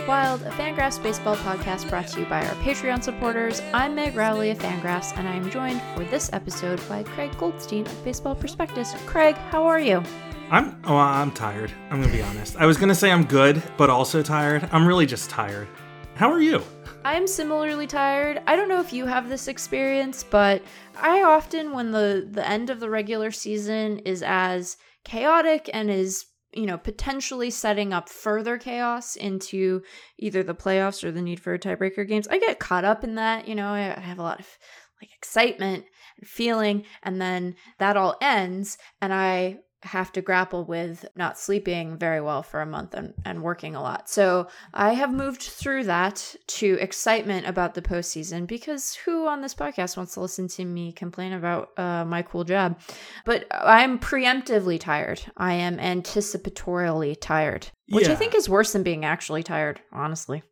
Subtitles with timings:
[0.00, 3.60] Wild, a Fangraphs baseball podcast brought to you by our Patreon supporters.
[3.74, 7.86] I'm Meg Rowley of Fangraphs, and I am joined for this episode by Craig Goldstein
[7.86, 8.94] of Baseball Prospectus.
[9.04, 10.02] Craig, how are you?
[10.50, 11.70] I'm oh, I'm tired.
[11.90, 12.56] I'm gonna be honest.
[12.56, 14.68] I was gonna say I'm good, but also tired.
[14.72, 15.68] I'm really just tired.
[16.14, 16.62] How are you?
[17.04, 18.40] I'm similarly tired.
[18.46, 20.62] I don't know if you have this experience, but
[21.00, 26.24] I often, when the the end of the regular season is as chaotic and is
[26.52, 29.82] you know, potentially setting up further chaos into
[30.18, 32.28] either the playoffs or the need for tiebreaker games.
[32.28, 34.46] I get caught up in that, you know, I have a lot of
[35.00, 35.84] like excitement
[36.18, 41.96] and feeling, and then that all ends, and I have to grapple with not sleeping
[41.96, 44.08] very well for a month and, and working a lot.
[44.08, 49.54] So I have moved through that to excitement about the postseason because who on this
[49.54, 52.80] podcast wants to listen to me complain about uh, my cool job?
[53.24, 55.20] But I'm preemptively tired.
[55.36, 58.12] I am anticipatorily tired, which yeah.
[58.12, 60.42] I think is worse than being actually tired, honestly.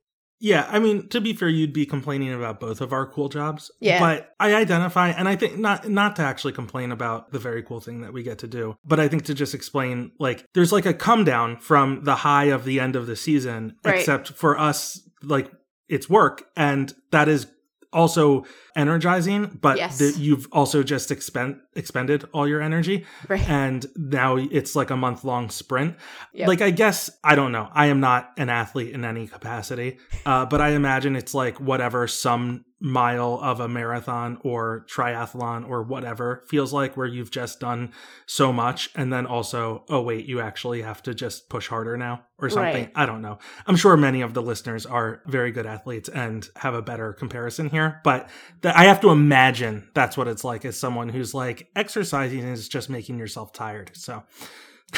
[0.41, 3.71] Yeah, I mean, to be fair, you'd be complaining about both of our cool jobs.
[3.79, 4.01] Yeah.
[4.01, 7.81] But I identify and I think not not to actually complain about the very cool
[7.81, 10.87] thing that we get to do, but I think to just explain like there's like
[10.87, 13.97] a come down from the high of the end of the season, right.
[13.97, 15.53] except for us, like
[15.89, 17.47] it's work and that is
[17.93, 18.45] also
[18.77, 20.19] energizing, but yes.
[20.19, 23.49] you've also just expend expended all your energy, right.
[23.49, 25.97] and now it's like a month long sprint.
[26.33, 26.49] Yep.
[26.49, 27.69] Like I guess I don't know.
[27.73, 32.07] I am not an athlete in any capacity, uh, but I imagine it's like whatever
[32.07, 37.93] some mile of a marathon or triathlon or whatever feels like where you've just done
[38.25, 42.23] so much and then also oh wait you actually have to just push harder now
[42.39, 42.93] or something right.
[42.95, 46.73] i don't know i'm sure many of the listeners are very good athletes and have
[46.73, 48.31] a better comparison here but
[48.63, 52.69] th- i have to imagine that's what it's like as someone who's like exercising is
[52.69, 54.23] just making yourself tired so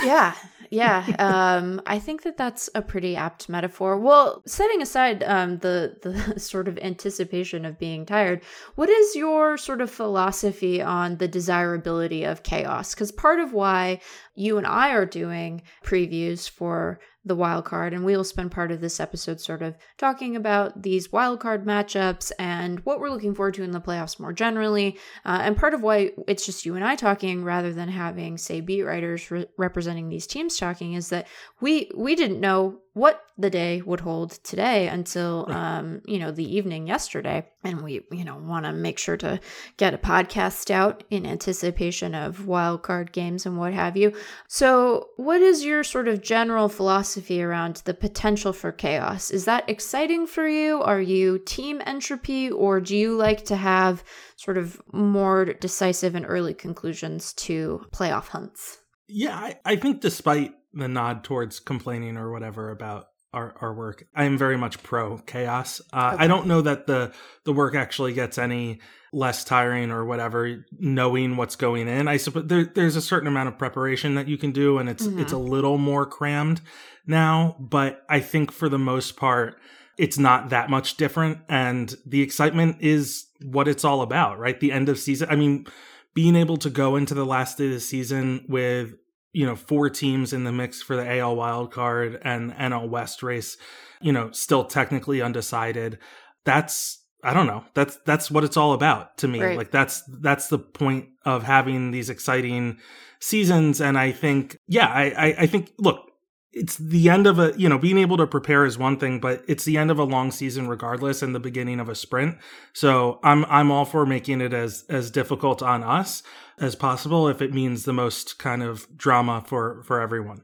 [0.03, 0.35] yeah,
[0.71, 1.05] yeah.
[1.19, 3.99] Um, I think that that's a pretty apt metaphor.
[3.99, 8.43] Well, setting aside um, the the sort of anticipation of being tired,
[8.75, 12.95] what is your sort of philosophy on the desirability of chaos?
[12.95, 14.01] Because part of why
[14.35, 18.73] you and I are doing previews for the wild card, and we will spend part
[18.73, 23.35] of this episode sort of talking about these wild card matchups and what we're looking
[23.35, 24.99] forward to in the playoffs more generally.
[25.25, 28.61] Uh, and part of why it's just you and I talking rather than having, say,
[28.61, 31.29] beat writers re- representing these teams talking is that
[31.61, 36.57] we we didn't know what the day would hold today until um you know the
[36.57, 37.47] evening yesterday.
[37.65, 39.41] And we you know want to make sure to
[39.79, 44.13] get a podcast out in anticipation of wild card games and what have you.
[44.49, 49.31] So what is your sort of general philosophy around the potential for chaos?
[49.31, 50.83] Is that exciting for you?
[50.83, 54.05] Are you team entropy or do you like to have
[54.37, 58.79] sort of more decisive and early conclusions to playoff hunts?
[59.09, 64.07] Yeah i, I think despite the nod towards complaining or whatever about our, our work.
[64.15, 65.81] I am very much pro chaos.
[65.93, 66.25] Uh, okay.
[66.25, 67.13] I don't know that the
[67.45, 68.81] the work actually gets any
[69.13, 72.09] less tiring or whatever, knowing what's going in.
[72.09, 75.07] I suppose there, there's a certain amount of preparation that you can do, and it's
[75.07, 75.19] mm-hmm.
[75.21, 76.61] it's a little more crammed
[77.07, 77.57] now.
[77.59, 79.59] But I think for the most part,
[79.97, 84.61] it's not that much different, and the excitement is what it's all about, right?
[84.61, 85.29] The end of season.
[85.31, 85.67] I mean,
[86.15, 88.95] being able to go into the last day of the season with
[89.33, 93.23] you know, four teams in the mix for the AL wild card and NL West
[93.23, 93.57] race,
[94.01, 95.99] you know, still technically undecided.
[96.45, 97.65] That's I don't know.
[97.75, 99.41] That's that's what it's all about to me.
[99.41, 99.57] Right.
[99.57, 102.79] Like that's that's the point of having these exciting
[103.21, 103.81] seasons.
[103.81, 106.11] And I think, yeah, I, I, I think look,
[106.53, 109.43] it's the end of a you know being able to prepare is one thing but
[109.49, 112.37] it's the end of a long season regardless and the beginning of a sprint
[112.73, 116.23] so i'm i'm all for making it as as difficult on us
[116.59, 120.43] as possible if it means the most kind of drama for for everyone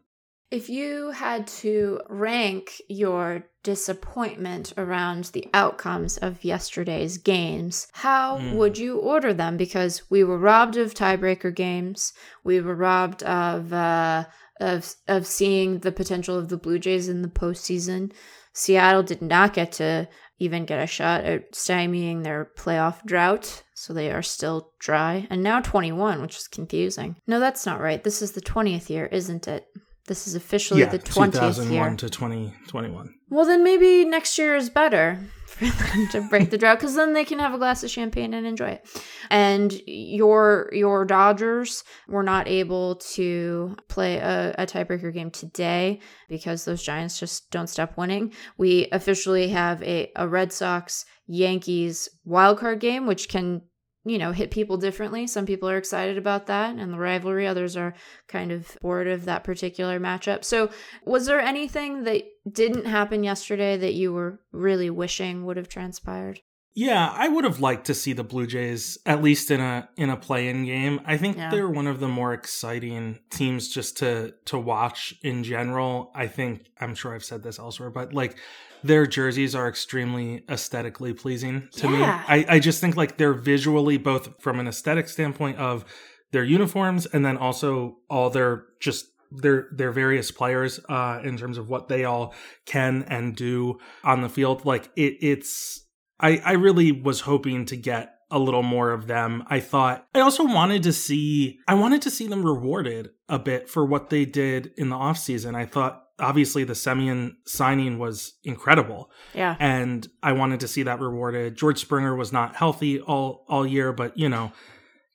[0.50, 8.54] if you had to rank your disappointment around the outcomes of yesterday's games, how mm.
[8.54, 9.58] would you order them?
[9.58, 12.14] Because we were robbed of tiebreaker games.
[12.44, 14.24] We were robbed of uh,
[14.60, 18.12] of of seeing the potential of the Blue Jays in the postseason.
[18.52, 20.08] Seattle did not get to
[20.38, 25.26] even get a shot at stymieing their playoff drought, so they are still dry.
[25.30, 27.16] And now 21, which is confusing.
[27.26, 28.02] No, that's not right.
[28.02, 29.66] This is the 20th year, isn't it?
[30.06, 31.96] This is officially yeah, the 20th 2001 year.
[31.96, 33.14] to 2021.
[33.30, 35.20] Well, then maybe next year is better
[35.58, 35.64] for
[35.96, 38.46] them to break the drought because then they can have a glass of champagne and
[38.46, 38.88] enjoy it.
[39.30, 46.64] And your your Dodgers were not able to play a, a tiebreaker game today because
[46.64, 48.32] those Giants just don't stop winning.
[48.56, 53.62] We officially have a, a Red Sox Yankees wildcard game, which can
[54.08, 55.26] you know, hit people differently.
[55.26, 57.46] Some people are excited about that and the rivalry.
[57.46, 57.94] Others are
[58.26, 60.44] kind of bored of that particular matchup.
[60.44, 60.70] So,
[61.04, 66.40] was there anything that didn't happen yesterday that you were really wishing would have transpired?
[66.80, 70.10] Yeah, I would have liked to see the Blue Jays at least in a in
[70.10, 71.00] a play-in game.
[71.04, 71.50] I think Yeah.
[71.50, 76.12] they're one of the more exciting teams just to to watch in general.
[76.14, 78.36] I think I'm sure I've said this elsewhere, but like
[78.84, 81.98] their jerseys are extremely aesthetically pleasing to me.
[82.00, 85.84] I, I just think like they're visually both from an aesthetic standpoint of
[86.30, 91.58] their uniforms and then also all their just their their various players uh in terms
[91.58, 92.34] of what they all
[92.66, 95.84] can and do on the field like it it's
[96.20, 99.44] I, I really was hoping to get a little more of them.
[99.48, 103.68] I thought I also wanted to see I wanted to see them rewarded a bit
[103.70, 105.54] for what they did in the offseason.
[105.54, 109.56] I thought obviously the Semien signing was incredible Yeah.
[109.60, 111.56] and I wanted to see that rewarded.
[111.56, 114.52] George Springer was not healthy all all year, but you know,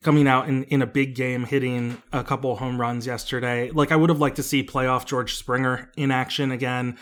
[0.02, 3.70] coming out in, in a big game, hitting a couple home runs yesterday.
[3.70, 6.98] Like I would have liked to see playoff George Springer in action again.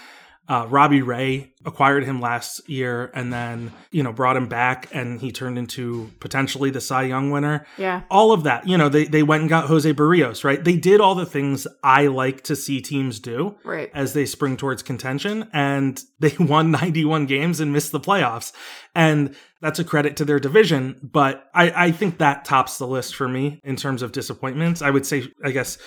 [0.52, 5.22] Uh, Robbie Ray acquired him last year and then, you know, brought him back and
[5.22, 8.02] he turned into potentially the Cy Young winner Yeah.
[8.12, 8.68] all of that.
[8.68, 10.62] You know, they, they went and got Jose Berrios, right?
[10.62, 13.90] They did all the things I like to see teams do Right.
[13.94, 18.52] as they spring towards contention and they won 91 games and missed the playoffs.
[18.94, 21.00] And that's a credit to their division.
[21.02, 24.82] But I, I think that tops the list for me in terms of disappointments.
[24.82, 25.78] I would say, I guess,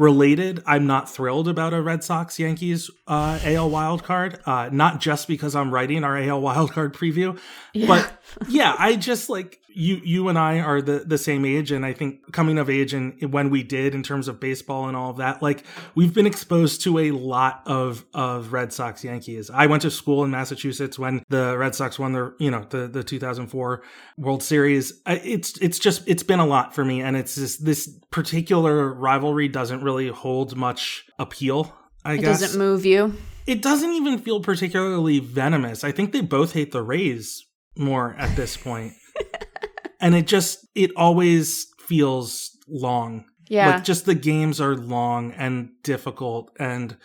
[0.00, 4.40] related, I'm not thrilled about a Red Sox Yankees uh, AL wild card.
[4.46, 7.38] Uh, not just because I'm writing our AL wild card preview,
[7.74, 7.86] Yeah.
[7.86, 8.12] but
[8.48, 9.96] yeah, I just like you.
[10.04, 13.32] You and I are the the same age, and I think coming of age and
[13.32, 15.64] when we did in terms of baseball and all of that, like
[15.94, 19.50] we've been exposed to a lot of of Red Sox Yankees.
[19.50, 22.88] I went to school in Massachusetts when the Red Sox won the you know the
[22.88, 23.82] the 2004
[24.18, 25.00] World Series.
[25.06, 29.48] It's it's just it's been a lot for me, and it's just this particular rivalry
[29.48, 31.74] doesn't really hold much appeal.
[32.04, 33.14] I it guess doesn't move you.
[33.46, 35.84] it doesn't even feel particularly venomous.
[35.84, 37.44] I think they both hate the Rays
[37.76, 38.94] more at this point.
[40.00, 43.24] and it just it always feels long.
[43.48, 43.70] Yeah.
[43.70, 46.96] Like just the games are long and difficult and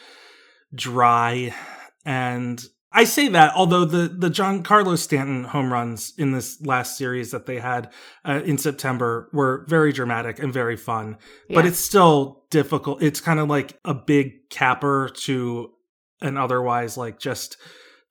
[0.74, 1.54] dry
[2.06, 7.32] and I say that although the the Giancarlo Stanton home runs in this last series
[7.32, 7.92] that they had
[8.24, 11.18] uh, in September were very dramatic and very fun
[11.50, 13.02] but it's still difficult.
[13.02, 15.72] It's kind of like a big capper to
[16.22, 17.58] an otherwise like just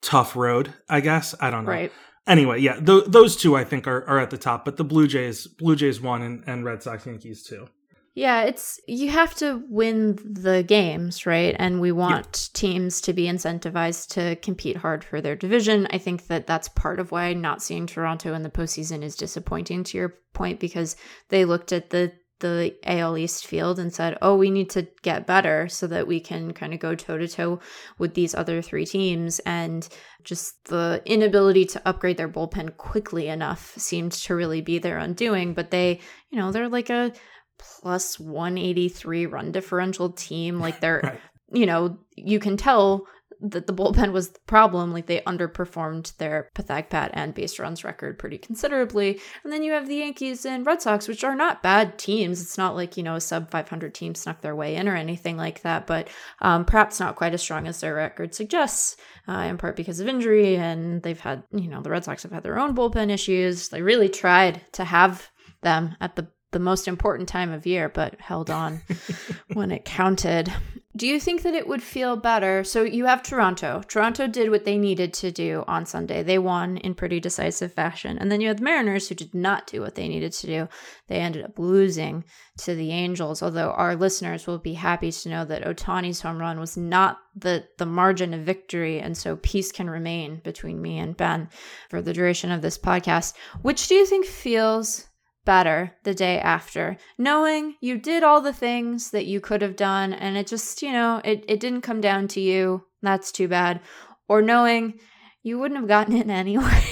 [0.01, 1.33] tough road, I guess.
[1.39, 1.71] I don't know.
[1.71, 1.91] right.
[2.27, 5.07] Anyway, yeah, th- those two I think are, are at the top, but the Blue
[5.07, 7.67] Jays, Blue Jays one, and, and Red Sox Yankees two.
[8.15, 11.53] Yeah, it's you have to win the games, right?
[11.59, 15.85] And we want teams to be incentivized to compete hard for their division.
[15.91, 19.83] I think that that's part of why not seeing Toronto in the postseason is disappointing
[19.83, 20.95] to your point because
[21.27, 25.25] they looked at the the AL East field and said, "Oh, we need to get
[25.27, 27.59] better so that we can kind of go toe to toe
[27.97, 29.87] with these other three teams." And
[30.23, 35.53] just the inability to upgrade their bullpen quickly enough seemed to really be their undoing.
[35.53, 35.99] But they,
[36.29, 37.13] you know, they're like a
[37.57, 40.59] plus 183 run differential team.
[40.59, 41.21] Like they're, Right.
[41.53, 43.05] you know, you can tell
[43.51, 44.91] that the bullpen was the problem.
[44.91, 49.19] Like they underperformed their Pythagenpat and base runs record pretty considerably.
[49.43, 52.41] And then you have the Yankees and Red Sox, which are not bad teams.
[52.41, 55.37] It's not like, you know, a sub 500 team snuck their way in or anything
[55.37, 56.09] like that, but
[56.41, 58.97] um, perhaps not quite as strong as their record suggests,
[59.27, 60.55] uh, in part because of injury.
[60.55, 63.69] And they've had, you know, the Red Sox have had their own bullpen issues.
[63.69, 65.29] They really tried to have
[65.61, 68.81] them at the the most important time of year, but held on
[69.53, 70.51] when it counted.
[70.95, 72.63] Do you think that it would feel better?
[72.63, 73.81] So you have Toronto.
[73.85, 76.23] Toronto did what they needed to do on Sunday.
[76.23, 78.17] They won in pretty decisive fashion.
[78.17, 80.69] And then you had the Mariners who did not do what they needed to do.
[81.07, 82.23] They ended up losing
[82.59, 86.61] to the Angels, although our listeners will be happy to know that Ohtani's home run
[86.61, 91.17] was not the the margin of victory and so peace can remain between me and
[91.17, 91.49] Ben
[91.89, 93.33] for the duration of this podcast.
[93.61, 95.07] Which do you think feels
[95.45, 100.11] better the day after knowing you did all the things that you could have done
[100.11, 103.79] and it just you know it, it didn't come down to you that's too bad
[104.27, 104.99] or knowing
[105.43, 106.83] you wouldn't have gotten it anyway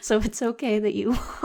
[0.00, 1.10] so it's okay that you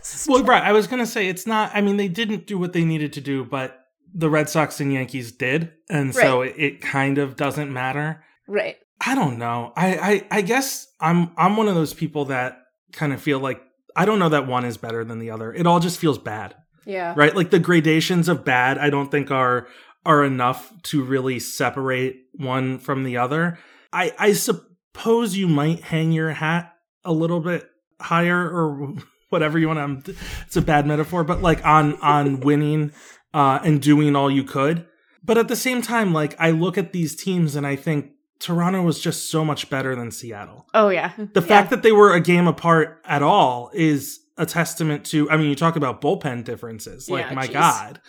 [0.00, 0.62] lost Well, right.
[0.62, 3.12] I was going to say it's not, I mean, they didn't do what they needed
[3.14, 3.78] to do, but
[4.14, 5.72] the Red Sox and Yankees did.
[5.90, 8.24] And so it, it kind of doesn't matter.
[8.46, 9.72] right I don't know.
[9.76, 12.58] I, I I guess I'm I'm one of those people that
[12.92, 13.60] kind of feel like
[13.96, 15.52] I don't know that one is better than the other.
[15.52, 16.54] It all just feels bad,
[16.84, 17.34] yeah right?
[17.34, 19.68] Like the gradations of bad, I don't think are
[20.04, 23.58] are enough to really separate one from the other.
[23.92, 27.68] I I suppose you might hang your hat a little bit
[28.00, 28.94] higher or
[29.30, 30.14] whatever you want to.
[30.46, 32.92] It's a bad metaphor, but like on on winning
[33.34, 34.86] uh, and doing all you could.
[35.22, 38.82] But at the same time, like I look at these teams and I think Toronto
[38.82, 40.66] was just so much better than Seattle.
[40.74, 41.12] Oh yeah.
[41.16, 41.46] The yeah.
[41.46, 45.48] fact that they were a game apart at all is a testament to I mean
[45.48, 47.08] you talk about bullpen differences.
[47.10, 47.52] Like Yeah, my geez.
[47.54, 48.00] god.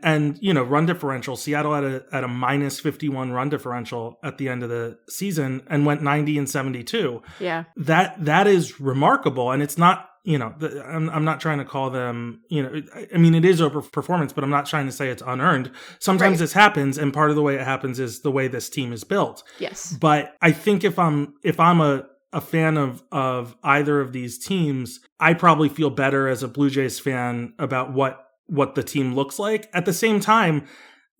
[0.00, 4.38] And you know, run differential, Seattle had a at a minus 51 run differential at
[4.38, 7.64] the end of the season and went 90 and 72 Yeah.
[7.76, 11.64] that that is remarkable and it's not you know the, I'm, I'm not trying to
[11.64, 14.86] call them you know I- i mean it is over performance but i'm not trying
[14.86, 16.38] to say it's unearned sometimes Right.
[16.40, 19.04] this happens and part of the way it happens is the way this team is
[19.04, 19.92] built Yes.
[19.92, 24.38] but i think if i'm if i'm a a fan of of either of these
[24.38, 29.14] teams i probably feel better as a blue jays fan about what what the team
[29.14, 30.66] looks like at the same time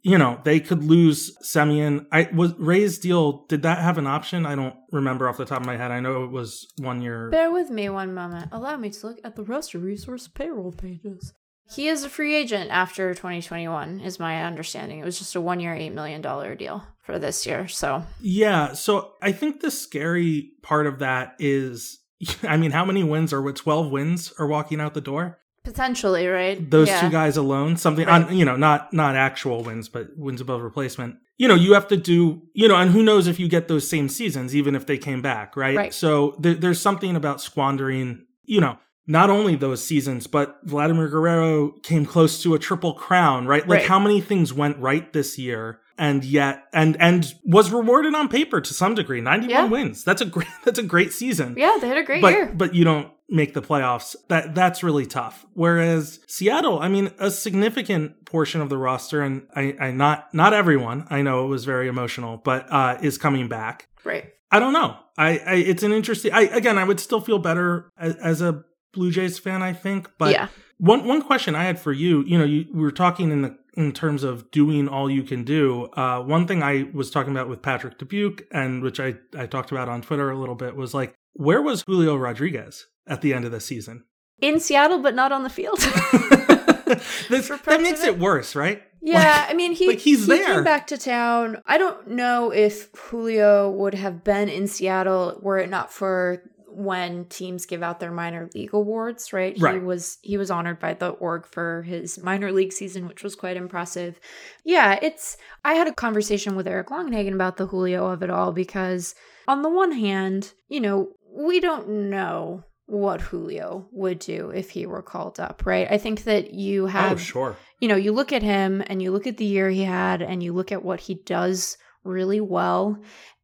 [0.05, 2.07] you know they could lose Semien.
[2.13, 3.47] I was Ray's deal.
[3.49, 4.47] Did that have an option?
[4.47, 5.91] I don't remember off the top of my head.
[5.91, 7.31] I know it was one year.
[7.31, 8.51] Bear with me one moment.
[8.53, 11.33] Allow me to look at the roster resource payroll pages.
[11.75, 14.99] He is a free agent after 2021, is my understanding.
[14.99, 17.69] It was just a one year, $8 million deal for this year.
[17.69, 18.75] So, Yeah.
[18.75, 22.01] So I think the scary part of that is,
[22.43, 23.57] I mean, how many wins are what?
[23.57, 25.39] Twelve wins are walking out the door.
[25.65, 26.71] Potentially, right?
[26.71, 27.01] Those yeah.
[27.01, 28.23] two guys alone, something Right.
[28.25, 31.17] on, you know, not not actual wins, but wins above replacement.
[31.37, 33.89] You know, you have to do, you know, and who knows if you get those
[33.89, 35.77] same seasons, even if they came back, right?
[35.77, 35.95] Right.
[35.95, 41.73] So there, there's something about squandering, you know, not only those seasons, but Vladimir Guerrero
[41.83, 43.67] came close to a triple crown, right?
[43.69, 43.89] Like Right.
[43.89, 48.61] how many things went right this year and yet and and was rewarded on paper
[48.61, 49.21] to some degree.
[49.21, 49.65] 91 Yeah.
[49.67, 50.05] wins.
[50.05, 52.53] That's a great that's a great season Yeah, they had a great but year.
[52.55, 54.17] but you don't make the playoffs.
[54.29, 55.47] That that's really tough.
[55.55, 60.53] Whereas Seattle, I mean, a significant portion of the roster, and I, I not not
[60.53, 61.07] everyone.
[61.11, 63.89] I know it was very emotional, but uh, is coming back.
[64.05, 64.33] Right.
[64.51, 64.97] I don't know.
[65.17, 66.33] I, I it's an interesting.
[66.33, 69.63] I again, I would still feel better as, as a Blue Jays fan.
[69.63, 70.49] I think, but yeah.
[70.79, 73.57] one one question I had for you, you know, you we were talking in the
[73.77, 75.87] in terms of doing all you can do.
[75.95, 79.73] Uh, one thing I was talking about with Patrick Dubuque, and which I I talked
[79.73, 83.45] about on Twitter a little bit, was like, where was Julio Rodriguez at the end
[83.45, 84.05] of the season?
[84.41, 85.79] In Seattle, but not on the field.
[86.85, 88.83] That makes of it worse, right?
[89.01, 90.55] Yeah, I mean he like, he's he there.
[90.55, 91.59] came back to town.
[91.67, 97.27] I don't know if Julio would have been in Seattle were it not for when
[97.27, 99.57] teams give out their minor league awards, right?
[99.59, 99.75] right?
[99.75, 103.37] He was he was honored by the org for his minor league season, which was
[103.37, 104.19] quite impressive.
[104.65, 108.53] Yeah, it's I had a conversation with Eric Longenhagen about the Julio of it all
[108.53, 109.15] because
[109.47, 114.87] on the one hand, you know, we don't know what Julio would do if he
[114.87, 115.87] were called up, right?
[115.91, 117.57] I think that you oh, have oh, sure.
[117.81, 120.43] you know, you look at him and you look at the year he had and
[120.43, 122.99] you look at what he does really well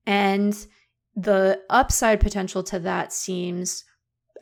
[0.06, 0.66] and
[1.16, 3.84] the upside potential to that seems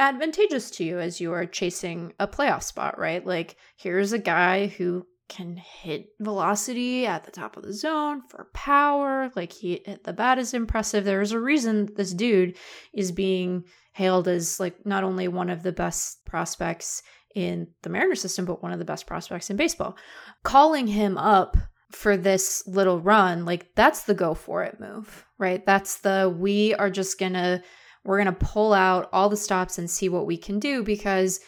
[0.00, 3.24] advantageous to you as you are chasing a playoff spot, right?
[3.24, 8.48] Like here's a guy who can hit velocity at the top of the zone for
[8.54, 9.30] power.
[9.36, 11.04] Like he the bat is impressive.
[11.04, 12.56] There's a reason this dude
[12.94, 13.64] is being
[13.98, 17.02] hailed as like not only one of the best prospects
[17.34, 19.96] in the Mariner system, but one of the best prospects in baseball.
[20.44, 21.56] Calling him up
[21.90, 25.66] for this little run, like that's the go for it move, right?
[25.66, 27.60] That's the we are just gonna
[28.04, 31.40] we're gonna pull out all the stops and see what we can do because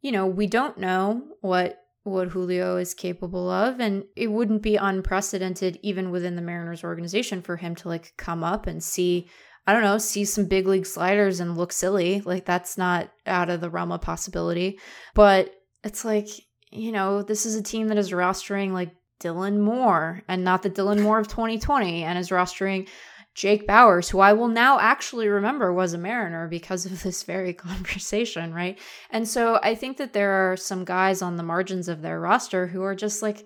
[0.00, 4.76] you know we don't know what what Julio is capable of and it wouldn't be
[4.76, 9.28] unprecedented even within the Mariners organization for him to like come up and see
[9.68, 12.22] I don't know, see some big league sliders and look silly.
[12.22, 14.80] Like that's not out of the realm of possibility.
[15.14, 16.26] But it's like,
[16.70, 20.70] you know, this is a team that is rostering like Dylan Moore and not the
[20.70, 22.88] Dylan Moore of 2020 and is rostering
[23.34, 27.52] Jake Bauers, who I will now actually remember was a Mariner because of this very
[27.52, 28.78] conversation, right?
[29.10, 32.68] And so I think that there are some guys on the margins of their roster
[32.68, 33.44] who are just like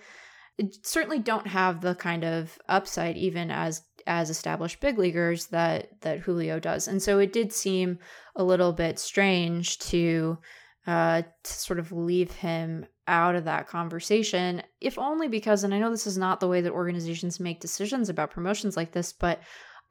[0.83, 6.21] certainly don't have the kind of upside even as as established big leaguers that that
[6.21, 6.89] Julio does.
[6.89, 7.99] And so it did seem
[8.37, 10.39] a little bit strange to
[10.87, 15.79] uh to sort of leave him out of that conversation if only because and I
[15.79, 19.41] know this is not the way that organizations make decisions about promotions like this but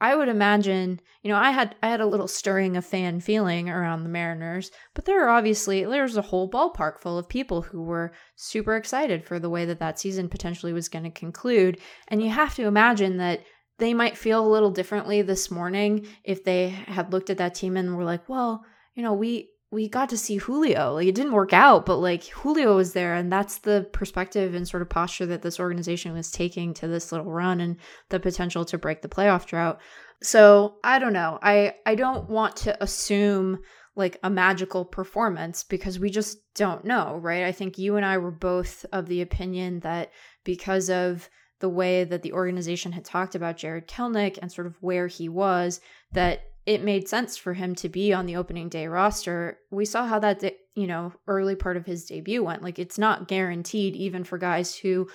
[0.01, 3.70] I would imagine, you know, I had I had a little stirring of fan feeling
[3.70, 7.84] around the Mariners, but there are obviously there's a whole ballpark full of people who
[7.84, 12.20] were super excited for the way that that season potentially was going to conclude, and
[12.24, 13.44] you have to imagine that
[13.82, 17.76] they might feel a little differently this morning if they had looked at that team
[17.76, 20.94] and were like, well, you know, we we got to see Julio.
[20.94, 24.68] Like it didn't work out, but like Julio was there and that's the perspective and
[24.68, 27.78] sort of posture that this organization was taking to this little run and
[28.10, 29.80] the potential to break the playoff drought.
[30.22, 31.40] So, I don't know.
[31.42, 33.60] I I don't want to assume
[33.96, 37.46] like a magical performance because we just don't know, right?
[37.46, 40.12] I think you and I were both of the opinion that
[40.44, 41.28] because of
[41.62, 45.30] the way that the organization had talked about Jarred Kelenic and sort of where he
[45.30, 45.80] was,
[46.12, 49.58] that it made sense for him to be on the opening day roster.
[49.72, 50.44] We saw how that,
[50.75, 52.62] you know, early part of his debut went.
[52.62, 55.10] Like it's not guaranteed, even for guys who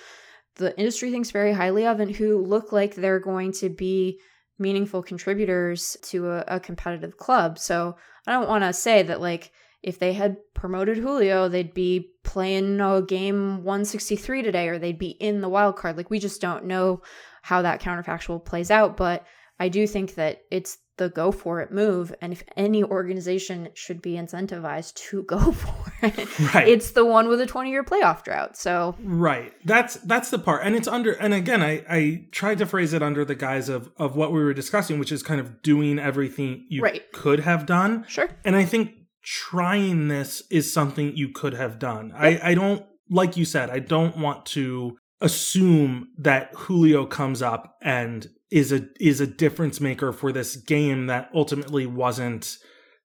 [0.55, 4.19] the industry thinks very highly of and who look like they're going to be
[4.59, 7.59] meaningful contributors to a, a competitive club.
[7.59, 9.51] So I don't want to say that like
[9.83, 15.09] if they had promoted Julio, they'd be playing a game 163 today or they'd be
[15.09, 15.97] in the wild card.
[15.97, 17.01] Like we just don't know
[17.41, 19.25] how that counterfactual plays out, but
[19.59, 22.13] I do think that it's the go for it move.
[22.21, 26.67] And if any organization should be incentivized to go for it, right.
[26.67, 28.57] it's the one with a 20 year playoff drought.
[28.57, 29.53] So Right.
[29.63, 30.65] That's that's the part.
[30.65, 33.91] And it's under and again I, I tried to phrase it under the guise of
[33.97, 37.03] of what we were discussing, which is kind of doing everything you right.
[37.13, 38.05] could have done.
[38.07, 38.29] Sure.
[38.43, 38.91] And I think
[39.29, 42.13] trying this is something you could have done.
[42.15, 47.77] I, I don't like you said, I don't want to assume that Julio comes up
[47.81, 52.57] and is a is a difference maker for this game that ultimately wasn't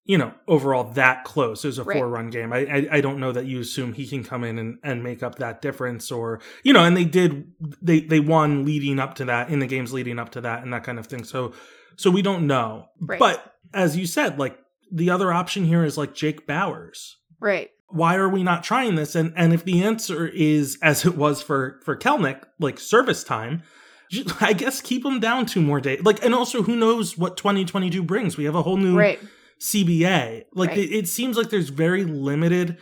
[0.04, 1.64] you know overall that close.
[1.64, 1.98] It was a right.
[1.98, 2.52] four run game.
[2.52, 5.24] I, I, I don't know that you assume he can come in and, and make
[5.24, 7.50] up that difference or you know and they did
[7.82, 10.72] they they won leading up to that in the games leading up to that and
[10.72, 11.24] that kind of thing.
[11.24, 11.52] So
[11.96, 12.86] so we don't know.
[13.00, 13.18] Right.
[13.18, 14.56] But as you said, like
[14.92, 17.14] the other option here is like Jake Bauers.
[17.40, 17.70] Right.
[17.88, 19.14] Why are we not trying this?
[19.14, 23.62] And and if the answer is as it was for for Kelenic, like service time,
[24.40, 26.02] I guess keep him down two more days.
[26.02, 28.36] Like, and also, who knows what 2022 brings?
[28.36, 29.20] We have a whole new right.
[29.58, 30.44] CBA.
[30.54, 30.78] Like, right.
[30.78, 32.78] it, it, seems like there's very limited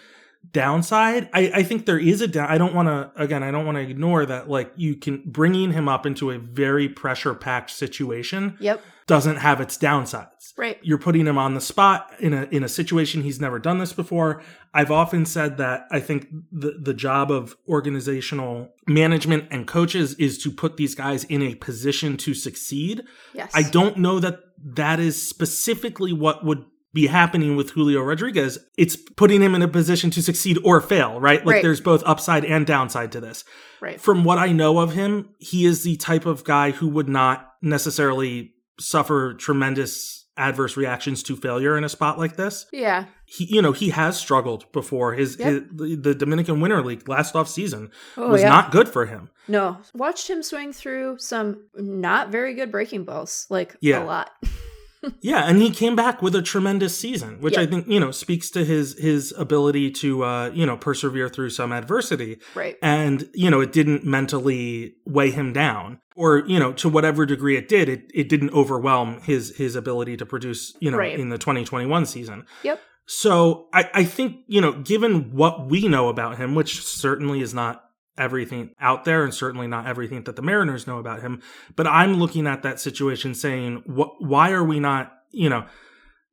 [0.52, 1.28] downside.
[1.32, 2.48] I, I think there is a down.
[2.48, 3.10] I don't want to.
[3.20, 4.48] Again, I don't want to ignore that.
[4.48, 8.56] Like, you can bringing him up into a very pressure packed situation.
[8.60, 10.52] Yep doesn't have its downsides.
[10.56, 10.78] Right.
[10.82, 13.92] You're putting him on the spot in a in a situation he's never done this
[13.92, 14.40] before.
[14.72, 20.38] I've often said that I think the the job of organizational management and coaches is
[20.44, 23.02] to put these guys in a position to succeed.
[23.34, 23.50] Yes.
[23.52, 28.60] I don't know that that is specifically what would be happening with Julio Rodriguez.
[28.78, 31.44] It's putting him in a position to succeed or fail, right?
[31.44, 31.62] Like right.
[31.62, 33.44] there's both upside and downside to this.
[33.80, 34.00] Right.
[34.00, 37.54] From what I know of him, he is the type of guy who would not
[37.60, 42.66] necessarily suffer tremendous adverse reactions to failure in a spot like this.
[42.72, 43.06] Yeah.
[43.26, 45.12] He you know, he has struggled before.
[45.14, 45.48] His, yep.
[45.48, 45.62] his
[46.00, 48.48] the Dominican Winter League last off season oh, was yeah.
[48.48, 49.30] not good for him.
[49.46, 49.78] No.
[49.94, 54.02] Watched him swing through some not very good breaking balls, like yeah.
[54.02, 54.30] a lot.
[55.20, 57.62] yeah, and he came back with a tremendous season, which yep.
[57.62, 61.50] I think you know speaks to his his ability to uh, you know persevere through
[61.50, 62.38] some adversity.
[62.54, 62.76] Right.
[62.82, 67.56] And you know it didn't mentally weigh him down, or you know to whatever degree
[67.56, 71.18] it did, it it didn't overwhelm his his ability to produce you know right.
[71.18, 72.46] in the 2021 season.
[72.62, 72.80] Yep.
[73.06, 77.54] So I I think you know given what we know about him, which certainly is
[77.54, 77.84] not
[78.18, 81.40] everything out there and certainly not everything that the Mariners know about him.
[81.74, 85.64] But I'm looking at that situation saying, what, why are we not, you know,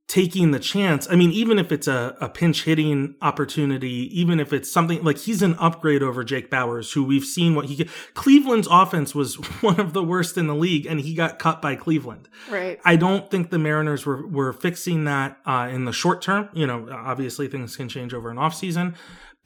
[0.08, 1.08] taking the chance?
[1.10, 5.18] I mean, even if it's a, a pinch hitting opportunity, even if it's something like
[5.18, 9.80] he's an upgrade over Jake Bauers, who we've seen what he Cleveland's offense was one
[9.80, 12.30] of the worst in the league and he got cut by Cleveland.
[12.50, 12.80] Right.
[12.86, 16.50] I don't think the Mariners were, were fixing that, uh, in the short term.
[16.54, 18.96] You know, obviously things can change over an off season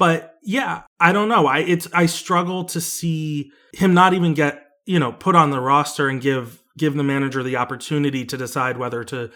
[0.01, 1.45] but yeah, I don't know.
[1.45, 5.59] I it's I struggle to see him not even get, you know, put on the
[5.59, 9.29] roster and give give the manager the opportunity to decide whether to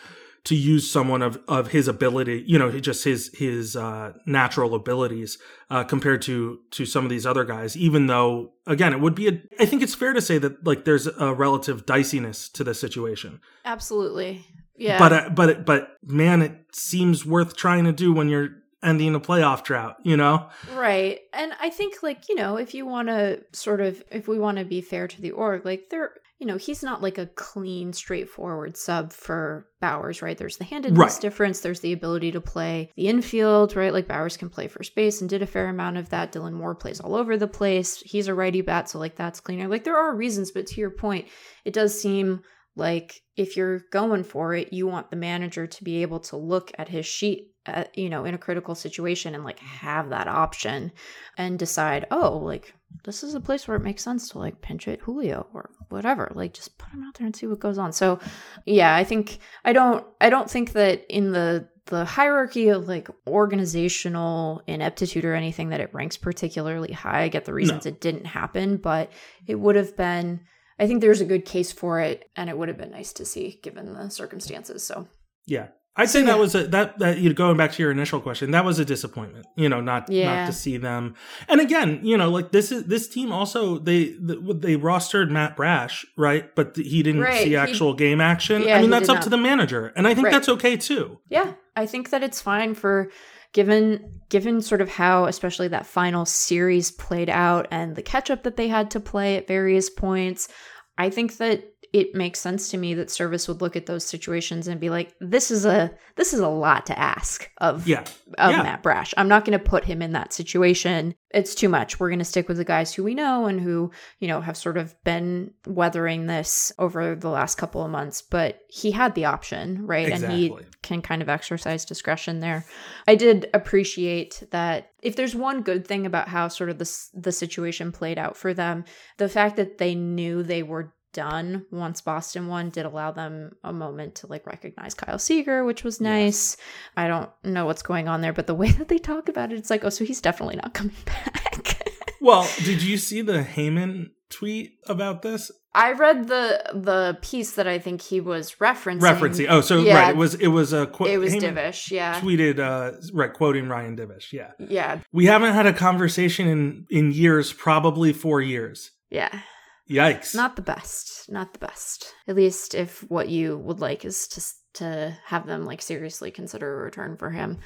[0.45, 5.37] to use someone of of his ability, you know, just his his uh, natural abilities
[5.69, 7.75] uh, compared to to some of these other guys.
[7.75, 9.41] Even though, again, it would be a.
[9.59, 13.41] I think it's fair to say that like there's a relative diciness to the situation.
[13.65, 14.45] Absolutely,
[14.77, 14.99] yeah.
[14.99, 18.49] But uh, but but man, it seems worth trying to do when you're
[18.85, 20.47] ending a playoff drought, you know?
[20.73, 21.19] Right.
[21.33, 24.57] And I think, like, you know, if you want to sort of, if we want
[24.59, 27.93] to be fair to the org, like, there, you know, he's not like a clean,
[27.93, 30.37] straightforward sub for Bauers, right?
[30.37, 31.21] There's the handedness right.
[31.21, 31.61] difference.
[31.61, 33.93] There's the ability to play the infield, right?
[33.93, 36.33] Like Bauers can play first base and did a fair amount of that.
[36.33, 38.01] Dylan Moore plays all over the place.
[38.05, 39.69] He's a righty bat, so like that's cleaner.
[39.69, 41.27] Like there are reasons, but to your point,
[41.63, 42.41] it does seem
[42.75, 46.71] like if you're going for it, you want the manager to be able to look
[46.77, 50.91] at his sheet uh, you know, in a critical situation and like have that option
[51.37, 52.73] and decide, oh, like
[53.03, 56.31] this is a place where it makes sense to like pinch it Julio or whatever.
[56.35, 57.91] Like just put him out there and see what goes on.
[57.91, 58.19] So
[58.65, 63.09] yeah, I think I don't I don't think that in the the hierarchy of like
[63.27, 67.23] organizational ineptitude or anything that it ranks particularly high.
[67.23, 67.89] I get the reasons no.
[67.89, 69.11] it didn't happen, but
[69.45, 70.41] it would have been
[70.77, 73.25] I think there's a good case for it and it would have been nice to
[73.25, 74.85] see given the circumstances.
[74.85, 75.07] So
[75.45, 75.67] yeah,
[75.97, 78.51] I'd say that was a that that you know, going back to your initial question,
[78.51, 79.45] that was a disappointment.
[79.55, 80.41] You know, not Yeah.
[80.41, 81.15] not to see them.
[81.47, 86.05] And again, you know, like this is this team also they they rostered Matt Brash,
[86.17, 86.53] right?
[86.55, 88.63] But he didn't Right, see he- actual game action.
[88.63, 90.33] Yeah, I mean, that's up to the manager, and I think Right.
[90.33, 91.19] that's okay too.
[91.29, 93.09] Yeah, I think that it's fine for
[93.53, 98.43] given given sort of how especially that final series played out and the catch up
[98.43, 100.49] that they had to play at various points.
[100.97, 101.63] I think that
[101.95, 105.15] it makes sense to me that Servais would look at those situations and be like
[105.21, 108.03] this is a this is a lot to ask of Yeah,
[108.37, 108.63] of Yeah.
[108.63, 109.13] Matt Brash.
[109.15, 111.15] I'm not going to put him in that situation.
[111.31, 111.97] It's too much.
[111.97, 114.57] We're going to stick with the guys who we know and who, you know, have
[114.57, 118.21] sort of been weathering this over the last couple of months.
[118.21, 120.11] But he had the option, right?
[120.11, 122.65] And he can kind of exercise discretion there.
[123.07, 127.31] I did appreciate that if there's one good thing about how sort of this the
[127.31, 128.83] situation played out for them,
[129.17, 133.73] the fact that they knew they were done once Boston won did allow them a
[133.73, 136.57] moment to like recognize Kyle Seager, which was nice.
[136.95, 139.57] I don't know what's going on there, but the way that they talk about it,
[139.57, 141.81] it's like, oh, so he's definitely not coming back.
[142.21, 145.51] Well, did you see the Heyman tweet about this?
[145.75, 149.01] I read the the piece that I think he was referencing.
[149.01, 149.47] Referencing.
[149.49, 149.99] Oh, so Yeah.
[149.99, 151.09] right, it was it was a quote.
[151.09, 152.19] It was Divish, yeah.
[152.21, 154.31] tweeted uh right quoting Ryan Divish.
[154.31, 158.91] Yeah, Yeah, we haven't had a conversation in in years, probably four years.
[159.11, 159.41] yeah.
[159.89, 160.33] Yikes!
[160.35, 161.29] Not the best.
[161.31, 162.13] Not the best.
[162.27, 164.41] At least if what you would like is to
[164.79, 167.59] to have them like seriously consider a return for him.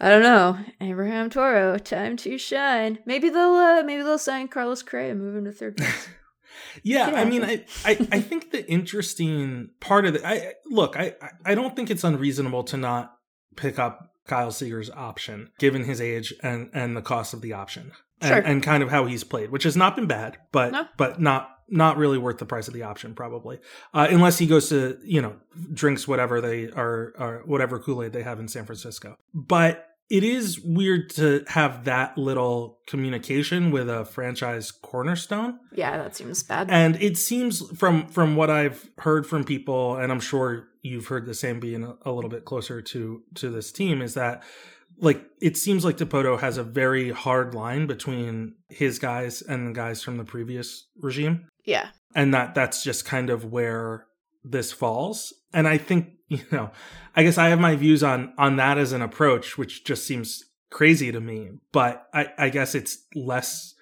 [0.00, 0.58] I don't know.
[0.80, 2.98] Abraham Toro, time to shine.
[3.06, 6.08] Maybe they'll uh, maybe they'll sign Carlos Correa and move him to third base.
[6.82, 7.12] Yeah.
[7.14, 10.22] I mean, I, I, I think the interesting part of it.
[10.24, 13.14] I look, I, I don't think it's unreasonable to not
[13.56, 17.92] pick up Kyle Seager's option, given his age and and the cost of the option,
[18.22, 18.38] and, Sure.
[18.38, 20.86] and kind of how he's played, which has not been bad, but No.
[20.96, 23.58] but not not really worth the price of the option, probably,
[23.94, 25.36] uh, unless he goes to you know
[25.72, 29.88] drinks whatever they are or whatever Kool Aid they have in San Francisco, but.
[30.08, 35.58] It is weird to have that little communication with a franchise cornerstone.
[35.74, 36.70] yeah, that seems bad.
[36.70, 41.26] And it seems from from what I've heard from people, and I'm sure you've heard
[41.26, 44.44] the same being a, a little bit closer to to this team, is that
[44.98, 49.72] like it seems like Dipoto has a very hard line between his guys and the
[49.72, 51.88] guys from the previous regime, yeah.
[52.14, 54.06] and that that's just kind of where
[54.44, 55.32] this falls.
[55.52, 56.70] And I think you know,
[57.14, 60.42] I guess I have my views on on that as an approach, which just seems
[60.70, 61.50] crazy to me.
[61.72, 63.74] But I, I guess it's less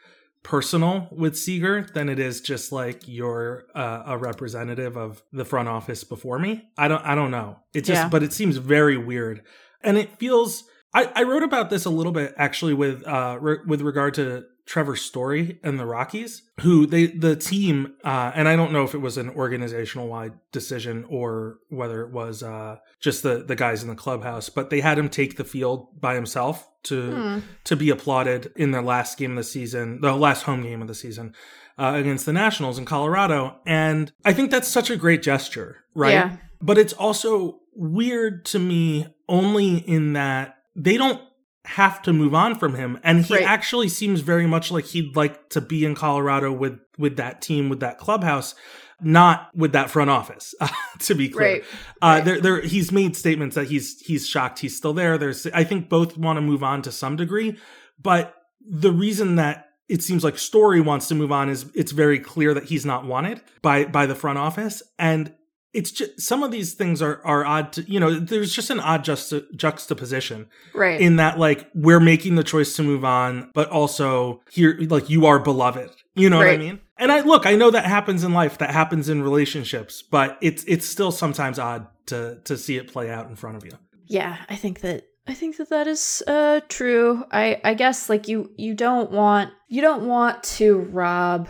[0.43, 5.69] personal with Seager than it is just like you're uh, a representative of the front
[5.69, 6.65] office before me.
[6.77, 7.59] I don't I don't know.
[7.73, 8.09] It just Yeah.
[8.09, 9.43] but it seems very weird,
[9.83, 10.65] and it feels.
[10.97, 14.45] I, I wrote about this a little bit actually with uh re- with regard to
[14.67, 18.95] Trevor Story and the Rockies, who they the team uh and I don't know if
[18.95, 23.83] it was an organizational wide decision or whether it was uh just the the guys
[23.83, 27.39] in the clubhouse, but they had him take the field by himself to Hmm.
[27.65, 30.89] to be applauded in their last game of the season, the last home game of
[30.89, 31.35] the season
[31.79, 33.57] uh, against the Nationals in Colorado.
[33.67, 36.13] And I think that's such a great gesture, right?
[36.13, 36.37] Yeah.
[36.63, 41.21] But it's also weird to me only in that they don't
[41.67, 43.43] have to move on from him and he Right.
[43.45, 47.69] actually seems very much like he'd like to be in Colorado with with that team
[47.71, 48.55] with that clubhouse
[49.01, 50.55] not with that front office
[51.01, 51.65] to be clear Right.
[52.03, 52.25] uh, Right.
[52.25, 55.19] there, there, he's made statements that he's he's shocked he's still there.
[55.19, 57.57] There's, I think both want to move on to some degree,
[58.01, 58.35] but
[58.67, 62.55] the reason that it seems like Story wants to move on is it's very clear
[62.55, 65.35] that he's not wanted by by the front office, and
[65.75, 67.73] it's just some of these things are are odd.
[67.75, 71.01] To, you know, there's just an odd juxta- juxtaposition Right.
[71.01, 75.27] in that like we're making the choice to move on, but also here like you
[75.27, 75.91] are beloved.
[76.15, 76.81] You know what I mean?
[76.97, 80.63] And I look, I know that happens in life, that happens in relationships, but it's
[80.65, 83.73] it's still sometimes odd to to see it play out in front of you.
[84.07, 88.29] yeah i think that i think that that is uh true i i guess like
[88.29, 91.49] you you don't want you don't want to rob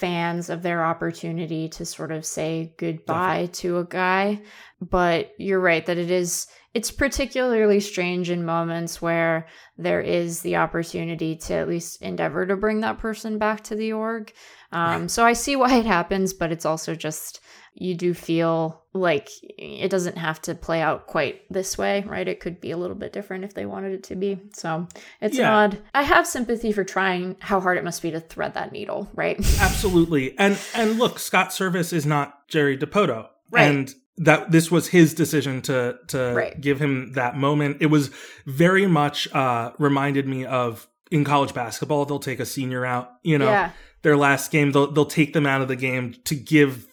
[0.00, 4.40] fans of their opportunity to sort of say goodbye to a guy.
[4.80, 10.56] But you're right that it is it's particularly strange in moments where there is the
[10.56, 14.32] opportunity to at least endeavor to bring that person back to the org.
[14.72, 17.40] Um, so i see why it happens but it's also just
[17.74, 22.26] you do feel like it doesn't have to play out quite this way, right?
[22.26, 24.38] It could be a little bit different if they wanted it to be.
[24.52, 24.88] So
[25.20, 25.54] it's Yeah.
[25.56, 25.78] odd.
[25.94, 29.38] I have sympathy for trying how hard it must be to thread that needle, right?
[29.60, 30.36] Absolutely.
[30.38, 33.28] And and look, Scott Servais is not Jerry Dipoto.
[33.50, 33.70] Right.
[33.70, 36.60] And that this was his decision to to Right.
[36.60, 37.78] give him that moment.
[37.80, 38.10] It was
[38.46, 43.38] very much uh reminded me of in college basketball, they'll take a senior out, you
[43.38, 43.70] know, yeah.
[44.02, 46.86] their last game, they'll they'll take them out of the game to give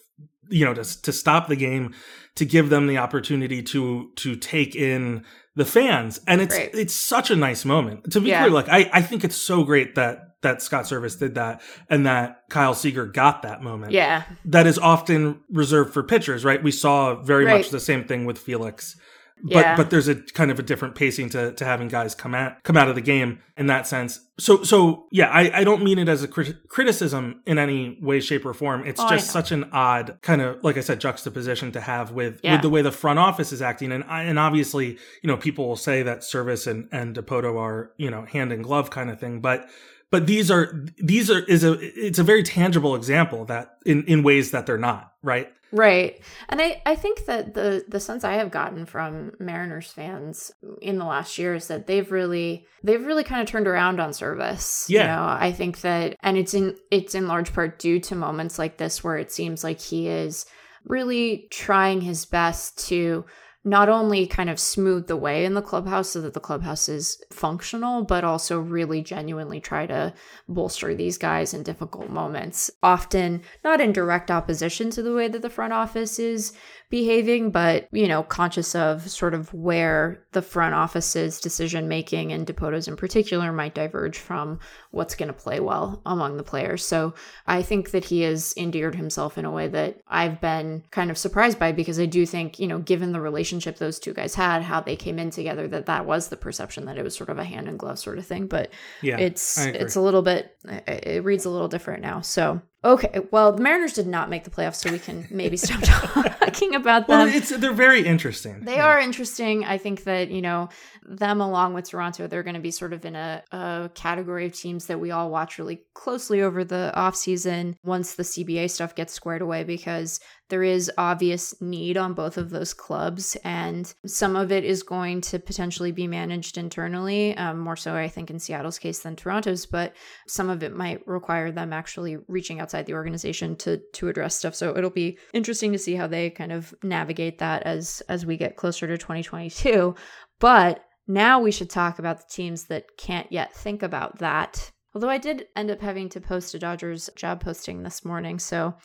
[0.49, 1.93] you know to to stop the game
[2.35, 5.23] to give them the opportunity to to take in
[5.55, 6.69] the fans and it's Right.
[6.73, 8.41] it's such a nice moment to be Yeah.
[8.41, 12.05] clear like I, I think it's so great that that Scott Servais did that and
[12.05, 14.23] that Kyle Seager got that moment Yeah.
[14.45, 17.57] that is often reserved for pitchers right we saw very Right.
[17.57, 18.95] much the same thing with Felix
[19.43, 19.75] Yeah.
[19.77, 22.75] but there's a kind of a different pacing to to having guys come at come
[22.75, 24.19] out of the game in that sense.
[24.39, 28.19] So so yeah, I I don't mean it as a crit- criticism in any way,
[28.19, 28.83] shape, or form.
[28.85, 32.39] It's Oh, just such an odd kind of like I said juxtaposition to have with
[32.43, 32.53] Yeah.
[32.53, 35.67] with the way the front office is acting, and I- and obviously you know people
[35.67, 39.19] will say that Servais and and Dipoto are you know hand in glove kind of
[39.19, 39.69] thing, but.
[40.09, 44.23] But these are these are is a it's a very tangible example that in in
[44.23, 45.49] ways that they're not right.
[45.71, 46.21] Right.
[46.49, 50.51] And I, I think that the the sense I have gotten from Mariners fans
[50.81, 54.11] in the last year is that they've really they've really kind of turned around on
[54.11, 54.87] Servais.
[54.89, 55.15] You Yeah.
[55.15, 58.77] know, I think that and it's in it's in large part due to moments like
[58.77, 60.45] this where it seems like he is
[60.85, 63.25] really trying his best to
[63.67, 67.21] not only kind of smooth the way in the clubhouse so that the clubhouse is
[67.31, 70.13] functional, but also really genuinely try to
[70.47, 72.71] bolster these guys in difficult moments.
[72.81, 76.53] Often not in direct opposition to the way that the front office is
[76.89, 82.47] behaving, but, you know, conscious of sort of where the front office's decision making and
[82.47, 84.59] Dipoto's in particular might diverge from
[84.91, 86.85] what's going to play well among the players.
[86.85, 87.13] So
[87.45, 91.17] I think that he has endeared himself in a way that I've been kind of
[91.17, 94.61] surprised by because I do think, you know, given the relationship those two guys had,
[94.61, 97.37] how they came in together, that that was the perception that it was sort of
[97.37, 98.47] a hand in glove sort of thing.
[98.47, 98.69] But
[99.01, 100.55] Yeah, it's it's a little bit
[100.87, 102.21] it reads a little different now.
[102.21, 105.81] So okay, well the Mariners did not make the playoffs, so we can maybe stop
[105.83, 106.33] talking
[106.75, 107.19] about them.
[107.19, 108.61] Well, it's they're very interesting.
[108.65, 108.85] They Yeah.
[108.87, 109.63] are interesting.
[109.65, 110.69] I think that, you know,
[111.03, 114.53] them along with Toronto, they're going to be sort of in a, a category of
[114.53, 119.13] teams that we all watch really closely over the offseason once the CBA stuff gets
[119.13, 123.35] squared away because there is obvious need on both of those clubs.
[123.43, 128.07] And some of it is going to potentially be managed internally, um, more so, I
[128.07, 129.93] think, in Seattle's case than Toronto's, but
[130.27, 134.55] some of it might require them actually reaching outside the organization to to address stuff.
[134.55, 138.37] So it'll be interesting to see how they kind of navigate that as as we
[138.37, 139.95] get closer to 2022.
[140.39, 144.71] But now we should talk about the teams that can't yet think about that.
[144.93, 148.75] Although I did end up having to post a Dodgers job posting this morning, so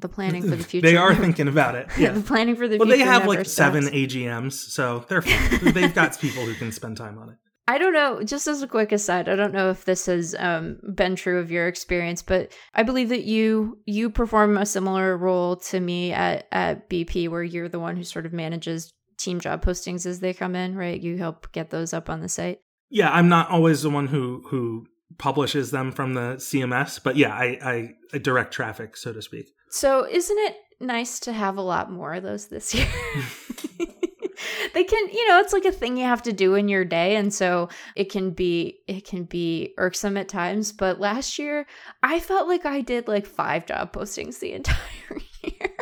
[0.00, 0.86] the planning for the future.
[0.86, 1.88] They are thinking about it.
[1.98, 2.12] Yeah.
[2.12, 3.04] the planning for the Well, future.
[3.04, 3.84] Well, they have like seven.
[3.84, 5.72] AGMs, so they're fine.
[5.72, 7.36] they've got people who can spend time on it.
[7.68, 8.20] I don't know.
[8.24, 11.52] Just as a quick aside, I don't know if this has um, been true of
[11.52, 16.48] your experience, but I believe that you you perform a similar role to me at
[16.50, 20.32] at BP, where you're the one who sort of manages team job postings as they
[20.34, 21.00] come in, right?
[21.00, 22.58] You help get those up on the site.
[22.88, 24.86] Yeah, I'm not always the one who who
[25.18, 29.54] publishes them from the CMS, but yeah, I, I, I direct traffic, so to speak.
[29.70, 32.88] So, isn't it nice to have a lot more of those this year?
[34.74, 37.16] they can, you know, it's like a thing you have to do in your day
[37.16, 41.66] and so it can be it can be irksome at times, but last year
[42.02, 45.76] I felt like I did like 5 job postings the entire year.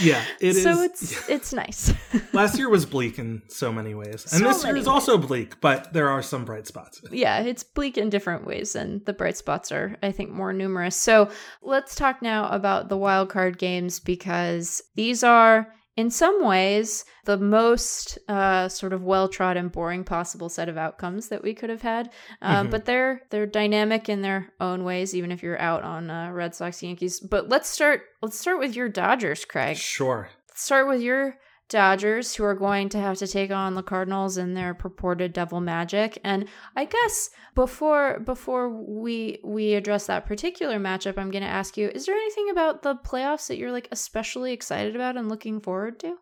[0.00, 0.62] Yeah, it is.
[0.62, 1.92] so it's it's nice.
[2.32, 5.60] Last year was bleak in so many ways, and So this year is also bleak,
[5.60, 7.00] but there are some bright spots.
[7.10, 10.96] yeah, it's bleak in different ways, and the bright spots are, I think, more numerous.
[10.96, 11.30] So
[11.62, 17.36] let's talk now about the wild card games because these are, in some ways, the
[17.36, 21.70] most uh, sort of well trodden, and boring possible set of outcomes that we could
[21.70, 22.10] have had.
[22.42, 22.70] Uh, Mhm.
[22.70, 26.54] But they're they're dynamic in their own ways, even if you're out on uh, Red
[26.54, 27.20] Sox, Yankees.
[27.20, 28.02] But let's start.
[28.22, 29.76] Let's start with your Dodgers, Craig.
[29.76, 30.28] Sure.
[30.48, 31.36] Let's start with your
[31.74, 35.60] Dodgers, who are going to have to take on the Cardinals in their purported devil
[35.60, 36.20] magic.
[36.22, 41.76] And I guess before before we we address that particular matchup, I'm going to ask
[41.76, 45.60] you: Is there anything about the playoffs that you're like especially excited about and looking
[45.60, 46.14] forward to?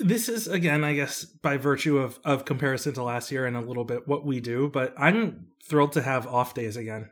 [0.00, 3.60] This is again, I guess, by virtue of of comparison to last year and a
[3.60, 7.10] little bit what we do, but I'm thrilled to have off days again.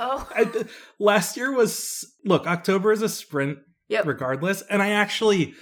[0.00, 0.64] Oh, I,
[0.98, 4.06] last year was look, October is a sprint yep.
[4.06, 4.62] regardless.
[4.62, 5.54] And I actually,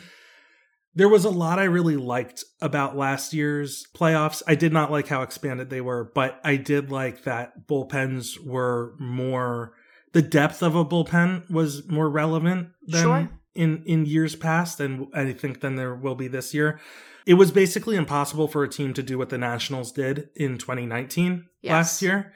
[0.98, 4.42] there was a lot I really liked about last year's playoffs.
[4.48, 8.94] I did not like how expanded they were, but I did like that bullpens were
[8.98, 9.74] more,
[10.12, 13.28] the depth of a bullpen was more relevant than Sure.
[13.54, 14.80] in, in years past.
[14.80, 16.80] And I think than there will be this year.
[17.26, 21.44] It was basically impossible for a team to do what the Nationals did in 2019
[21.62, 21.70] Yes.
[21.70, 22.32] last year.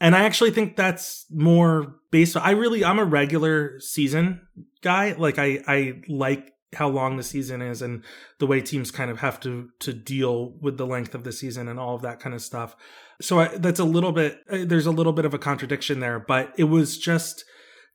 [0.00, 4.40] And I actually think that's more based I really I'm a regular season
[4.82, 5.14] guy.
[5.16, 8.04] Like I I like how long the season is and
[8.38, 11.68] the way teams kind of have to to deal with the length of the season
[11.68, 12.76] and all of that kind of stuff.
[13.20, 16.20] So I, that's a little bit uh, there's a little bit of a contradiction there,
[16.20, 17.44] but it was just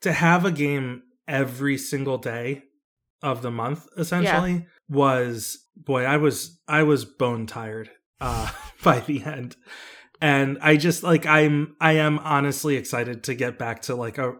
[0.01, 2.63] to have a game every single day
[3.23, 4.61] of the month essentially yeah.
[4.89, 8.51] was boy, I was I was bone tired uh
[8.83, 9.55] by the end.
[10.21, 14.33] And I just like I'm I am honestly excited to get back to like a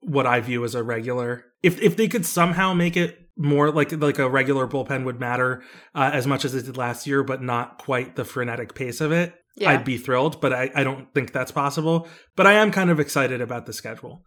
[0.00, 1.44] what I view as a regular.
[1.62, 5.62] If if they could somehow make it more like like a regular bullpen would matter
[5.94, 9.12] uh, as much as it did last year, but not quite the frenetic pace of
[9.12, 9.34] it.
[9.56, 9.70] Yeah.
[9.70, 12.06] I'd be thrilled, but I, I don't think that's possible.
[12.36, 14.22] But I am kind of excited about the schedule.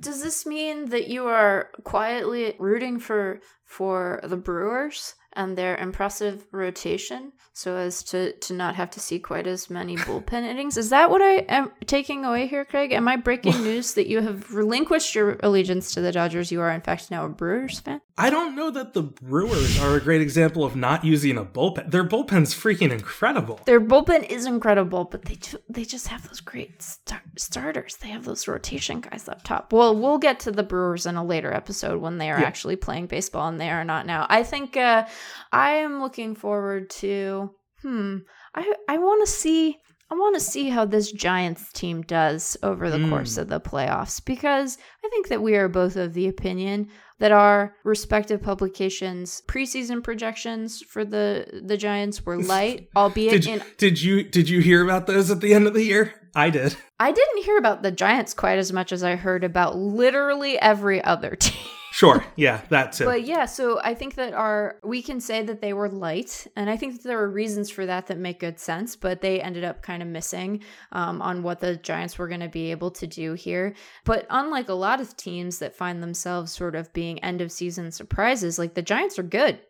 [0.00, 6.46] Does this mean that you are quietly rooting for for the Brewers and their impressive
[6.52, 10.76] rotation so as to to not have to see quite as many bullpen innings?
[10.76, 12.92] Is that what I am taking away here, Craig?
[12.92, 16.50] Am I breaking news that you have relinquished your allegiance to the Dodgers?
[16.50, 18.00] You are in fact now a Brewers fan.
[18.16, 21.90] I don't know that the Brewers are a great example of not using a bullpen.
[21.90, 23.60] Their bullpen's freaking incredible.
[23.64, 27.96] Their bullpen is incredible, but they ju- they just have those great star- starters.
[27.96, 29.72] They have those rotation guys up top.
[29.72, 32.46] Well, we'll get to the Brewers in a later episode when they are yeah.
[32.46, 34.26] actually playing baseball and they are not now.
[34.28, 35.06] I think uh,
[35.52, 37.50] I am looking forward to.
[37.82, 38.18] Hmm.
[38.54, 39.78] I I want to see
[40.10, 43.08] I want to see how this Giants team does over the mm.
[43.08, 47.32] course of the playoffs because I think that we are both of the opinion that
[47.32, 54.02] our respective publications preseason projections for the the Giants were light, albeit did, in Did
[54.02, 56.14] you did you hear about those at the end of the year?
[56.34, 56.76] I did.
[57.00, 61.02] I didn't hear about the Giants quite as much as I heard about literally every
[61.02, 61.66] other team.
[61.94, 62.24] Sure.
[62.34, 63.04] Yeah, that too.
[63.04, 66.68] But yeah, so I think that our we can say that they were light, and
[66.68, 68.96] I think that there were reasons for that that make good sense.
[68.96, 72.48] But they ended up kind of missing um, on what the Giants were going to
[72.48, 73.74] be able to do here.
[74.04, 77.92] But unlike a lot of teams that find themselves sort of being end of season
[77.92, 79.60] surprises, like the Giants are good.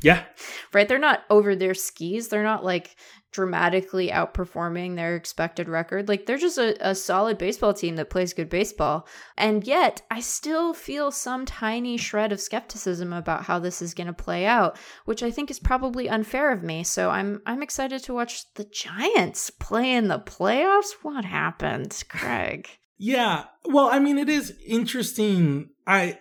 [0.00, 0.24] Yeah.
[0.72, 0.88] right.
[0.88, 2.28] They're not over their skis.
[2.28, 2.96] They're not like
[3.38, 6.08] dramatically outperforming their expected record.
[6.08, 9.06] Like they're just a, a solid baseball team that plays good baseball.
[9.36, 14.08] And yet I still feel some tiny shred of skepticism about how this is going
[14.08, 16.82] to play out, which I think is probably unfair of me.
[16.82, 20.90] So I'm I'm excited to watch the Giants play in the playoffs.
[21.02, 22.68] What happened, Craig?
[22.96, 23.44] Yeah.
[23.66, 25.70] Well, I mean it is interesting.
[25.86, 26.18] I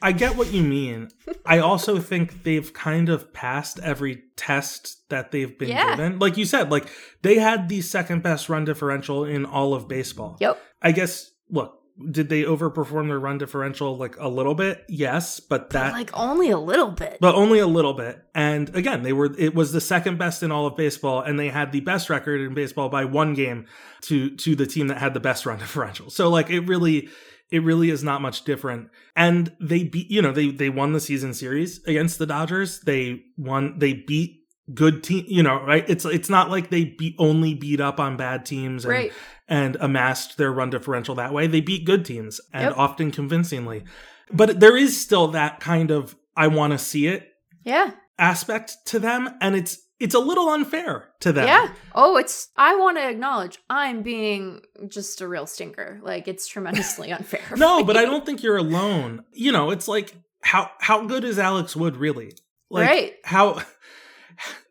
[0.00, 1.08] I get what you mean.
[1.44, 5.96] I also think they've kind of passed every test that they've been yeah.
[5.96, 6.18] given.
[6.18, 6.88] Like you said, like
[7.22, 10.36] they had the second best run differential in all of baseball.
[10.40, 10.60] Yep.
[10.80, 11.78] I guess look,
[12.10, 14.84] did they overperform their run differential like a little bit?
[14.88, 17.18] Yes, but that but like only a little bit.
[17.20, 18.22] But only a little bit.
[18.34, 21.48] And again, they were it was the second best in all of baseball and they
[21.48, 23.66] had the best record in baseball by one game
[24.02, 26.10] to to the team that had the best run differential.
[26.10, 27.08] So like it really
[27.50, 28.90] it really is not much different.
[29.16, 32.80] And they beat, you know, they they won the season series against the Dodgers.
[32.80, 33.78] They won.
[33.78, 35.24] They beat good team.
[35.28, 35.88] You know, right?
[35.88, 39.12] It's it's not like they beat only beat up on bad teams and right.
[39.48, 41.46] and amassed their run differential that way.
[41.46, 42.78] They beat good teams and yep.
[42.78, 43.84] often convincingly.
[44.30, 47.28] But there is still that kind of I want to see it.
[47.64, 47.92] Yeah.
[48.18, 51.46] Aspect to them, and it's it's a little unfair to them.
[51.46, 51.72] Yeah.
[51.94, 56.00] Oh, it's I want to acknowledge I'm being just a real stinker.
[56.02, 57.56] Like it's tremendously unfair.
[57.56, 59.24] no, but I don't think you're alone.
[59.32, 62.32] You know, it's like how how good is Alex Wood really?
[62.70, 63.14] Like right.
[63.24, 63.62] how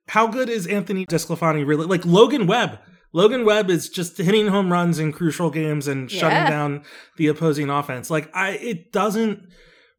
[0.07, 1.85] how good is Anthony DeSclafani really?
[1.85, 2.79] Like Logan Webb.
[3.13, 6.19] Logan Webb is just hitting home runs in crucial games and yeah.
[6.19, 6.83] shutting down
[7.17, 8.09] the opposing offense.
[8.09, 9.47] Like I it doesn't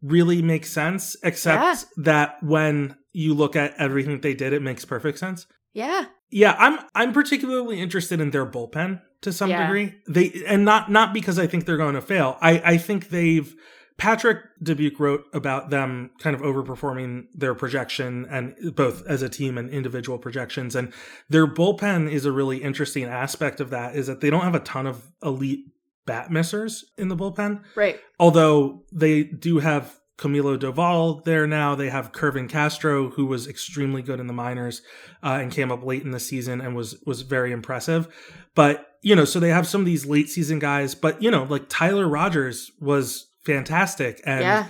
[0.02, 2.04] really make sense except yeah.
[2.04, 5.46] that when you look at everything they did, it makes perfect sense.
[5.72, 6.06] Yeah.
[6.30, 9.66] Yeah, I'm I'm particularly interested in their bullpen to some yeah.
[9.66, 9.94] degree.
[10.06, 12.36] They and not not because I think they're going to fail.
[12.40, 13.54] I I think they've
[13.96, 19.58] Patrick Dubuque wrote about them kind of overperforming their projection and both as a team
[19.58, 20.76] and individual projections.
[20.76, 20.92] And
[21.28, 24.60] their bullpen is a really interesting aspect of that is that they don't have a
[24.60, 25.64] ton of elite
[26.06, 27.64] bat missers in the bullpen.
[27.74, 27.98] Right.
[28.20, 31.74] Although they do have Camilo Doval there now.
[31.74, 34.82] They have Kervin Castro, who was extremely good in the minors
[35.22, 38.08] uh, and came up late in the season and was was very impressive.
[38.54, 40.94] But you know, so they have some of these late season guys.
[40.94, 44.66] But you know, like Tyler Rogers was fantastic, and yeah.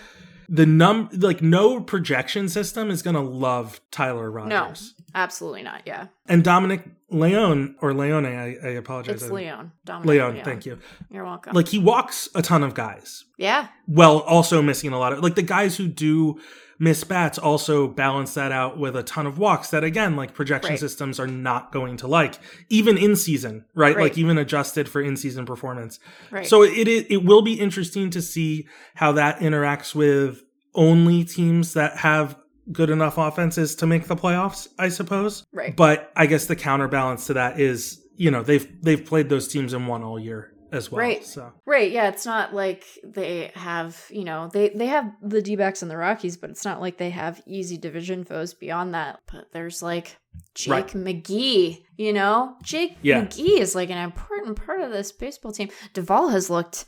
[0.50, 4.94] the num like no projection system is going to love Tyler Rogers.
[4.97, 5.82] No, absolutely not.
[5.86, 9.22] Yeah, and Dominic Leone or Leone, I, I apologize.
[9.22, 9.72] It's Leone.
[9.84, 10.78] Dominic Leone, Leone, thank you.
[11.10, 11.54] You're welcome.
[11.54, 13.24] Like he walks a ton of guys.
[13.38, 13.68] Yeah.
[13.86, 16.38] Well, also missing a lot of like the guys who do
[16.78, 20.72] miss bats also balance that out with a ton of walks that again like projection
[20.72, 20.78] right.
[20.78, 22.38] systems are not going to like
[22.68, 23.96] even in season right?
[23.96, 25.98] right, like even adjusted for in season performance
[26.30, 30.44] right so it, it it will be interesting to see how that interacts with
[30.74, 32.36] only teams that have
[32.72, 35.44] good enough offenses to make the playoffs, I suppose.
[35.52, 35.74] Right.
[35.76, 39.72] But I guess the counterbalance to that is, you know, they've they've played those teams
[39.72, 40.52] and won all year.
[40.70, 41.00] as well.
[41.00, 41.24] Right.
[41.24, 45.80] So Right, yeah, it's not like they have, you know, they they have the D-backs
[45.80, 49.20] and the Rockies, but it's not like they have easy division foes beyond that.
[49.32, 50.18] But there's like
[50.54, 50.86] Jake Right.
[50.88, 52.54] McGee, you know?
[52.62, 53.22] Jake Yeah.
[53.24, 55.70] McGee is like an important part of this baseball team.
[55.94, 56.84] Doval has looked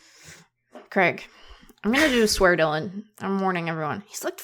[0.90, 1.24] Craig,
[1.82, 3.04] I'm going to do a swear Dylan.
[3.20, 4.02] I'm warning everyone.
[4.08, 4.42] He's looked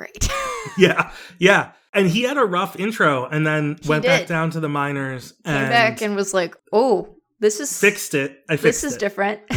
[0.00, 0.28] great.
[0.78, 1.72] yeah, yeah.
[1.92, 5.32] And he had a rough intro and then He went back down to the minors
[5.44, 8.38] Came and, back and was like, "Oh, this is fixed it.
[8.48, 9.00] I fixed this is it.
[9.00, 9.40] different."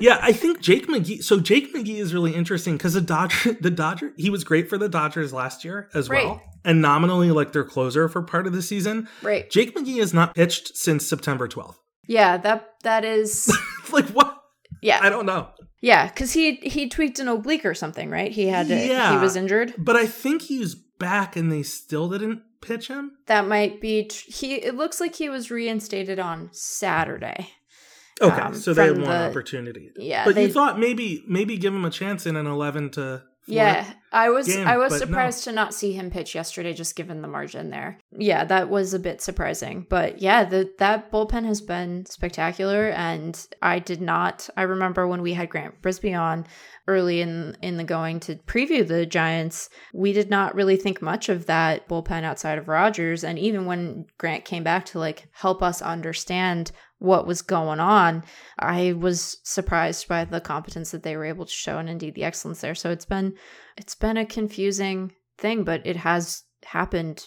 [0.00, 1.24] Yeah, I think Jake McGee.
[1.24, 4.78] So Jake McGee is really interesting because the Dodger, the Dodger, he was great for
[4.78, 6.24] the Dodgers last year as Right.
[6.24, 9.08] well, and nominally like their closer for part of the season.
[9.22, 9.50] right.
[9.50, 11.80] Jake McGee has not pitched since September twelfth.
[12.06, 13.50] Yeah, that that is
[13.92, 14.38] like what?
[14.82, 15.00] yeah.
[15.02, 15.48] I don't know.
[15.80, 18.32] Yeah, because he he tweaked an oblique or something, right?
[18.32, 19.74] He had to, he was injured.
[19.78, 23.12] But I think he's back, and they still didn't pitch him.
[23.26, 24.54] That might be tr- he.
[24.56, 27.50] It looks like he was reinstated on Saturday.
[28.20, 29.92] Okay, Um, so they had one the- opportunity.
[29.96, 33.22] Yeah, but they, you thought maybe maybe give him a chance in an eleven to.
[33.48, 33.86] Yeah.
[34.10, 35.06] I was game, I was but no.
[35.06, 37.98] surprised to not see him pitch yesterday, just given the margin there.
[38.10, 39.86] Yeah, that was a bit surprising.
[39.88, 44.48] But yeah, the that bullpen has been spectacular, and I did not.
[44.56, 46.46] I remember when we had Grant Brisbee on
[46.86, 51.28] early in in the going to preview the Giants, we did not really think much
[51.28, 53.24] of that bullpen outside of Rogers.
[53.24, 58.24] And even when Grant came back to like help us understand what was going on,
[58.58, 62.24] I was surprised by the competence that they were able to show and indeed the
[62.24, 62.74] excellence there.
[62.74, 63.34] So it's been
[63.76, 67.26] it's been a confusing thing, but it has happened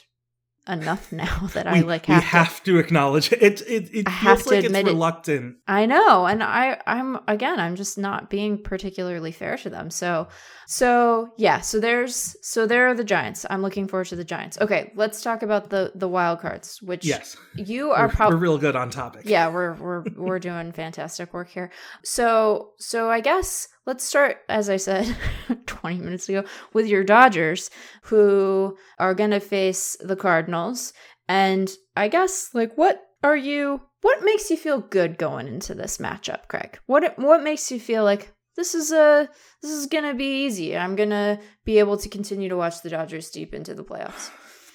[0.68, 3.42] enough now that I we, like we have, to have to acknowledge it.
[3.42, 4.94] It it, it I have feels to like admit it's it.
[4.94, 5.56] reluctant.
[5.68, 9.90] I know, and I I'm again I'm just not being particularly fair to them.
[9.90, 10.28] So
[10.68, 13.46] so yeah, so there's so there are the Giants.
[13.50, 14.58] I'm looking forward to the Giants.
[14.62, 18.58] Okay, let's talk about the the wild cards, which Yes, you are probably we're real
[18.58, 19.24] good on topic.
[19.26, 21.72] yeah, we're we're we're doing fantastic work here.
[22.04, 25.16] So so I guess let's start as I said
[25.66, 27.70] 20 minutes ago with your Dodgers
[28.04, 30.94] who are going to face the Cardinals
[31.28, 35.98] and I guess like what are you what makes you feel good going into this
[35.98, 36.80] matchup, Craig?
[36.88, 39.30] What what makes you feel like this is a
[39.62, 40.76] this is going to be easy.
[40.76, 44.30] I'm going to be able to continue to watch the Dodgers deep into the playoffs.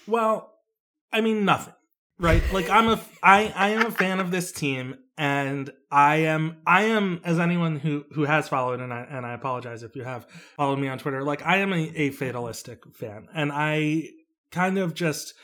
[0.07, 0.53] Well,
[1.13, 1.75] I mean nothing,
[2.19, 2.43] right?
[2.53, 6.85] Like I'm a I I am a fan of this team, and I am I
[6.85, 10.27] am as anyone who who has followed, and I and I apologize if you have
[10.57, 11.23] followed me on Twitter.
[11.23, 14.11] Like I am a, a fatalistic fan, and I
[14.51, 15.35] kind of just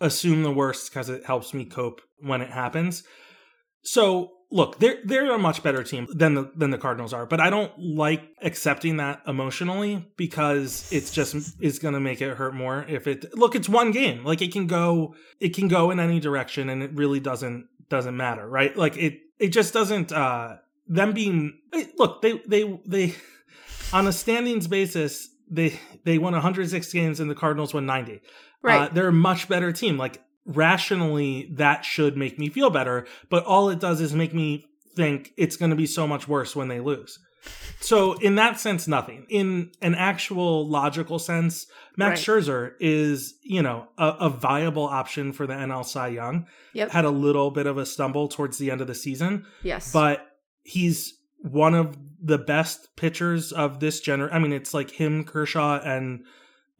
[0.00, 3.02] assume the worst because it helps me cope when it happens.
[3.82, 7.40] So look, they're they're a much better team than the than the Cardinals are, but
[7.40, 12.54] I don't like accepting that emotionally because it's just is going to make it hurt
[12.54, 14.24] more if it look it's one game.
[14.24, 18.16] Like it can go it can go in any direction and it really doesn't doesn't
[18.16, 18.76] matter, right?
[18.76, 23.14] Like it it just doesn't uh them being eh, look, they they they
[23.92, 28.20] on a standings basis they they won 106 games and the Cardinals won 90.
[28.60, 28.82] Right.
[28.82, 29.96] Uh, they're a much better team.
[29.98, 33.06] Like rationally, that should make me feel better.
[33.30, 36.56] But all it does is make me think it's going to be so much worse
[36.56, 37.20] when they lose.
[37.80, 39.26] So in that sense, nothing.
[39.28, 42.38] In an actual logical sense, Max Right.
[42.38, 46.46] Scherzer is, you know, a, a viable option for the NL Cy Young.
[46.72, 46.90] Yep.
[46.90, 49.92] Had a little bit of a stumble towards the end of the season, yes.
[49.92, 50.26] but
[50.62, 54.28] he's one of the best pitchers of this gener.
[54.32, 56.24] I mean, it's like him, Kershaw, and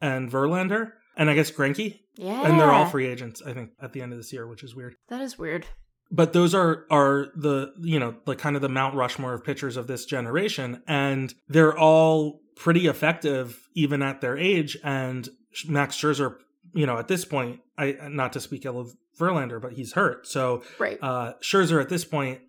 [0.01, 1.99] and Verlander, and I guess Greinke.
[2.15, 2.41] yeah.
[2.47, 3.43] and they're all free agents.
[3.45, 4.95] I think at the end of this year, which is weird.
[5.09, 5.67] That is weird.
[6.11, 9.77] But those are are the you know like kind of the Mount Rushmore of pitchers
[9.77, 14.75] of this generation, and they're all pretty effective even at their age.
[14.83, 15.29] And
[15.67, 16.37] Max Scherzer,
[16.73, 20.25] you know, at this point, I not to speak ill of Verlander, but he's hurt,
[20.27, 20.97] so Right.
[21.01, 22.39] uh, Scherzer at this point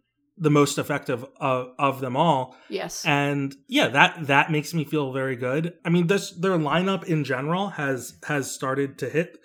[0.41, 2.57] the most effective of, of them all.
[2.69, 3.05] yes.
[3.05, 5.75] And yeah, that that makes me feel very good.
[5.85, 9.39] I mean, this their lineup in general has has started to hit.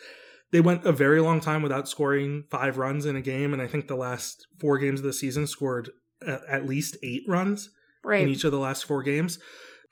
[0.51, 3.67] They went a very long time without scoring five runs in a game, and I
[3.67, 5.89] think the last four games of the season scored
[6.25, 7.69] at, at least eight runs
[8.03, 8.21] right.
[8.21, 9.37] in each of the last four games.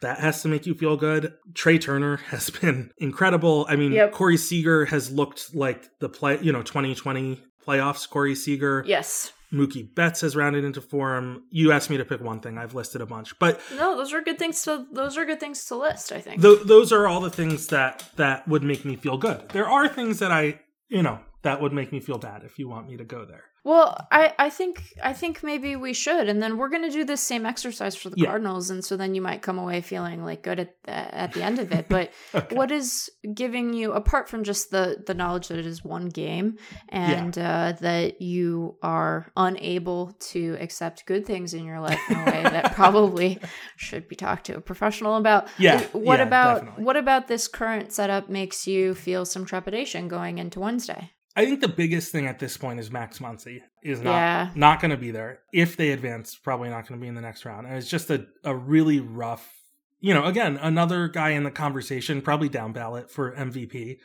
[0.01, 1.33] That has to make you feel good.
[1.53, 3.65] Trea Turner has been incredible.
[3.67, 4.13] I mean, Yep.
[4.13, 8.09] Corey Seager has looked like the play, you know, 2020 playoffs.
[8.09, 8.83] Corey Seager.
[8.87, 9.33] Yes.
[9.53, 11.43] Mookie Betts has rounded into form.
[11.51, 12.57] You asked me to pick one thing.
[12.57, 15.63] I've listed a bunch, but No, those are good things to those are good things
[15.65, 16.41] to list, I think.
[16.41, 19.49] th- those are all the things that that would make me feel good.
[19.49, 22.67] There are things that I, you know, that would make me feel bad if you
[22.67, 23.43] want me to go there.
[23.65, 27.05] Well, I, I think I think maybe we should, and then we're going to do
[27.05, 28.27] this same exercise for the Yeah.
[28.27, 31.43] Cardinals, and so then you might come away feeling like good at the, at the
[31.43, 31.87] end of it.
[31.87, 32.55] But Okay.
[32.57, 36.57] what is giving you, apart from just the the knowledge that it is one game,
[36.89, 42.25] and uh, that you are unable to accept good things in your life in a
[42.25, 43.39] way that probably
[43.77, 45.47] should be talked to a professional about.
[45.57, 46.83] Yeah, What yeah, about definitely.
[46.83, 51.11] what about this current setup makes you feel some trepidation going into Wednesday?
[51.35, 54.49] I think the biggest thing at this point is Max Muncy is not Yeah.
[54.55, 55.39] not going to be there.
[55.51, 57.65] If they advance, probably not going to be in the next round.
[57.67, 59.51] And it's just a, a really rough,
[59.99, 63.97] you know, again, another guy in the conversation, probably down ballot for MVP,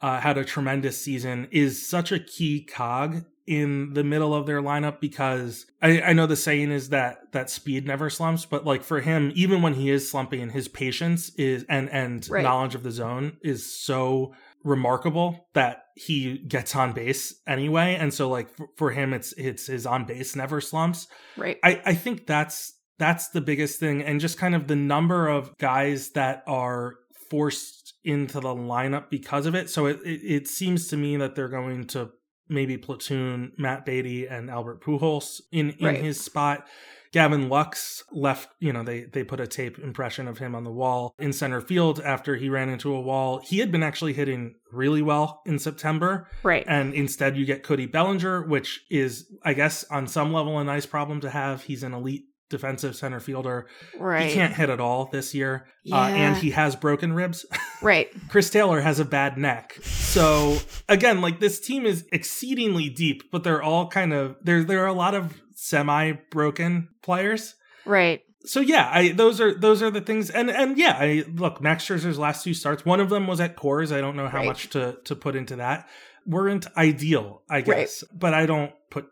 [0.00, 4.62] uh, had a tremendous season, is such a key cog in the middle of their
[4.62, 8.82] lineup because I, I know the saying is that that speed never slumps, but like
[8.84, 12.42] for him, even when he is slumping, and his patience is and and Right.
[12.44, 14.32] knowledge of the zone is so
[14.64, 19.66] remarkable that he gets on base anyway and so like for, for him it's it's
[19.66, 21.58] his on base never slumps Right.
[21.62, 25.56] i i think that's that's the biggest thing and just kind of the number of
[25.58, 26.94] guys that are
[27.30, 31.34] forced into the lineup because of it so it it, it seems to me that
[31.34, 32.10] they're going to
[32.48, 36.02] maybe platoon matt beaty and albert pujols in in Right.
[36.02, 36.66] his spot
[37.12, 40.70] Gavin Lux left, you know, they they put a tape impression of him on the
[40.72, 43.40] wall in center field after he ran into a wall.
[43.44, 46.64] He had been actually hitting really well in September, Right.
[46.66, 50.86] and instead you get Cody Bellinger, which is, I guess, on some level a nice
[50.86, 51.62] problem to have.
[51.64, 53.66] He's an elite defensive center fielder.
[53.98, 54.28] right.
[54.28, 57.44] He can't hit at all this year, uh, and he has broken ribs.
[57.82, 58.12] Right.
[58.28, 59.72] Chris Taylor has a bad neck.
[59.82, 60.58] So
[60.88, 64.62] again, like this team is exceedingly deep, but they're all kind of there.
[64.62, 67.54] There are a lot of semi broken players.
[67.84, 68.22] Right.
[68.44, 71.84] So yeah, I those are those are the things, and and yeah, I look Max
[71.86, 72.84] Scherzer's last two starts.
[72.84, 73.94] One of them was at Coors.
[73.94, 74.46] I don't know how Right.
[74.46, 75.88] much to to put into that.
[76.26, 77.66] Weren't ideal, I Right.
[77.66, 79.06] guess, but I don't put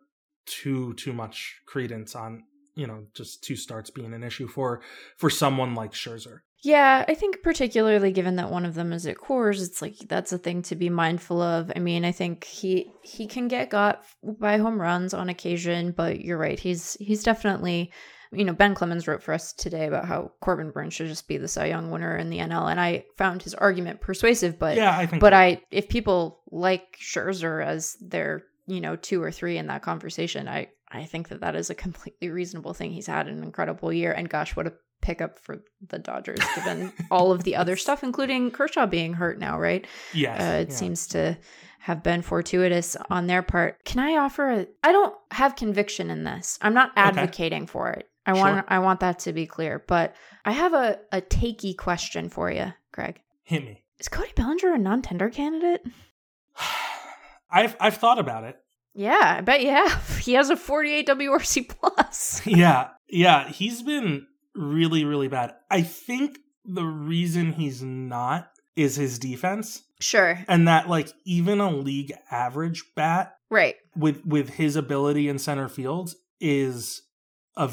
[0.46, 2.42] too too much credence on
[2.74, 4.82] you know just two starts being an issue for
[5.16, 6.40] for someone like Scherzer.
[6.62, 10.32] Yeah, I think particularly given that one of them is at Coors, it's like that's
[10.32, 11.72] a thing to be mindful of.
[11.74, 16.20] I mean, I think he he can get got by home runs on occasion, but
[16.20, 16.58] you're right.
[16.58, 17.90] He's he's definitely
[18.32, 21.36] you know, Ben Clemens wrote for us today about how Corbin Burnes should just be
[21.36, 24.96] the Cy Young winner in the NL, and I found his argument persuasive, but yeah,
[24.96, 25.20] I think.
[25.20, 25.36] but so.
[25.36, 30.46] I if people like Scherzer as their you know two or three in that conversation,
[30.46, 32.92] I I think that that is a completely reasonable thing.
[32.92, 37.32] He's had an incredible year, and gosh, what a pickup for the Dodgers given all
[37.32, 39.86] of the other stuff, including Kershaw being hurt now, right?
[40.14, 40.74] yes, Uh, it yeah.
[40.74, 41.36] seems to
[41.80, 43.82] have been fortuitous on their part.
[43.84, 44.66] Can I offer a?
[44.84, 46.58] I don't have conviction in this.
[46.60, 47.00] I'm not Okay.
[47.00, 48.08] advocating for it.
[48.26, 48.42] I Sure.
[48.42, 52.50] want I want that to be clear, but I have a a takey question for
[52.50, 53.20] you, Greg.
[53.42, 53.82] hit me.
[53.98, 55.84] Is Cody Bellinger a non-tender candidate?
[57.50, 58.56] I've I've thought about it.
[58.94, 60.18] Yeah, I bet you have.
[60.20, 62.42] He has a 48 WRC plus.
[62.46, 64.26] yeah, yeah, he's been
[64.60, 65.54] really, really bad.
[65.70, 70.38] I think the reason he's not is his defense, Sure.
[70.48, 73.76] and that like even a league average bat Right.
[73.96, 77.02] with with his ability in center field is
[77.56, 77.70] a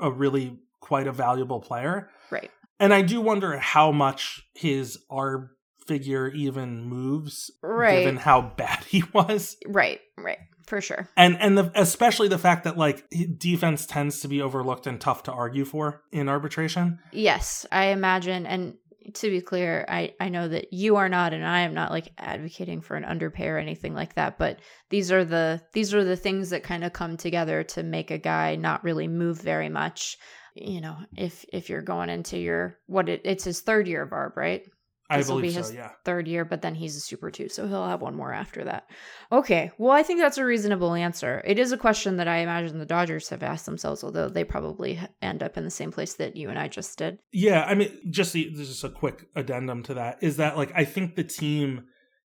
[0.00, 2.08] a really quite a valuable player.
[2.30, 2.50] Right.
[2.80, 5.50] And I do wonder how much his R
[5.86, 8.00] figure even moves, Right.
[8.00, 9.56] given how bad he was.
[9.66, 10.00] Right.
[10.16, 10.38] Right.
[10.66, 11.08] For sure.
[11.16, 13.04] and and the, especially the fact that like
[13.38, 16.98] defense tends to be overlooked and tough to argue for in arbitration.
[17.12, 18.46] Yes, I imagine.
[18.46, 18.74] And
[19.12, 22.12] to be clear, I, I know that you are not, and I am not like
[22.16, 24.38] advocating for an underpay or anything like that.
[24.38, 28.10] But these are the these are the things that kind of come together to make
[28.10, 30.16] a guy not really move very much.
[30.54, 34.10] You know, if if you're going into your what it, it's his third year of
[34.10, 34.62] arb, right?
[35.10, 35.58] I This'll believe be so.
[35.60, 35.90] his Yeah.
[36.04, 38.84] third year, but then he's a super two, so he'll have one more after that.
[39.30, 41.42] Okay, well, I think that's a reasonable answer.
[41.44, 44.98] It is a question that I imagine the Dodgers have asked themselves, although they probably
[45.20, 47.18] end up in the same place that you and I just did.
[47.32, 50.84] Yeah, I mean, just the, just a quick addendum to that is that like I
[50.84, 51.84] think the team,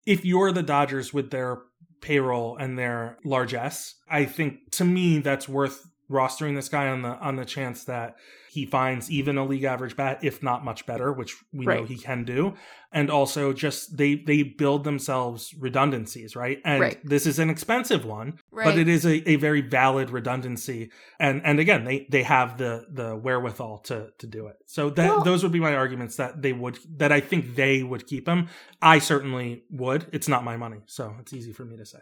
[0.05, 1.59] if you're the Dodgers with their
[2.01, 7.17] payroll and their largesse, I think to me that's worth rostering this guy on the
[7.19, 8.15] on the chance that
[8.53, 11.97] he finds even a league average bat, if not much better, which we know he
[11.97, 12.53] can do,
[12.93, 16.59] and also just they they build themselves redundancies, right?
[16.63, 16.99] And Right.
[17.03, 18.65] this is an expensive one, Right.
[18.65, 22.85] but it is a, a very valid redundancy and and again they they have the
[22.91, 26.41] the wherewithal to to do it so that Well- those would be my arguments that
[26.41, 28.47] they would that i think they would keep them
[28.81, 31.99] i certainly would it's not my money so it's easy for me to say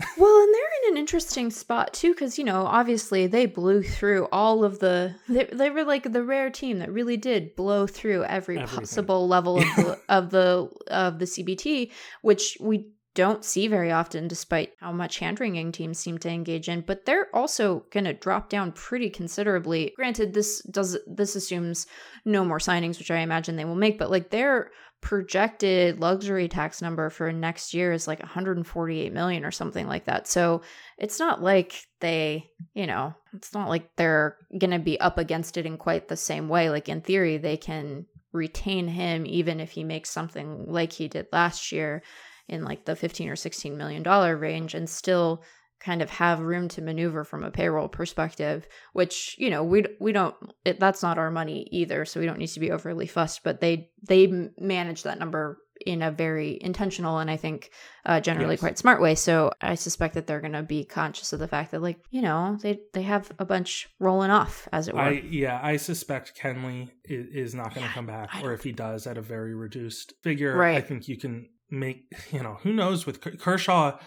[0.18, 4.26] Well, and they're in an interesting spot too, because you know, obviously they blew through
[4.32, 5.14] all of the.
[5.28, 8.80] They, they were like the rare team that really did blow through every Everything.
[8.80, 14.72] possible level of of the of the CBT, which we don't see very often, despite
[14.80, 16.80] how much hand wringing teams seem to engage in.
[16.80, 19.92] But they're also going to drop down pretty considerably.
[19.96, 21.86] Granted, this does this assumes
[22.24, 23.98] no more signings, which I imagine they will make.
[23.98, 24.70] But like their
[25.02, 30.28] projected luxury tax number for next year is like 148 million or something like that.
[30.28, 30.62] So
[30.96, 35.56] it's not like they, you know, it's not like they're going to be up against
[35.56, 36.70] it in quite the same way.
[36.70, 41.26] Like in theory, they can retain him even if he makes something like he did
[41.32, 42.02] last year
[42.48, 45.42] in like the 15 or 16 million dollar range and still
[45.80, 50.12] kind of have room to maneuver from a payroll perspective which you know we we
[50.12, 53.42] don't it, that's not our money either so we don't need to be overly fussed
[53.42, 57.70] but they they manage that number in a very intentional and I think
[58.04, 58.60] uh, generally yes.
[58.60, 59.14] quite smart way.
[59.14, 62.22] So I suspect that they're going to be conscious of the fact that, like, you
[62.22, 65.00] know, they they have a bunch rolling off, as it were.
[65.00, 68.62] I, yeah, I suspect Kenley is, is not going to yeah, come back, or if
[68.62, 70.56] he does, at a very reduced figure.
[70.56, 70.76] Right.
[70.76, 73.98] I think you can make, you know, who knows with Kershaw.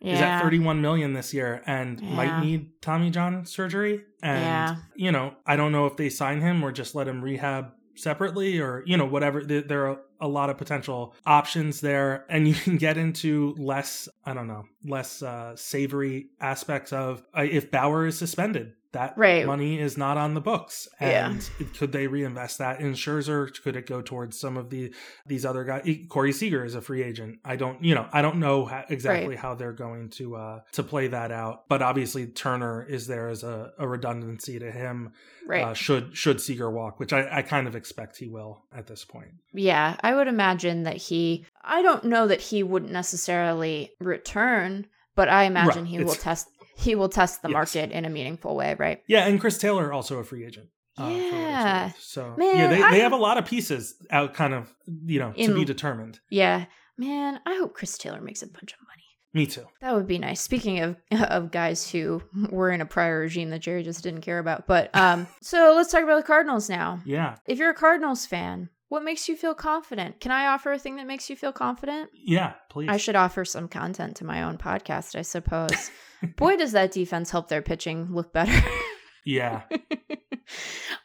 [0.00, 0.14] Yeah.
[0.14, 2.14] is at 31 million this year and yeah.
[2.14, 4.02] might need Tommy John surgery.
[4.22, 4.76] And, yeah.
[4.94, 8.58] you know, I don't know if they sign him or just let him rehab separately
[8.58, 12.24] or you know whatever there are a lot of potential options there.
[12.28, 17.42] And you can get into less i don't know less uh, savory aspects of uh,
[17.42, 19.46] if bauer is suspended that right.
[19.46, 20.88] money is not on the books.
[20.98, 21.66] And yeah.
[21.76, 23.52] could they reinvest that in Scherzer?
[23.62, 24.92] Could it go towards some of the
[25.26, 25.86] these other guys?
[26.08, 27.38] Corey Seager is a free agent.
[27.44, 29.38] I don't, you know, I don't know how, exactly right.
[29.38, 31.68] how they're going to uh to play that out.
[31.68, 35.12] But obviously Turner is there as a, a redundancy to him.
[35.46, 35.64] Right.
[35.64, 39.04] Uh, should should Seager walk, which I, I kind of expect he will at this
[39.04, 39.32] point.
[39.52, 41.44] Yeah, I would imagine that he.
[41.62, 45.90] I don't know that he wouldn't necessarily return but I imagine right.
[45.90, 47.52] he it's, will test he will test the yes.
[47.52, 49.02] market in a meaningful way, right?
[49.06, 50.68] Yeah, and Chris Taylor also a free agent.
[50.96, 51.92] Uh, yeah.
[51.98, 54.72] So man, yeah, they, I, they have a lot of pieces out, kind of
[55.06, 56.20] you know in, to be determined.
[56.30, 56.66] Yeah,
[56.96, 59.04] man, I hope Chris Taylor makes a bunch of money.
[59.32, 59.66] Me too.
[59.80, 60.40] That would be nice.
[60.40, 64.38] Speaking of of guys who were in a prior regime that Jerry just didn't care
[64.38, 67.00] about, but um, so let's talk about the Cardinals now.
[67.04, 67.36] Yeah.
[67.46, 70.20] If you're a Cardinals fan, what makes you feel confident?
[70.20, 72.10] Can I offer a thing that makes you feel confident?
[72.14, 72.88] Yeah, please.
[72.88, 75.90] I should offer some content to my own podcast, I suppose.
[76.36, 78.56] Boy, does that defense help their pitching look better.
[79.24, 79.62] yeah.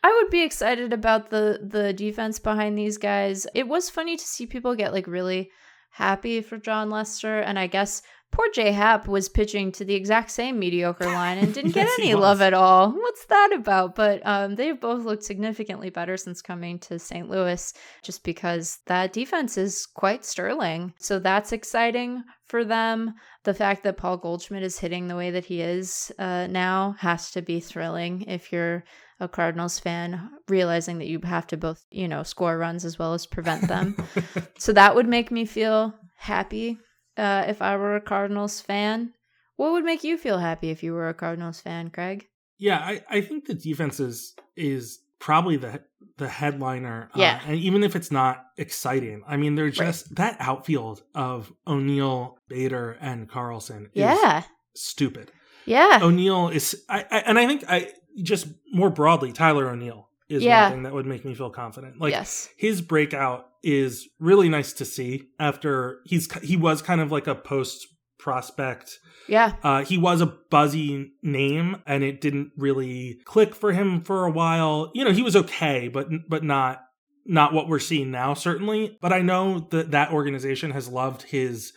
[0.04, 3.48] I would be excited about the the defense behind these guys.
[3.56, 5.50] It was funny to see people get like really
[5.90, 10.32] happy for Jon Lester, and I guess Poor J Happ was pitching to the exact
[10.32, 12.92] same mediocre line and didn't yes, get any love at all.
[12.92, 13.96] What's that about?
[13.96, 17.30] But um, they've both looked significantly better since coming to St.
[17.30, 17.74] Louis,
[18.04, 20.94] just because that defense is quite sterling.
[21.00, 23.16] So that's exciting for them.
[23.44, 27.32] The fact that Paul Goldschmidt is hitting the way that he is uh, now has
[27.32, 28.84] to be thrilling if you're
[29.20, 33.14] a Cardinals fan, realizing that you have to both, you know, score runs as well
[33.14, 33.98] as prevent them.
[34.58, 36.78] so that would make me feel happy
[37.20, 39.14] uh, if I were a Cardinals fan.
[39.58, 42.26] What would make you feel happy if you were a Cardinals fan, Craig?
[42.58, 45.82] Yeah, I, I think the defense is is probably the
[46.18, 47.10] the headliner.
[47.14, 50.16] Uh, yeah, and even if it's not exciting, I mean, they're just right.
[50.18, 53.90] that outfield of O'Neill, Bader, and Carlson.
[53.94, 54.44] yeah,
[54.76, 55.32] stupid.
[55.66, 57.92] Yeah, O'Neill is, I, I, and I think I
[58.22, 60.64] just more broadly, Tyler O'Neill is yeah.
[60.64, 62.00] one thing that would make me feel confident.
[62.00, 62.50] Like yes.
[62.56, 67.36] his breakout is really nice to see after he's he was kind of like a
[67.36, 67.88] post
[68.18, 69.00] prospect.
[69.28, 69.54] Yeah.
[69.64, 74.32] Uh, he was a buzzy name and it didn't really click for him for a
[74.32, 74.92] while.
[74.94, 76.84] You know, he was okay, but but not
[77.26, 78.98] not what we're seeing now certainly.
[79.02, 81.74] But I know that that organization has loved his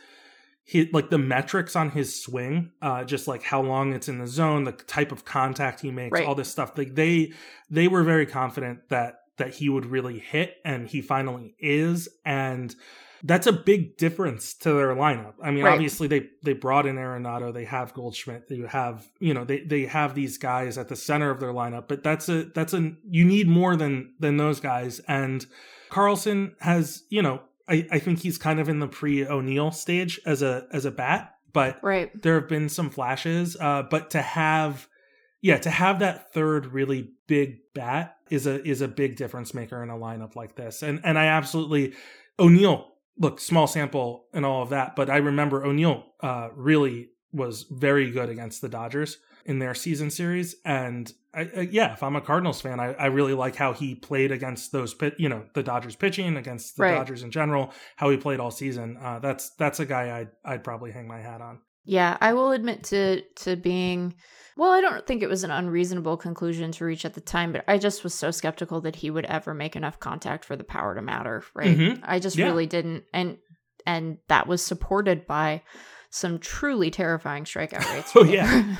[0.64, 4.26] his, like the metrics on his swing, uh, just like how long it's in the
[4.26, 6.26] zone, the type of contact he makes, right.
[6.26, 6.76] all this stuff.
[6.76, 7.32] Like they
[7.70, 12.76] they were very confident that that he would really hit, and he finally is, and
[13.24, 15.34] that's a big difference to their lineup.
[15.42, 15.72] I mean, right.
[15.72, 19.86] obviously they they brought in Arenado, they have Goldschmidt, they have you know they they
[19.86, 23.24] have these guys at the center of their lineup, but that's a that's a you
[23.24, 25.44] need more than than those guys, and
[25.90, 30.20] Carlson has you know I, I think he's kind of in the pre O'Neill stage
[30.24, 32.10] as a as a bat, but right.
[32.22, 33.56] there have been some flashes.
[33.58, 34.86] Uh, but to have
[35.42, 39.82] yeah, to have that third really big bat is a is a big difference maker
[39.82, 40.82] in a lineup like this.
[40.82, 41.94] And and I absolutely
[42.38, 42.88] O'Neill
[43.18, 48.10] look small sample and all of that, but I remember O'Neill uh, really was very
[48.10, 50.56] good against the Dodgers in their season series.
[50.64, 53.94] And I, I, yeah, if I'm a Cardinals fan, I, I really like how he
[53.94, 56.94] played against those pit, you know, the Dodgers pitching against the right.
[56.94, 58.96] Dodgers in general, how he played all season.
[59.02, 61.60] Uh, that's that's a guy I'd I'd probably hang my hat on.
[61.84, 64.14] Yeah, I will admit to to being
[64.56, 67.64] well, I don't think it was an unreasonable conclusion to reach at the time, but
[67.66, 70.94] I just was so skeptical that he would ever make enough contact for the power
[70.94, 71.76] to matter, right?
[71.76, 72.04] Mm-hmm.
[72.04, 72.46] I just yeah.
[72.46, 73.04] really didn't.
[73.12, 73.38] And
[73.86, 75.62] and that was supported by
[76.10, 78.12] some truly terrifying strikeout rates.
[78.14, 78.76] oh yeah,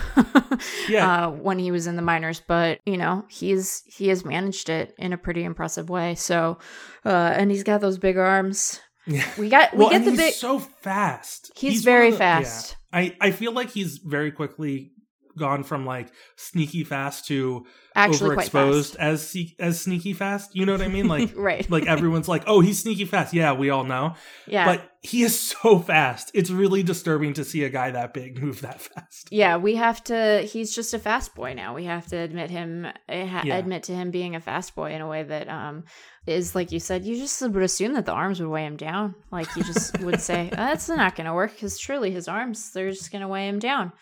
[0.88, 1.26] yeah.
[1.26, 4.94] Uh, when he was in the minors, but you know he's he has managed it
[4.98, 6.14] in a pretty impressive way.
[6.14, 6.58] So,
[7.04, 8.80] uh, and he's got those big arms.
[9.06, 9.28] Yeah.
[9.36, 10.34] We got we well, get the he's big.
[10.34, 11.50] so fast.
[11.56, 12.76] He's, very the, fast.
[12.92, 12.98] Yeah.
[13.00, 14.92] I I feel like he's very quickly
[15.36, 20.54] gone from like sneaky fast to Actually, overexposed as as sneaky fast.
[20.56, 21.08] You know what I mean?
[21.08, 21.68] Like right.
[21.70, 23.34] like everyone's like, oh, he's sneaky fast.
[23.34, 24.14] Yeah, we all know.
[24.46, 24.64] Yeah.
[24.64, 26.30] But he is so fast.
[26.32, 29.28] It's really disturbing to see a guy that big move that fast.
[29.30, 30.40] Yeah, we have to.
[30.50, 31.74] He's just a fast boy now.
[31.74, 33.56] We have to admit him, eh, ha- Yeah.
[33.56, 35.84] admit to him being a fast boy in a way that um
[36.26, 37.04] is like you said.
[37.04, 39.16] You just would assume that the arms would weigh him down.
[39.30, 42.72] Like you just would say "Oh, that's not going to work because truly his arms
[42.72, 43.92] they're just going to weigh him down.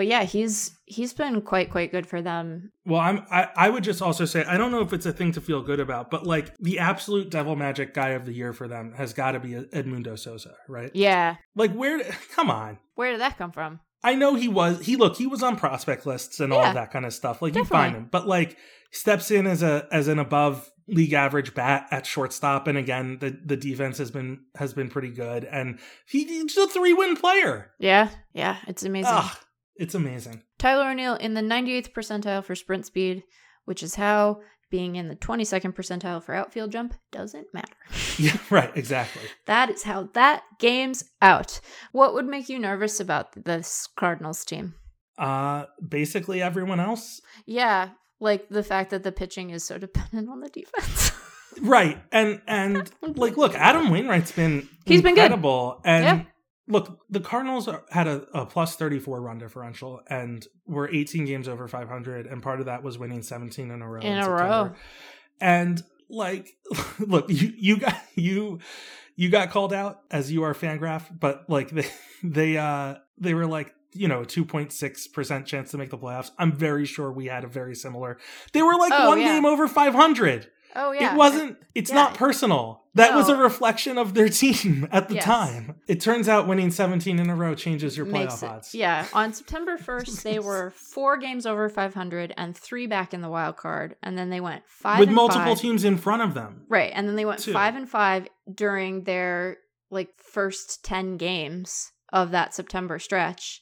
[0.00, 2.72] But yeah, he's he's been quite quite good for them.
[2.86, 5.30] Well, I'm I, I would just also say I don't know if it's a thing
[5.32, 8.66] to feel good about, but like the absolute devil magic guy of the year for
[8.66, 10.90] them has got to be Edmundo Sosa, right?
[10.94, 12.00] Yeah, Like where
[12.34, 12.78] come on.
[12.94, 13.80] where did that come from?
[14.02, 16.74] I know he was he look, he was on prospect lists and all Yeah, of
[16.76, 17.42] that kind of stuff.
[17.42, 18.08] Like you find him.
[18.10, 18.56] But like
[18.92, 23.38] steps in as a as an above league average bat at shortstop and again the
[23.44, 25.78] the defense has been has been pretty good and
[26.08, 27.72] he, he's a three win player.
[27.78, 29.12] Yeah, yeah, it's amazing.
[29.14, 29.36] Ugh,
[29.80, 30.42] it's amazing.
[30.58, 33.24] Tyler O'Neill in the 98th percentile for sprint speed,
[33.64, 37.74] which is how being in the 22nd percentile for outfield jump doesn't matter.
[38.18, 39.22] Yeah, right, exactly.
[39.46, 41.60] That is how that game's out.
[41.92, 44.74] What would make you nervous about this Cardinals team?
[45.18, 50.40] Uh basically everyone else Yeah, like the fact that the pitching is so dependent on
[50.40, 51.12] the defense.
[51.62, 51.98] Right.
[52.12, 55.22] And and like look, Adam Wainwright's been He's been good.
[55.24, 55.80] incredible.
[55.84, 56.22] And Yeah.
[56.70, 61.68] Look, the Cardinals had a, a plus 34 run differential and were 18 games over
[61.68, 64.42] 500 and part of that was winning 17 in a row In a September.
[64.44, 64.72] row.
[65.40, 66.54] And like
[66.98, 68.58] look, you you got you
[69.16, 71.86] you got called out as you are Fangraph, but like they
[72.22, 76.30] they uh they were like you know, 2.6% chance to make the playoffs.
[76.38, 78.18] I'm very sure we had a very similar.
[78.52, 79.32] They were like Oh, one yeah.
[79.34, 81.12] game over 500 oh yeah.
[81.12, 81.96] it wasn't it's Yeah.
[81.96, 85.24] not personal that was a reflection of their team at the Yes.
[85.24, 89.06] time it turns out winning 17 in a row changes your playoff it- odds Yeah,
[89.12, 93.56] on September 1st, they were four games over 500 and three back in the wild
[93.56, 95.60] card, and then they went five with and multiple five.
[95.60, 97.52] teams in front of them Right, and then they went Two.
[97.52, 99.58] five and five during their
[99.90, 103.60] like first ten games of that September stretch,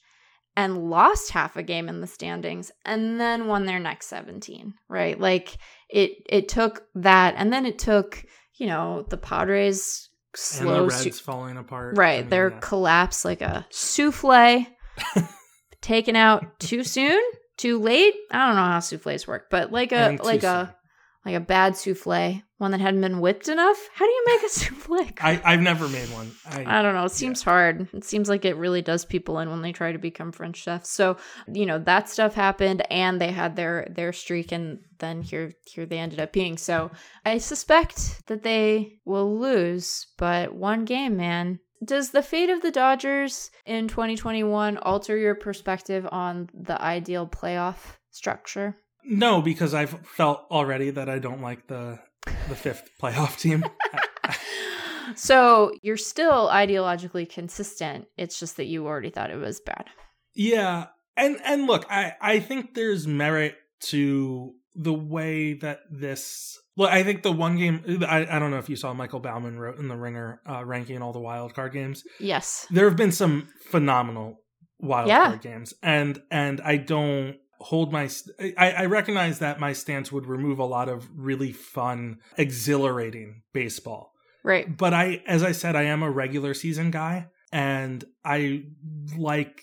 [0.56, 4.74] and lost half a game in the standings, and then won their next seventeen.
[4.88, 5.56] Right, like
[5.89, 8.24] it it took that, and then it took
[8.57, 11.97] you know the Padres slow and the su- reds falling apart.
[11.97, 12.59] right I mean, their yeah.
[12.61, 14.66] collapse like a souffle
[15.80, 17.20] taken out too soon
[17.57, 18.14] too late?
[18.30, 20.74] I don't know how souffles work but like a And like a
[21.24, 24.48] like a bad souffle one that hadn't been whipped enough how do you make a
[24.48, 27.04] souffle I, i've never made one I, I don't know.
[27.04, 27.88] It seems hard.
[27.92, 30.90] It seems like it really does people in when they try to become French chefs.
[30.90, 31.16] So,
[31.52, 35.86] you know, that stuff happened and they had their their streak and then here here
[35.86, 36.56] they ended up being.
[36.56, 36.90] So,
[37.24, 41.60] I suspect that they will lose, but one game, man.
[41.84, 47.76] Does the fate of the Dodgers in 2021 alter your perspective on the ideal playoff
[48.10, 48.74] structure?
[49.09, 51.98] No because i've felt already that i don't like the
[52.48, 53.64] the fifth playoff team
[55.14, 58.06] So, you're still ideologically consistent.
[58.18, 59.86] It's just that you already thought it was bad.
[60.34, 60.86] Yeah,
[61.16, 63.56] and and look, I I think there's merit
[63.86, 66.59] to the way that this.
[66.76, 67.82] Look, I think the one game.
[68.06, 71.00] I I don't know if you saw Michael Baumann wrote in the Ringer uh, ranking
[71.00, 72.04] all the wild card games.
[72.20, 72.66] Yes.
[72.70, 74.42] There have been some phenomenal
[74.78, 75.28] wild Yeah.
[75.28, 80.12] card games, and and I don't hold my st- I, I recognize that my stance
[80.12, 84.12] would remove a lot of really fun exhilarating baseball
[84.44, 84.76] Right.
[84.76, 88.64] but I, as I said, I am a regular season guy, and I
[89.16, 89.62] like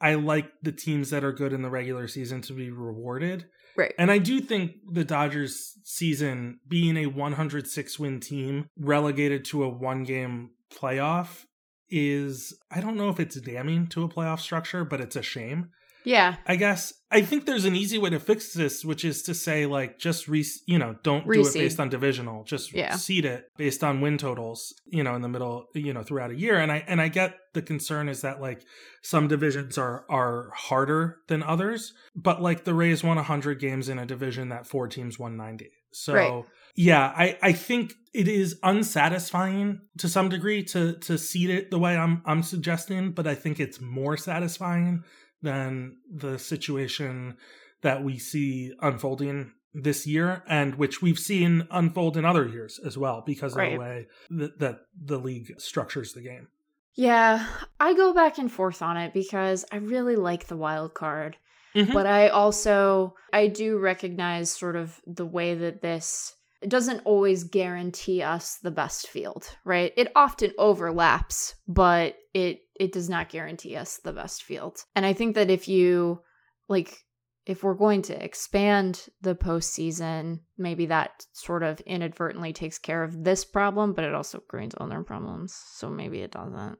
[0.00, 3.46] I like the teams that are good in the regular season to be rewarded.
[3.76, 3.94] Right.
[3.98, 9.68] And I do think the Dodgers season being a 106 win team relegated to a
[9.68, 11.44] one game playoff
[11.88, 15.70] is I don't know if it's damning to a playoff structure, but it's a shame.
[16.06, 16.36] Yeah.
[16.46, 19.66] I guess I think there's an easy way to fix this, which is to say
[19.66, 22.94] like just re you know don't do it based on divisional, just Yeah.
[22.96, 26.36] seed it based on win totals, you know, in the middle, you know, throughout a
[26.36, 26.56] year.
[26.58, 28.62] And I and I get the concern is that like
[29.02, 33.98] some divisions are are harder than others, but like the Rays won 100 games in
[33.98, 35.70] a division that four teams won 90.
[35.92, 36.44] So Right.
[36.76, 41.78] yeah, I, I think it is unsatisfying to some degree to to seed it the
[41.78, 45.02] way I'm I'm suggesting, but I think it's more satisfying
[45.42, 47.36] than the situation
[47.82, 52.96] that we see unfolding this year and which we've seen unfold in other years as
[52.96, 53.72] well because of Right.
[53.74, 56.48] the way that, that the league structures the game.
[56.94, 57.46] Yeah,
[57.78, 61.36] I go back and forth on it because I really like the wild card.
[61.74, 61.92] Mhm.
[61.92, 66.32] But I also I do recognize sort of the way that this
[66.62, 69.92] it doesn't always guarantee us the best field, right?
[69.94, 74.84] It often overlaps, but it it does not guarantee us the best field.
[74.94, 76.20] And I think that if you
[76.68, 76.98] like
[77.46, 83.22] if we're going to expand the postseason, maybe that sort of inadvertently takes care of
[83.22, 85.56] this problem, but it also creates other problems.
[85.74, 86.78] So maybe it doesn't.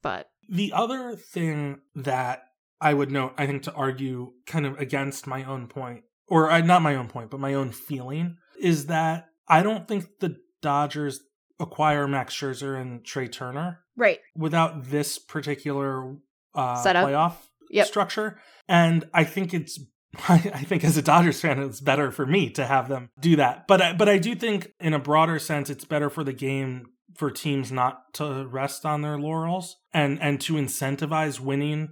[0.00, 2.44] But The other thing that
[2.80, 6.60] I would note, I think, to argue kind of against my own point, or uh,
[6.60, 11.20] not my own point, but my own feeling, is that I don't think the Dodgers
[11.60, 14.18] acquire Max Scherzer and Trea Turner right.
[14.34, 16.16] without this particular
[16.54, 17.06] uh, Setup.
[17.08, 17.34] playoff
[17.70, 17.86] Yep.
[17.86, 18.40] structure.
[18.68, 19.78] And I think it's,
[20.28, 23.36] I, I think as a Dodgers fan, it's better for me to have them do
[23.36, 23.66] that.
[23.68, 26.86] But I, but I do think, in a broader sense, it's better for the game
[27.16, 31.88] for teams not to rest on their laurels and and to incentivize winning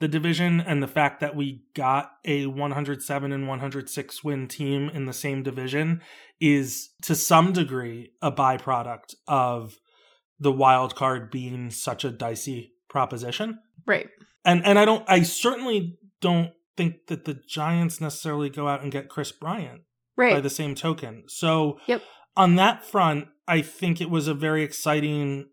[0.00, 5.06] the division and the fact that we got a 107 and 106 win team in
[5.06, 6.00] the same division
[6.40, 9.76] is to some degree a byproduct of
[10.38, 14.08] the wild card being such a dicey proposition Right.
[14.44, 18.92] and and I don't I certainly don't think that the Giants necessarily go out and
[18.92, 19.82] get Kris Bryant
[20.16, 20.34] Right.
[20.34, 21.24] by the same token.
[21.28, 22.02] So Yep.
[22.36, 25.48] on that front, I think it was a very exciting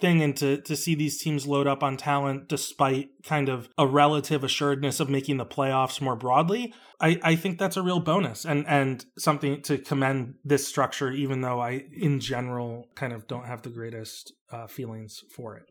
[0.00, 3.86] thing and to, to see these teams load up on talent despite kind of a
[3.86, 6.72] relative assuredness of making the playoffs more broadly.
[7.00, 11.40] I, I think that's a real bonus and, and something to commend this structure, even
[11.40, 15.64] though I, in general, kind of don't have the greatest uh, feelings for it.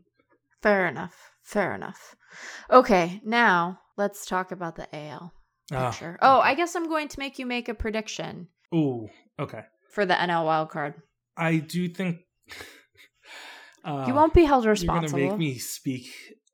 [0.61, 1.15] Fair enough.
[1.43, 2.15] Fair enough.
[2.69, 5.34] Okay, now let's talk about the AL
[5.71, 6.17] Ah, picture.
[6.21, 9.07] oh, I guess I'm going to make you make a prediction Ooh,
[9.39, 9.61] okay.
[9.91, 10.95] for the NL wildcard.
[11.38, 12.17] I do think
[13.90, 15.20] uh, you won't be held responsible.
[15.20, 16.12] You're gonna make me speak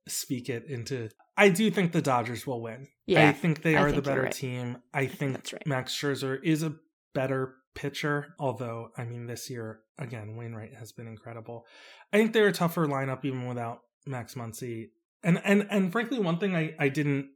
[0.08, 1.10] speak it into.
[1.38, 2.88] I do think the Dodgers will win.
[3.06, 4.32] Yeah, I think they are think the better right.
[4.32, 4.78] team.
[4.94, 5.68] I think that's right.
[5.68, 6.76] Max Scherzer is a
[7.14, 8.34] better pitcher.
[8.40, 11.66] Although, I mean, this year again, Wainwright has been incredible.
[12.14, 14.92] I think they're a tougher lineup even without Max Muncy.
[15.24, 17.30] And and and frankly, one thing I I didn't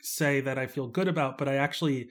[0.00, 2.08] say that I feel good about, but I actually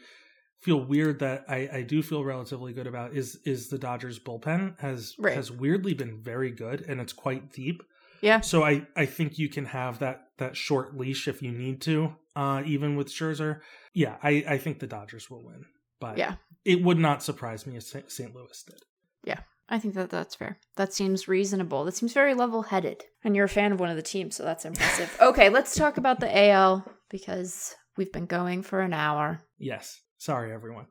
[0.62, 4.80] feel weird that I, I do feel relatively good about is is the Dodgers bullpen
[4.80, 5.36] has Right.
[5.36, 7.84] has weirdly been very good and it's quite deep.
[8.22, 8.40] yeah.
[8.42, 12.16] So I I think you can have that that short leash if you need to,
[12.36, 13.62] uh, even with Scherzer.
[13.94, 15.66] Yeah, I I think the Dodgers will win,
[16.00, 16.36] but Yeah.
[16.66, 18.12] it would not surprise me if St.
[18.12, 18.34] St.
[18.36, 18.82] Louis did.
[19.24, 19.40] Yeah.
[19.70, 20.60] I think that that's fair.
[20.78, 21.84] That seems reasonable.
[21.84, 23.04] That seems very level headed.
[23.24, 25.14] And you're a fan of one of the teams, so that's impressive.
[25.22, 29.42] okay, let's talk about the AL because we've been going for an hour.
[29.58, 30.00] Yes.
[30.18, 30.86] Sorry, everyone.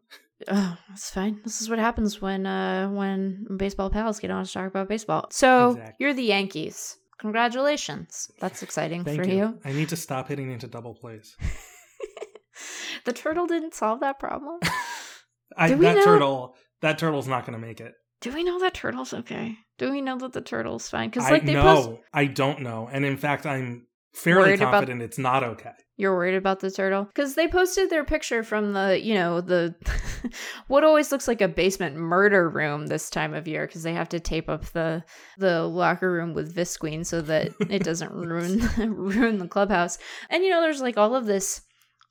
[0.49, 1.41] Oh, it's fine.
[1.45, 5.27] This is what happens when uh when baseball pals get on to talk about baseball.
[5.31, 5.95] So Exactly.
[5.99, 6.97] you're the Yankees.
[7.18, 8.31] Congratulations.
[8.41, 9.37] That's exciting Thank for you.
[9.37, 9.59] you.
[9.64, 11.37] I need to stop hitting into double plays.
[13.05, 14.59] the turtle didn't solve that problem.
[15.57, 16.55] I, Do we that know- turtle.
[16.83, 17.95] That turtle's not going to make it.
[18.20, 19.57] Do we know that turtle's okay?
[19.79, 21.09] Do we know that the turtle's fine?
[21.11, 21.62] Because I like they know.
[21.62, 23.87] post, I don't know, and in fact, I'm
[24.17, 25.71] fairly Worried about- confident it's not okay.
[25.99, 29.75] you're worried about the turtle because they posted their picture from the you know the
[30.69, 34.09] what always looks like a basement murder room this time of year because they have
[34.09, 35.03] to tape up the
[35.39, 38.59] the locker room with visqueen so that it doesn't ruin
[38.97, 39.99] ruin the clubhouse
[40.31, 41.61] and you know there's like all of this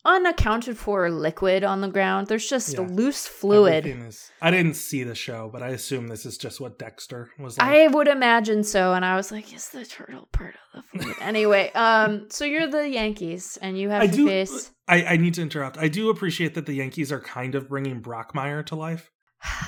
[0.06, 2.82] unaccounted for liquid on the ground there's just Yeah.
[2.82, 6.78] loose fluid is- I didn't see the show, but I assume this is just what
[6.78, 7.68] Dexter was like.
[7.68, 11.18] I would imagine so, and I was like, "Is the turtle part of the fluid?"
[11.22, 14.28] anyway, um, so you're the Yankees, and you have I to do.
[14.28, 14.72] face.
[14.88, 15.78] I, I need to interrupt.
[15.80, 19.10] I do appreciate that the Yankees are kind of bringing Brockmire to life.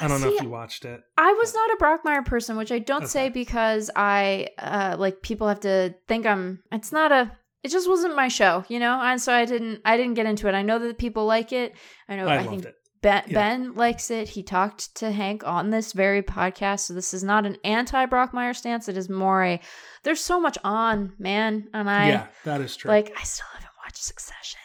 [0.02, 1.02] I don't know if you watched it.
[1.18, 5.48] I was not a Brockmire person, which I don't say because I uh like people
[5.48, 7.32] have to think I'm it's not a
[7.68, 8.98] it just wasn't my show, you know?
[9.02, 10.56] And so I didn't I didn't get into it.
[10.56, 11.76] I know that people like it.
[12.08, 12.76] I know I, I, think it.
[13.02, 13.34] Ben, Yeah.
[13.34, 14.30] ben likes it.
[14.30, 16.80] He talked to Hank on this very podcast.
[16.82, 18.88] So this is not an anti Brockmire stance.
[18.88, 19.60] It is more a
[20.04, 21.68] there's so much on, man.
[21.74, 22.90] And I yeah, that is true.
[22.90, 24.62] like I still haven't watched Succession.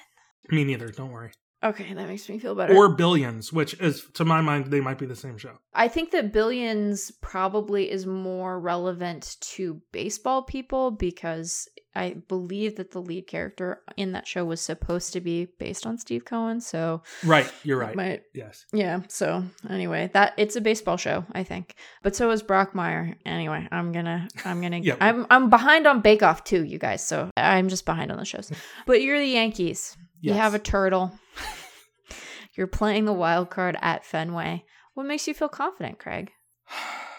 [0.51, 0.89] Me neither.
[0.89, 1.33] Don't worry.
[1.65, 2.77] Okay, that makes me feel better.
[2.77, 5.59] Or Billions, which is to my mind they might be the same show.
[5.75, 12.93] I think that Billions probably is more relevant to baseball people because I believe that
[12.93, 16.61] the lead character in that show was supposed to be based on Steve Cohen.
[16.61, 17.51] So, Right.
[17.65, 17.95] You're right.
[17.95, 18.65] my, yes.
[18.73, 19.01] yeah.
[19.09, 21.75] So anyway, that it's a baseball show, I think.
[22.03, 23.17] But so is Brockmire.
[23.27, 24.97] Anyway, I'm gonna, I'm gonna, Yeah.
[25.01, 27.07] I'm, I'm behind on Bake Off too, you guys.
[27.07, 28.51] So I'm just behind on the shows.
[28.87, 29.97] But you're the Yankees.
[30.21, 31.13] You have a turtle.
[32.55, 34.65] You're playing the wild card at Fenway.
[34.95, 36.31] What makes you feel confident, Craig?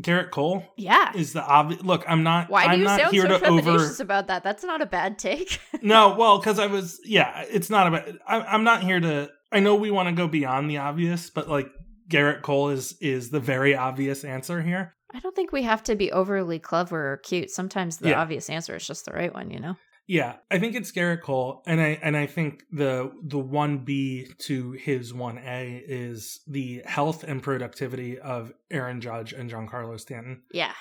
[0.00, 0.64] Gerrit Cole.
[0.76, 1.12] Yeah.
[1.14, 2.04] Is the obvious look?
[2.08, 2.50] I'm not.
[2.50, 4.02] Why do I'm you not sound here so over.
[4.02, 4.42] about that?
[4.42, 5.58] That's not a bad take.
[5.82, 7.00] no, well, because I was.
[7.04, 8.08] Yeah, it's not about.
[8.26, 9.30] I, I'm not here to.
[9.52, 11.68] I know we want to go beyond the obvious, but like
[12.08, 14.94] Gerrit Cole is is the very obvious answer here.
[15.14, 17.50] I don't think we have to be overly clever or cute.
[17.50, 18.20] Sometimes the Yeah.
[18.20, 19.76] obvious answer is just the right one, you know?
[20.08, 24.28] Yeah, I think it's Gerrit Cole, and I and I think the the one B
[24.38, 30.42] to his one A is the health and productivity of Aaron Judge and Giancarlo Stanton.
[30.52, 30.72] Yeah.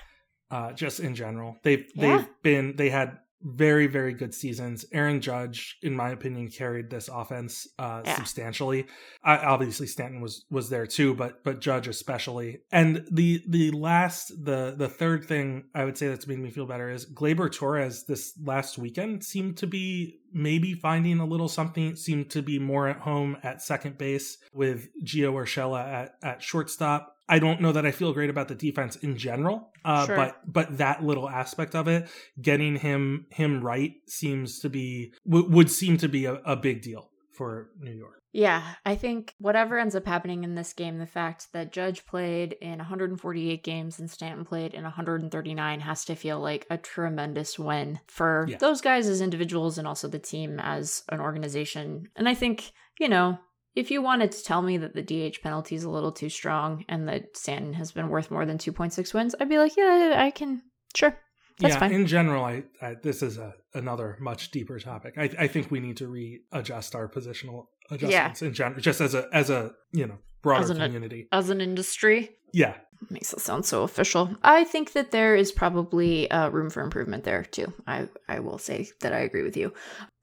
[0.52, 2.18] Uh, just in general, they've Yeah.
[2.18, 4.86] they've been they had very very good seasons.
[4.92, 8.16] Aaron Judge, in my opinion, carried this offense uh, Yeah.
[8.16, 8.86] substantially.
[9.24, 12.60] I, obviously, Stanton was was there too, but but Judge especially.
[12.72, 16.66] And the the last the the third thing I would say that's made me feel
[16.66, 21.96] better is Gleyber Torres this last weekend seemed to be maybe finding a little something.
[21.96, 27.15] Seemed to be more at home at second base with Gio Urshela at at shortstop.
[27.28, 30.16] I don't know that I feel great about the defense in general, uh, Sure.
[30.16, 32.08] but but that little aspect of it,
[32.42, 36.82] getting him him right seems to be w- would seem to be a, a big
[36.82, 38.22] deal for New York.
[38.32, 42.52] Yeah, I think whatever ends up happening in this game, the fact that Judge played
[42.62, 48.00] in 148 games and Stanton played in 139 has to feel like a tremendous win
[48.08, 48.58] for Yeah.
[48.58, 52.10] those guys as individuals and also the team as an organization.
[52.18, 53.40] And I think, you know,
[53.76, 56.86] if you wanted to tell me that the DH penalty is a little too strong
[56.88, 60.32] and that Stanton has been worth more than 2.6 wins, I'd be like, yeah, I
[60.32, 60.62] can.
[60.96, 61.18] Sure.
[61.60, 61.92] That's yeah, fine.
[61.94, 65.14] in general, I, I this is a another much deeper topic.
[65.18, 69.30] I, I think we need to readjust our positional adjustments in general, just as a
[69.32, 71.30] as a you know broader As an- community.
[71.32, 72.74] As an industry, yeah,
[73.10, 74.36] Makes it sound so official.
[74.42, 77.72] I think that there is probably uh, room for improvement there too.
[77.86, 79.74] I I will say that I agree with you,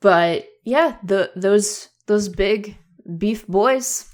[0.00, 2.76] but yeah, the those those big
[3.18, 4.12] beef boys,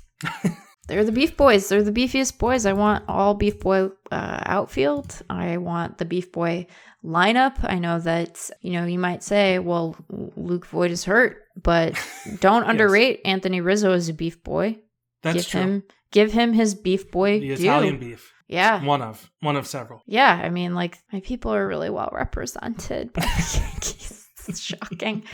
[0.88, 1.68] they're the beef boys.
[1.68, 2.66] They're the beefiest boys.
[2.66, 5.20] I want all beef boy uh, outfield.
[5.28, 6.66] I want the beef boy
[7.04, 7.56] lineup.
[7.62, 9.96] I know that you know you might say, well,
[10.36, 11.94] Luke Voit is hurt, but
[12.40, 12.70] don't Yes.
[12.70, 14.78] underrate Anthony Rizzo as a beef boy.
[15.22, 15.60] that's give true.
[15.60, 17.64] him give him his beef boy the due.
[17.64, 18.82] Italian beef, Yeah.
[18.84, 20.02] one of one of several.
[20.06, 24.26] Yeah, I mean, like my people are really well represented by the Yankees.
[24.48, 25.24] It's shocking.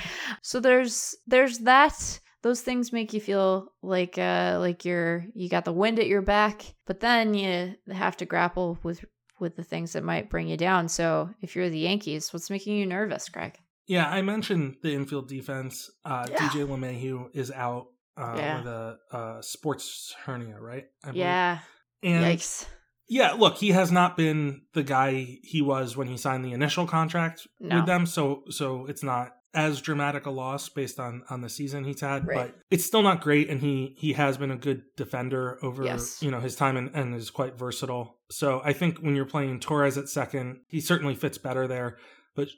[0.42, 2.18] So there's there's that.
[2.44, 6.22] Those things make you feel like uh like you're you got the wind at your
[6.22, 9.04] back, but then you have to grapple with
[9.40, 10.88] with the things that might bring you down.
[10.88, 13.58] So if you're the Yankees, what's making you nervous, Greg?
[13.86, 15.90] Yeah, I mentioned the infield defense.
[16.04, 16.36] Uh, Yeah.
[16.48, 17.86] DJ LeMahieu is out
[18.16, 18.58] uh, Yeah.
[18.58, 20.84] with a, uh sports hernia, right?
[21.02, 21.10] I.
[21.12, 21.58] Yeah.
[22.02, 22.66] And Yikes.
[23.08, 26.86] yeah, look, he has not been the guy he was when he signed the initial
[26.86, 27.76] contract No.
[27.76, 28.04] with them.
[28.06, 32.26] So, so it's not as dramatic a loss based on on the season he's had,
[32.26, 32.36] Right.
[32.52, 33.48] but it's still not great.
[33.48, 36.22] And he he has been a good defender over Yes.
[36.22, 38.16] you know his time and, and is quite versatile.
[38.30, 41.98] So I think when you're playing Torres at second, he certainly fits better there.
[42.34, 42.48] But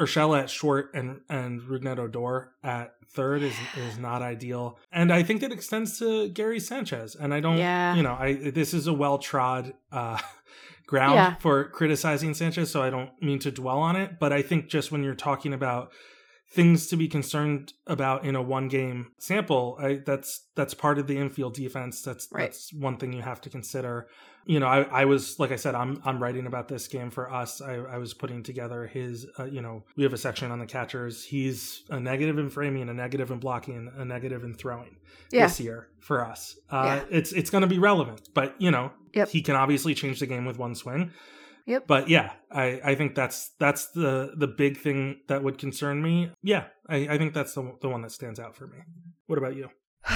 [0.00, 4.78] Urshela at short and and Rougned Odor at third is is not ideal.
[4.90, 7.14] And I think that extends to Gary Sanchez.
[7.14, 7.94] And I don't Yeah.
[7.94, 10.18] you know, I this is a well trod uh
[10.86, 11.34] ground Yeah.
[11.36, 14.18] for criticizing Sanchez, so I don't mean to dwell on it.
[14.18, 15.92] But I think just when you're talking about
[16.52, 21.06] things to be concerned about in a one game sample, I, that's that's part of
[21.06, 22.02] the infield defense.
[22.02, 22.42] That's Right.
[22.50, 24.08] that's one thing you have to consider.
[24.44, 27.32] You know, I, I was like I said, I'm I'm writing about this game for
[27.32, 27.60] us.
[27.62, 29.26] I, I was putting together his.
[29.38, 31.24] Uh, you know, we have a section on the catchers.
[31.24, 34.96] He's a negative in framing, a negative in blocking, a negative in throwing
[35.30, 35.46] Yeah.
[35.46, 36.58] this year for us.
[36.70, 37.18] Uh, Yeah.
[37.18, 39.28] It's it's going to be relevant, but you know, Yep.
[39.28, 41.12] he can obviously change the game with one swing.
[41.66, 41.86] Yep.
[41.86, 46.30] But yeah, I, I think that's that's the the big thing that would concern me.
[46.42, 48.78] Yeah, I, I think that's the the one that stands out for me.
[49.26, 49.68] What about you?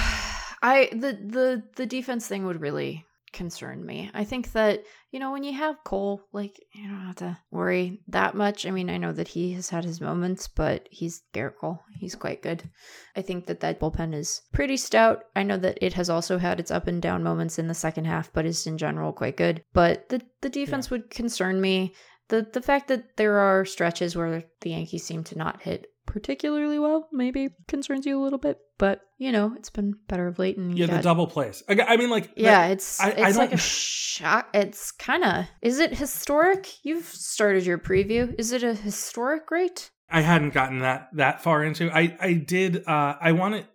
[0.61, 4.09] I the the the defense thing would really concern me.
[4.13, 8.01] I think that you know when you have Cole, like you don't have to worry
[8.07, 8.65] that much.
[8.65, 11.79] I mean, I know that he has had his moments, but he's Gerrit Cole.
[11.99, 12.69] He's quite good.
[13.15, 15.23] I think that that bullpen is pretty stout.
[15.35, 18.05] I know that it has also had its up and down moments in the second
[18.05, 19.63] half, but is in general quite good.
[19.73, 21.93] But the the defense would concern me.
[22.29, 26.79] The the fact that there are stretches where the Yankees seem to not hit particularly
[26.79, 30.57] well maybe concerns you a little bit, but you know it's been better of late.
[30.57, 31.61] And Yeah, the double plays.
[31.69, 34.49] I, I mean, like yeah, that- it's I- I it's like a shock.
[34.53, 36.83] It's kind of is it historic?
[36.83, 38.33] You've started your preview.
[38.39, 39.91] Is it a historic rate?
[40.09, 41.91] I hadn't gotten that that far into.
[41.91, 42.87] I I did.
[42.87, 43.67] uh I wanted.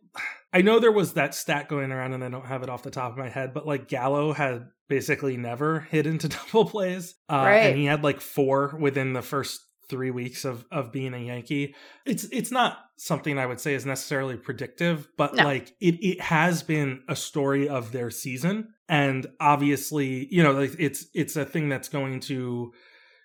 [0.54, 2.90] I know there was that stat going around, and I don't have it off the
[2.90, 7.36] top of my head, but like Gallo had basically never hit into double plays, uh,
[7.36, 7.56] Right.
[7.70, 9.60] and he had like four within the first
[9.92, 11.74] three weeks of of being a Yankee.
[12.04, 15.44] It's it's not something I would say is necessarily predictive, but No.
[15.44, 20.74] like it it has been a story of their season, and obviously, you know, like
[20.78, 22.72] it's it's a thing that's going to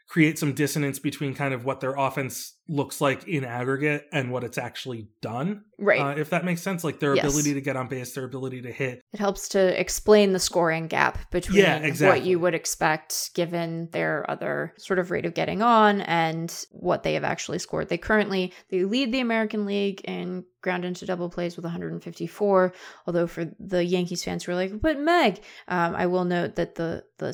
[0.09, 4.43] create some dissonance between kind of what their offense looks like in aggregate and what
[4.43, 5.63] it's actually done.
[5.79, 6.01] Right.
[6.01, 7.25] Uh, if that makes sense, like their Yes.
[7.25, 9.01] ability to get on base, their ability to hit.
[9.13, 12.19] It helps to explain the scoring gap between Yeah, exactly.
[12.19, 17.03] what you would expect given their other sort of rate of getting on and what
[17.03, 17.89] they have actually scored.
[17.89, 22.73] They currently they lead the American League in ground into double plays with 154.
[23.05, 26.75] Although for the Yankees fans who are like, but Meg, um, I will note that
[26.75, 27.29] the the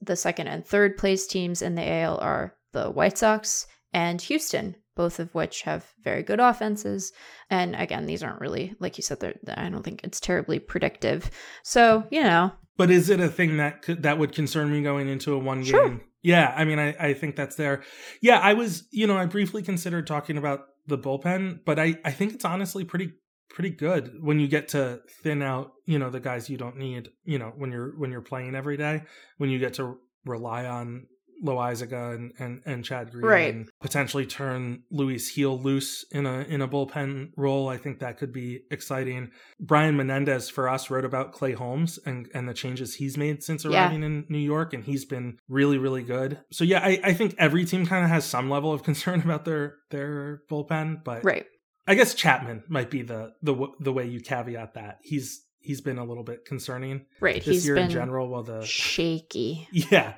[0.00, 4.76] the second and third place teams in the AL are the White Sox and Houston,
[4.96, 7.12] both of which have very good offenses.
[7.48, 11.30] And again, these aren't really, like you said, they're, I don't think it's terribly predictive.
[11.62, 15.08] So, you know, But is it a thing that could, that would concern me going
[15.08, 15.70] into a one game?
[15.70, 16.00] Sure.
[16.22, 17.82] Yeah, I mean, I, I think that's there.
[18.20, 22.10] Yeah, I was, you know, I briefly considered talking about the bullpen, but I, I
[22.10, 23.12] think it's honestly pretty
[23.50, 27.10] pretty good when you get to thin out, you know, the guys you don't need,
[27.24, 29.02] you know, when you're when you're playing every day,
[29.38, 31.06] when you get to rely on
[31.42, 33.54] Loaisiga and, and, and Chad Green Right.
[33.54, 37.68] and potentially turn Luis Gil loose in a in a bullpen role.
[37.68, 39.30] I think that could be exciting.
[39.60, 43.64] Brian Menendez for us wrote about Clay Holmes and, and the changes he's made since
[43.64, 43.84] Yeah.
[43.84, 46.38] arriving in New York, and he's been really, really good.
[46.52, 49.44] So yeah, I, I think every team kind of has some level of concern about
[49.44, 51.46] their their bullpen, but right.
[51.86, 54.98] I guess Chapman might be the the the way you caveat that.
[55.02, 57.36] He's he's been a little bit concerning Right.
[57.36, 58.28] this He's year in general.
[58.28, 59.68] While the shaky.
[59.72, 60.14] yeah.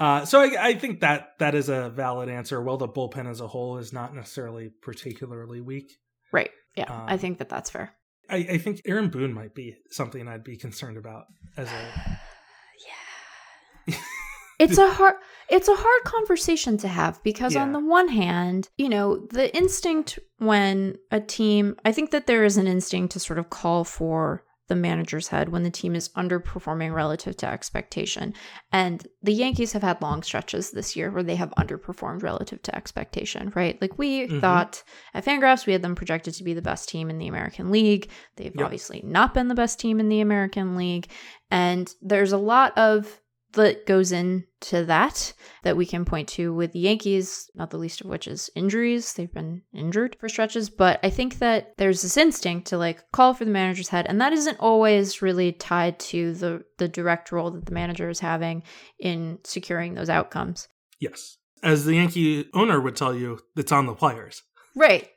[0.00, 2.62] Uh, so I, I think that that is a valid answer.
[2.62, 5.90] Well, the bullpen as a whole is not necessarily particularly weak.
[6.32, 6.50] Right.
[6.76, 6.92] Yeah.
[6.92, 7.94] I Um, think that that's fair.
[8.30, 11.24] I, I think Aaron Boone might be something I'd be concerned about
[11.56, 12.18] as a
[13.88, 13.94] yeah.
[14.58, 15.14] it's a hard
[15.48, 20.18] it's a hard conversation to have because on the one hand, you know, the instinct
[20.38, 24.44] when a team I think that there is an instinct to sort of call for
[24.68, 28.34] the manager's head when the team is underperforming relative to expectation.
[28.70, 32.76] And the Yankees have had long stretches this year where they have underperformed relative to
[32.76, 33.80] expectation, right?
[33.80, 34.40] Like we Mhm.
[34.40, 34.82] thought
[35.14, 38.10] at Fangraphs, we had them projected to be the best team in the American League.
[38.36, 38.64] They've Yep.
[38.64, 41.08] obviously not been the best team in the American League.
[41.50, 43.20] And there's a lot of
[43.52, 45.32] that goes into that
[45.62, 49.14] that we can point to with the Yankees, not the least of which is injuries.
[49.14, 53.34] They've been injured for stretches, but I think that there's this instinct to like call
[53.34, 57.50] for the manager's head, and that isn't always really tied to the the direct role
[57.50, 58.62] that the manager is having
[58.98, 60.68] in securing those outcomes.
[61.00, 61.36] yes.
[61.60, 64.44] As the Yankee owner would tell you, it's on the players.
[64.76, 65.08] Right.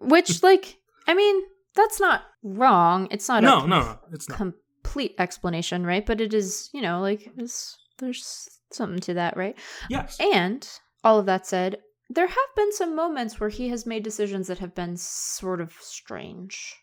[0.00, 0.76] Which like
[1.08, 1.42] I mean,
[1.74, 3.08] that's not wrong.
[3.10, 4.52] It's not No, no, no, it's not.
[4.88, 6.04] Complete explanation, right?
[6.06, 9.56] But it is, you know, like it's, there's something to that, right?
[9.90, 10.16] Yes.
[10.20, 10.68] And
[11.04, 11.78] all of that said,
[12.10, 15.72] there have been some moments where he has made decisions that have been sort of
[15.80, 16.74] strange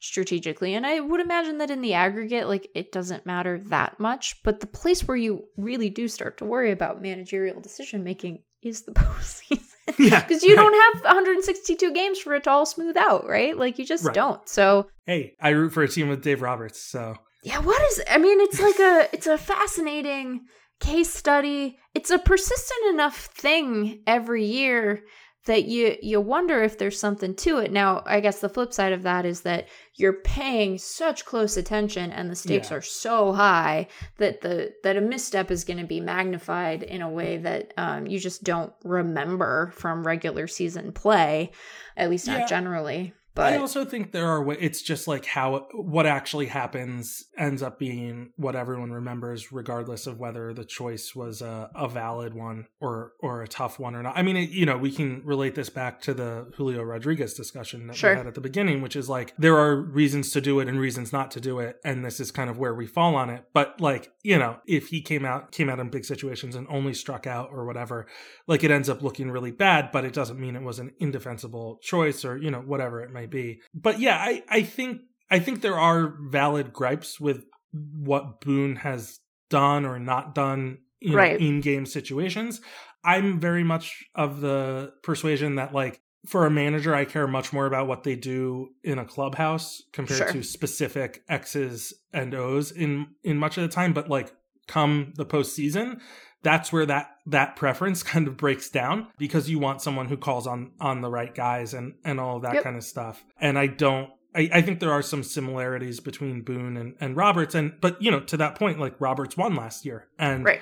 [0.00, 0.74] strategically.
[0.74, 4.36] And I would imagine that in the aggregate, like it doesn't matter that much.
[4.44, 8.82] But the place where you really do start to worry about managerial decision making is
[8.82, 9.58] the postseason.
[9.98, 10.20] Yeah.
[10.28, 10.62] Because you right.
[10.62, 13.56] don't have 162 games for it to all smooth out, right?
[13.58, 14.14] Like you just Right.
[14.14, 14.48] don't.
[14.48, 18.18] So Hey, I root for a team with Dave Roberts, so yeah, what is I
[18.18, 20.46] mean, it's like a it's a fascinating
[20.80, 21.78] case study.
[21.94, 25.02] It's a persistent enough thing every year
[25.46, 27.72] that you you wonder if there's something to it.
[27.72, 29.66] Now, I guess the flip side of that is that
[29.96, 32.76] you're paying such close attention and the stakes Yeah.
[32.76, 33.88] are so high
[34.18, 38.06] that the that a misstep is going to be magnified in a way that um,
[38.06, 41.50] you just don't remember from regular season play,
[41.96, 42.46] at least not Yeah.
[42.46, 43.12] generally.
[43.34, 47.78] I also think there are wa- it's just like how what actually happens ends up
[47.78, 53.12] being what everyone remembers regardless of whether the choice was a, a valid one or
[53.20, 54.16] or a tough one or not.
[54.18, 57.86] I mean, it, you know, we can relate this back to the Julio Rodriguez discussion
[57.86, 58.10] that Sure.
[58.12, 60.78] we had at the beginning, which is like there are reasons to do it and
[60.78, 63.44] reasons not to do it, and this is kind of where we fall on it.
[63.54, 66.92] But like, you know, if he came out came out in big situations and only
[66.94, 68.06] struck out or whatever,
[68.46, 71.78] like it ends up looking really bad, but it doesn't mean it was an indefensible
[71.82, 73.60] choice or, you know, whatever it may be.
[73.74, 79.18] But yeah, I, I think I think there are valid gripes with what Boone has
[79.48, 81.40] done or not done know, Right.
[81.40, 82.60] in game situations.
[83.04, 87.66] I'm very much of the persuasion that like for a manager, I care much more
[87.66, 90.32] about what they do in a clubhouse compared Sure.
[90.32, 93.92] to specific X's and O's in in much of the time.
[93.92, 94.32] But like
[94.68, 96.00] come the postseason,
[96.42, 100.46] that's where that that preference kind of breaks down because you want someone who calls
[100.46, 102.64] on on the right guys and and all of that Yep.
[102.64, 103.24] kind of stuff.
[103.40, 104.10] And I don't.
[104.34, 108.10] I, I think there are some similarities between Boone and, and Roberts, and but you
[108.10, 110.60] know to that point, like Roberts won last year, and right.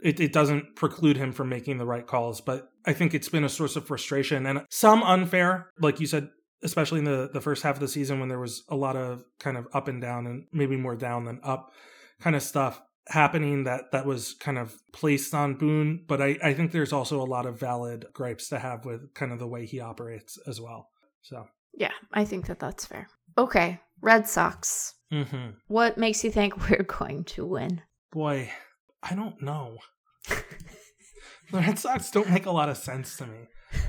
[0.00, 2.40] it, it doesn't preclude him from making the right calls.
[2.40, 6.30] But I think it's been a source of frustration and some unfair, like you said,
[6.62, 9.22] especially in the the first half of the season when there was a lot of
[9.38, 11.72] kind of up and down and maybe more down than up
[12.20, 16.54] kind of stuff happening that that was kind of placed on Boone, but I, I
[16.54, 19.66] think there's also a lot of valid gripes to have with kind of the way
[19.66, 20.88] he operates as well.
[21.22, 23.08] So yeah, I think that that's fair.
[23.38, 24.94] Okay, Red Sox.
[25.12, 25.50] mm-hmm.
[25.68, 27.82] What makes you think we're going to win?
[28.12, 28.50] boy,
[29.02, 29.78] I don't know.
[30.28, 33.48] the Red Sox don't make a lot of sense to me.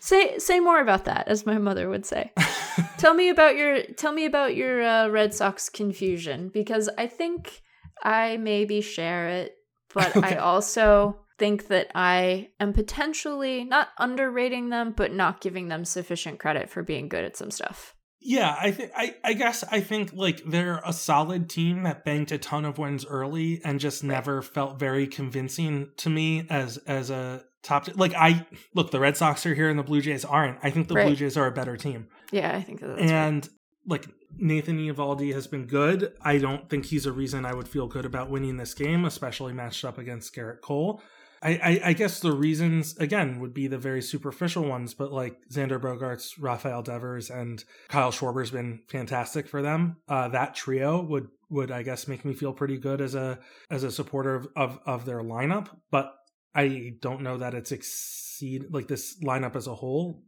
[0.00, 2.32] Say say more about that, as my mother would say.
[2.96, 7.60] tell me about your tell me about your uh, Red Sox confusion because I think
[8.02, 9.56] I maybe share it,
[9.92, 10.36] but Okay.
[10.36, 16.38] I also think that I am potentially not underrating them, but not giving them sufficient
[16.38, 17.94] credit for being good at some stuff.
[18.26, 22.32] Yeah, I think I, I guess I think like they're a solid team that banked
[22.32, 27.10] a ton of wins early and just never felt very convincing to me as as
[27.10, 30.58] a top like I look the Red Sox are here and the Blue Jays aren't.
[30.62, 32.06] I think the Blue Jays are a better team.
[32.32, 33.10] Yeah, I think that that's right.
[33.10, 33.48] and
[33.86, 34.06] like
[34.38, 36.12] Nathan Eovaldi has been good.
[36.22, 39.52] I don't think he's a reason I would feel good about winning this game, especially
[39.52, 41.00] matched up against Gerrit Cole.
[41.42, 45.36] I, I, I guess the reasons again would be the very superficial ones, but like
[45.52, 49.96] Xander Bogaerts, Rafael Devers, and Kyle Schwarber's been fantastic for them.
[50.08, 53.38] Uh, that trio would would I guess make me feel pretty good as a
[53.70, 55.68] as a supporter of of, of their lineup.
[55.90, 56.14] But
[56.54, 60.22] I don't know that it's exceed like this lineup as a whole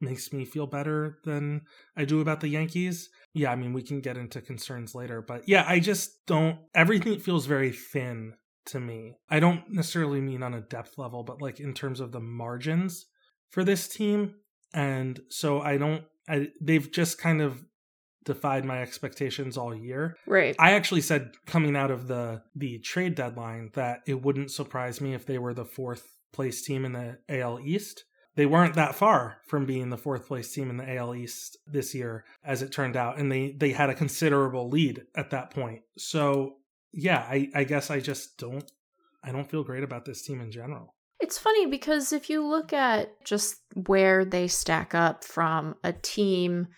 [0.00, 1.62] makes me feel better than
[1.96, 3.10] I do about the Yankees.
[3.34, 6.58] Yeah, I mean, we can get into concerns later, but yeah, I just don't.
[6.74, 8.34] Everything feels very thin
[8.66, 9.16] to me.
[9.28, 13.06] I don't necessarily mean on a depth level, but like in terms of the margins
[13.50, 14.34] for this team.
[14.72, 17.64] And so I don't, I, they've just kind of
[18.24, 20.16] defied my expectations all year.
[20.26, 20.54] right.
[20.58, 25.14] I actually said coming out of the the trade deadline that it wouldn't surprise me
[25.14, 28.04] if they were the fourth place team in the AL East.
[28.36, 31.94] They weren't that far from being the fourth place team in the AL East this
[31.94, 35.82] year, as it turned out, and they they had a considerable lead at that point.
[35.98, 36.56] So
[36.92, 38.70] yeah, I, I guess I just don't
[39.22, 40.94] I don't feel great about this team in general.
[41.20, 46.68] It's funny because if you look at just where they stack up from a team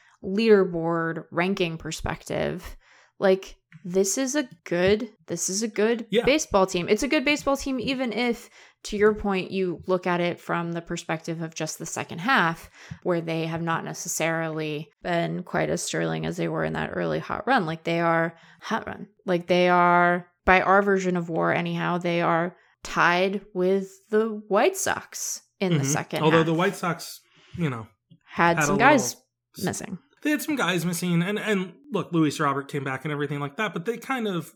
[0.43, 2.77] leaderboard ranking perspective,
[3.19, 6.25] like this is a good this is a good Yeah.
[6.25, 6.89] baseball team.
[6.89, 8.51] It's a good baseball team even if
[8.85, 12.69] to your point you look at it from the perspective of just the second half
[13.05, 17.19] where they have not necessarily been quite as sterling as they were in that early
[17.21, 17.65] hot run.
[17.67, 19.07] Like they are hot run.
[19.25, 24.77] Like they are by our version of war anyhow, they are tied with the White
[24.77, 25.87] Sox in the Mhm.
[25.87, 26.47] second Although half.
[26.47, 27.21] the White Sox,
[27.57, 27.87] you know,
[28.25, 29.15] had, had some guys
[29.57, 29.99] little- missing.
[30.25, 33.57] they had some guys missing and and look luis robert came back and everything like
[33.57, 34.53] that but they kind of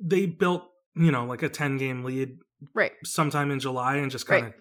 [0.00, 0.62] they built
[0.94, 2.38] you know like a 10 game lead
[2.74, 2.92] Right.
[3.04, 4.54] sometime in july and just kind Right.
[4.54, 4.60] of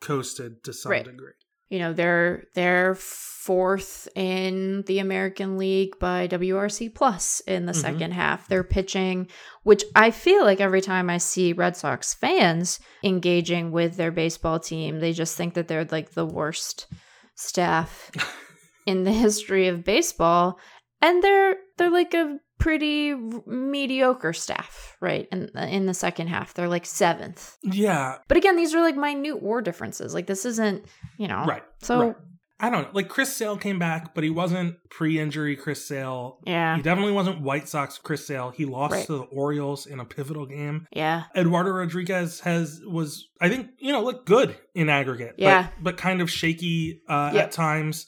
[0.00, 1.04] coasted to some Right.
[1.04, 1.32] degree
[1.70, 7.76] You know, they're they're fourth in the American League by WRC plus in the Mhm.
[7.80, 8.46] second half.
[8.48, 9.28] They're pitching,
[9.64, 14.60] which I feel like every time I see Red Sox fans engaging with their baseball
[14.60, 16.86] team, they just think that they're like the worst
[17.34, 18.10] staff
[18.86, 20.58] in the history of baseball.
[21.00, 23.14] And they're they're like a pretty
[23.46, 25.28] mediocre staff, right?
[25.32, 27.56] In in the second half, they're like seventh.
[27.62, 30.14] yeah But again, these are like minute war differences.
[30.14, 30.84] Like this isn't,
[31.18, 31.44] you know.
[31.46, 32.16] right So right.
[32.60, 36.76] i don't know like chris sale came back but he wasn't pre-injury chris sale yeah,
[36.76, 39.06] he definitely wasn't white sox chris sale he lost Right.
[39.06, 43.90] to the orioles in a pivotal game yeah, eduardo rodriguez has was i think you
[43.92, 45.62] know looked good in aggregate Yeah.
[45.74, 47.44] but, but kind of shaky uh Yep.
[47.44, 48.06] at times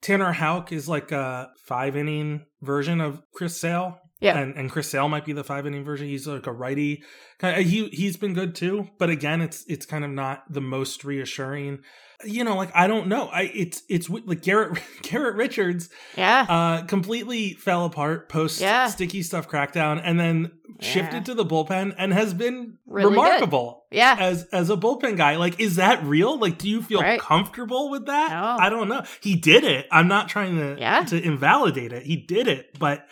[0.00, 4.90] tanner houck is like a five inning version of chris sale yeah, and and Chris
[4.90, 6.06] Sale might be the five inning version.
[6.06, 7.02] He's like a righty.
[7.40, 11.80] He he's been good too, but again, it's it's kind of not the most reassuring.
[12.24, 13.28] You know, like I don't know.
[13.28, 18.88] I it's it's like Garrett Garrett Richards yeah, uh completely fell apart post Yeah.
[18.88, 20.50] sticky stuff crackdown, and then
[20.80, 21.22] shifted Yeah.
[21.22, 23.22] to the bullpen and has been Really good.
[23.22, 24.16] remarkable yeah.
[24.18, 25.36] as as a bullpen guy.
[25.36, 26.36] Like, is that real?
[26.40, 27.20] Like, do you feel Right.
[27.20, 28.30] comfortable with that?
[28.32, 28.56] No.
[28.64, 29.04] I don't know.
[29.20, 29.86] He did it.
[29.92, 31.04] I'm not trying to Yeah.
[31.04, 32.02] to invalidate it.
[32.02, 33.06] He did it, but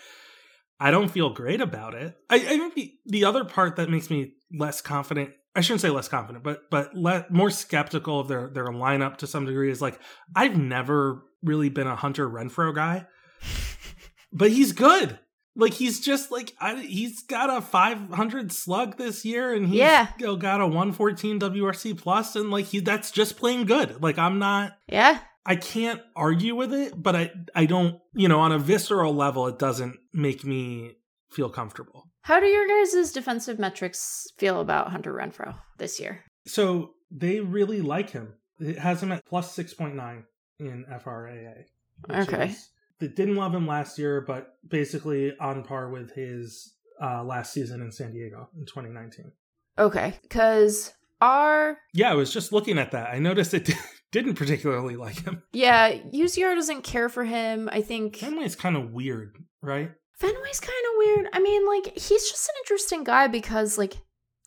[0.79, 2.15] I don't feel great about it.
[2.29, 5.31] I, I think the the other part that makes me less confident.
[5.55, 9.27] I shouldn't say less confident, but but le- more skeptical of their their lineup to
[9.27, 9.99] some degree is like
[10.35, 13.07] I've never really been a Hunter Renfroe guy,
[14.31, 15.17] but he's good.
[15.55, 20.07] Like he's just like I, he's got a 500 slug this year, and he's Yeah.
[20.19, 24.01] got a 114 WRC plus, and like he that's just plain good.
[24.03, 25.17] Like I'm not, yeah.
[25.47, 29.47] I can't argue with it, but I I don't you know on a visceral level
[29.47, 30.97] it doesn't make me
[31.31, 32.09] feel comfortable.
[32.21, 36.23] How do your guys' defensive metrics feel about Hunter Renfroe this year?
[36.45, 38.33] So they really like him.
[38.59, 40.23] It has him at plus 6.9
[40.59, 41.65] in FRAA.
[42.09, 42.49] Okay.
[42.49, 42.69] is-
[42.99, 47.79] they didn't love him last year, but basically on par with his uh, last season
[47.81, 49.31] in San Diego in 2019.
[49.77, 53.09] Okay, because our Yeah, I was just looking at that.
[53.13, 53.71] I noticed it
[54.11, 55.43] didn't particularly like him.
[55.53, 57.69] yeah UZR doesn't care for him.
[57.71, 59.91] I think Fenway's kind of weird, right?
[60.21, 61.27] Fenway's kind of weird.
[61.33, 63.95] I mean, like he's just an interesting guy because like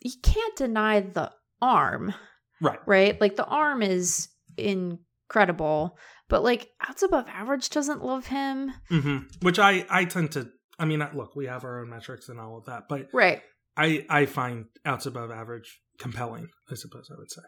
[0.02, 1.30] you can't deny the
[1.62, 2.14] arm,
[2.60, 2.78] Right.
[2.86, 3.20] right?
[3.20, 4.28] Like the arm is
[5.28, 5.96] incredible,
[6.28, 8.72] but like outs above average doesn't love him.
[8.88, 10.48] hmm Which I I tend to.
[10.78, 13.42] I mean, look, we have our own metrics and all of that, but Right.
[13.76, 16.48] I I find outs above average compelling.
[16.70, 17.42] I suppose I would say.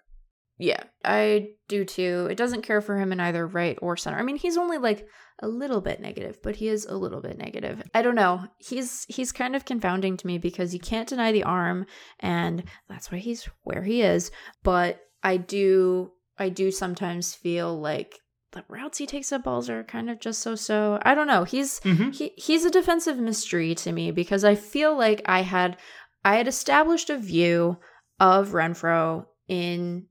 [0.62, 2.28] Yeah, I do too.
[2.30, 4.18] It doesn't care for him in either right or center.
[4.18, 5.06] I mean, he's only like
[5.40, 7.82] a little bit negative, but he is a little bit negative.
[7.92, 8.44] I don't know.
[8.58, 11.86] He's he's kind of confounding to me because you can't deny the arm
[12.20, 14.30] and that's why he's where he is,
[14.62, 18.18] but I do I do sometimes feel like
[18.52, 21.00] the routes he takes at balls are kind of just so so.
[21.02, 21.42] I don't know.
[21.42, 22.10] He's Mm-hmm.
[22.10, 25.76] he he's a defensive mystery to me because I feel like I had
[26.24, 27.78] I had established a view
[28.20, 30.06] of Renfroe in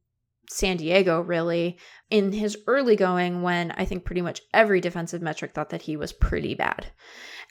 [0.52, 1.78] San Diego really
[2.10, 5.96] in his early going when I think pretty much every defensive metric thought that he
[5.96, 6.88] was pretty bad.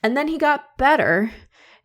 [0.03, 1.31] And then he got better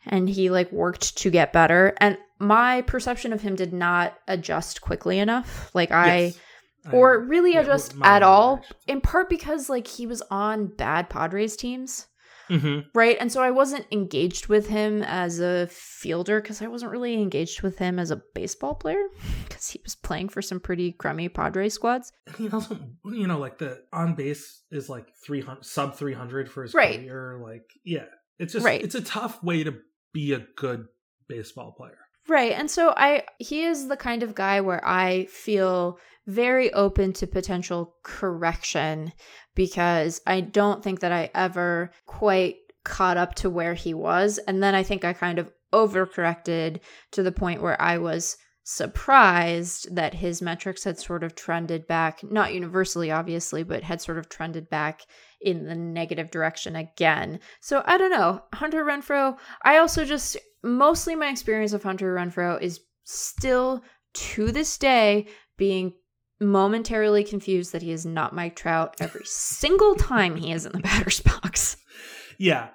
[0.06, 4.82] and he like worked to get better and my perception of him did not adjust
[4.82, 5.72] quickly enough.
[5.74, 6.40] Like I Yes.
[6.92, 11.10] or I- really yeah, adjust at all in part because like he was on bad
[11.10, 12.08] Padres teams.
[12.50, 12.86] Mhm.
[12.94, 13.18] Right.
[13.20, 17.62] And so I wasn't engaged with him as a fielder because I wasn't really engaged
[17.62, 19.04] with him as a baseball player
[19.48, 22.12] because he was playing for some pretty crummy Padre squads.
[22.38, 26.52] He doesn't, you know, like the on base is like three hundred, sub three hundred
[26.52, 27.00] for his Right.
[27.00, 27.40] career.
[27.44, 28.06] Like, yeah,
[28.40, 28.84] it's just, Right.
[28.84, 29.76] it's a tough way to
[30.14, 30.88] be a good
[31.28, 31.98] baseball player.
[32.28, 32.54] Right.
[32.54, 37.28] And so I he is the kind of guy where I feel very open to
[37.28, 39.14] potential correction
[39.54, 44.40] because I don't think that I ever quite caught up to where he was.
[44.48, 46.80] And then I think I kind of overcorrected
[47.12, 52.24] to the point where I was surprised that his metrics had sort of trended back,
[52.24, 55.02] not universally, obviously, but had sort of trended back
[55.46, 57.40] in the negative direction again.
[57.62, 58.42] So I don't know.
[58.54, 63.84] Hunter Renfroe, I also just mostly my experience of Hunter Renfroe is still
[64.16, 65.28] to this day
[65.58, 65.94] being
[66.42, 70.80] momentarily confused that he is not Mike Trout every single time he is in the
[70.80, 71.78] batter's box.
[72.38, 72.70] Yeah.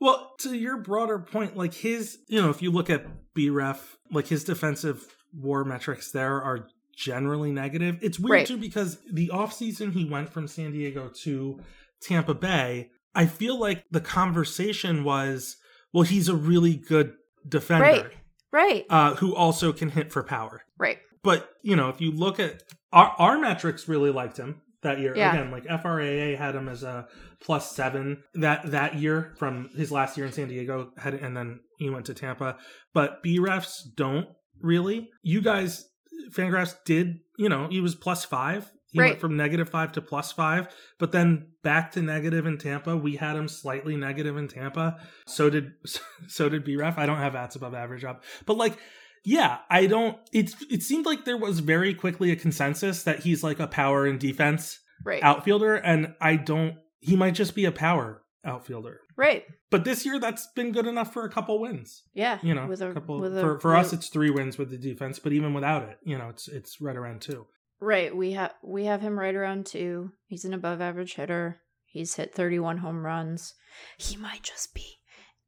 [0.00, 4.26] Well, to your broader point, like his, you know, if you look at BREF, like
[4.26, 7.98] his defensive war metrics there are generally negative.
[8.02, 8.46] It's weird Right.
[8.46, 11.58] too because the offseason he went from San Diego to
[12.02, 15.56] Tampa Bay, I feel like the conversation was,
[15.92, 17.12] well, he's a really good
[17.48, 18.06] defender Right.
[18.52, 18.86] Right.
[18.90, 20.62] uh, who also can hit for power.
[20.78, 20.98] Right.
[21.22, 22.62] But you know, if you look at
[22.92, 25.16] our our metrics, really liked him that year.
[25.16, 25.32] Yeah.
[25.32, 27.08] Again, like FRAA had him as a
[27.40, 31.60] plus seven that that year from his last year in San Diego, had and then
[31.78, 32.58] he went to Tampa.
[32.92, 34.28] But B refs don't
[34.60, 35.08] really.
[35.22, 35.86] You guys,
[36.30, 37.20] Fangraphs did.
[37.38, 38.70] You know, he was plus five.
[38.94, 39.08] He Right.
[39.10, 40.68] went from negative five to plus five,
[41.00, 42.96] but then back to negative in Tampa.
[42.96, 44.98] We had him slightly negative in Tampa.
[45.26, 45.72] So did
[46.28, 46.96] so did BREF.
[46.96, 48.78] I don't have ats above average up, but like
[49.26, 50.16] yeah, I don't.
[50.32, 54.06] It's it seemed like there was very quickly a consensus that he's like a power
[54.06, 55.22] and defense Right.
[55.22, 56.76] outfielder, and I don't.
[57.00, 59.00] He might just be a power outfielder.
[59.16, 59.44] Right.
[59.70, 62.02] But this year, that's been good enough for a couple wins.
[62.14, 62.38] Yeah.
[62.42, 64.76] You know, with a, couple with a for for us, it's three wins with the
[64.78, 65.18] defense.
[65.18, 67.46] But even without it, you know, it's it's right around two.
[67.84, 68.14] Right.
[68.16, 70.12] We have we have him right around two.
[70.26, 71.60] He's an above average hitter.
[71.86, 73.54] He's hit 31 home runs.
[73.98, 74.84] He might just be.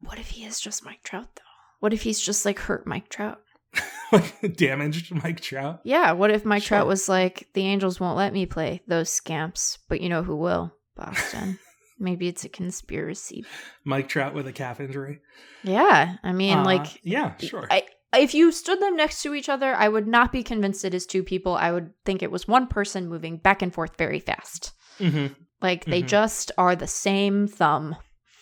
[0.01, 1.43] What if he is just Mike Trout though?
[1.81, 3.41] What if he's just like hurt Mike Trout?
[4.13, 5.81] like damaged Mike Trout.
[5.85, 6.13] Yeah.
[6.13, 6.79] What if Mike Sure.
[6.79, 10.37] Trout was like, the Angels won't let me play those scamps, but you know who
[10.37, 10.73] will?
[10.95, 11.59] Boston.
[11.99, 13.45] Maybe it's a conspiracy.
[13.85, 15.21] Mike Trout with a calf injury.
[15.65, 16.17] Yeah.
[16.23, 17.67] I mean, Uh, like, yeah, sure.
[17.71, 17.85] I,
[18.15, 21.07] if you stood them next to each other, I would not be convinced it is
[21.07, 21.55] two people.
[21.57, 24.73] I would think it was one person moving back and forth very fast.
[24.99, 25.27] hmm
[25.63, 26.09] Like they Mhm.
[26.09, 27.97] just are the same thumb.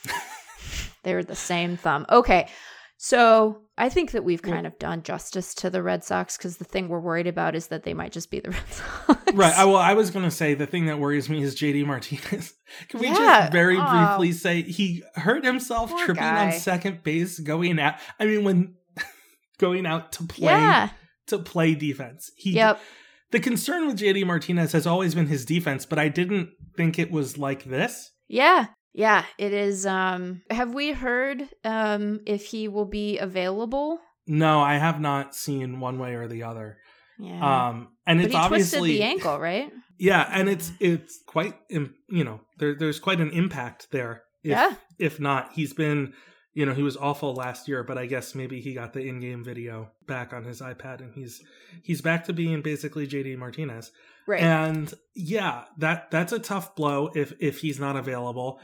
[1.03, 2.07] They're the same thumb.
[2.11, 2.49] Okay.
[2.97, 6.65] So I think that we've kind of done justice to the Red Sox because the
[6.65, 9.33] thing we're worried about is that they might just be the Red Sox.
[9.35, 9.53] Right.
[9.55, 12.55] I, well, I was going to say the thing that worries me is JD Martinez.
[12.89, 13.15] Can we Yeah.
[13.15, 13.91] just very Oh.
[13.91, 16.47] briefly say he hurt himself Poor tripping guy.
[16.47, 17.97] on second base going out?
[18.19, 18.75] I mean, when
[19.59, 20.91] going out to play yeah.
[21.29, 22.31] to play defense.
[22.37, 22.81] He Yep.
[23.31, 27.11] The concern with JD Martinez has always been his defense, but I didn't think it
[27.11, 28.13] was like this.
[28.29, 28.67] Yeah.
[28.93, 29.25] Yeah.
[29.39, 29.87] It is.
[29.87, 30.43] Um.
[30.51, 33.99] Have we heard um if he will be available?
[34.27, 36.79] No, I have not seen one way or the other.
[37.19, 37.69] Yeah.
[37.69, 39.71] Um, and but it's obviously the ankle, right?
[39.99, 44.23] Yeah, and it's it's quite you know there there's quite an impact there.
[44.43, 44.75] If, Yeah.
[44.99, 46.13] If not, he's been
[46.55, 49.43] you know, he was awful last year, but I guess maybe he got the in-game
[49.43, 51.43] video back on his iPad and he's
[51.83, 53.91] he's back to being basically JD Martinez.
[54.27, 54.41] Right.
[54.41, 58.61] And yeah, that that's a tough blow if if he's not available.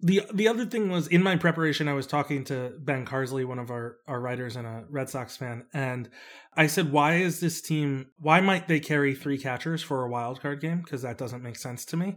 [0.00, 3.58] The the other thing was in my preparation I was talking to Ben Carsley, one
[3.58, 6.08] of our our writers and a Red Sox fan, and
[6.54, 10.40] I said, "Why is this team why might they carry three catchers for a wild
[10.40, 12.16] card game because that doesn't make sense to me."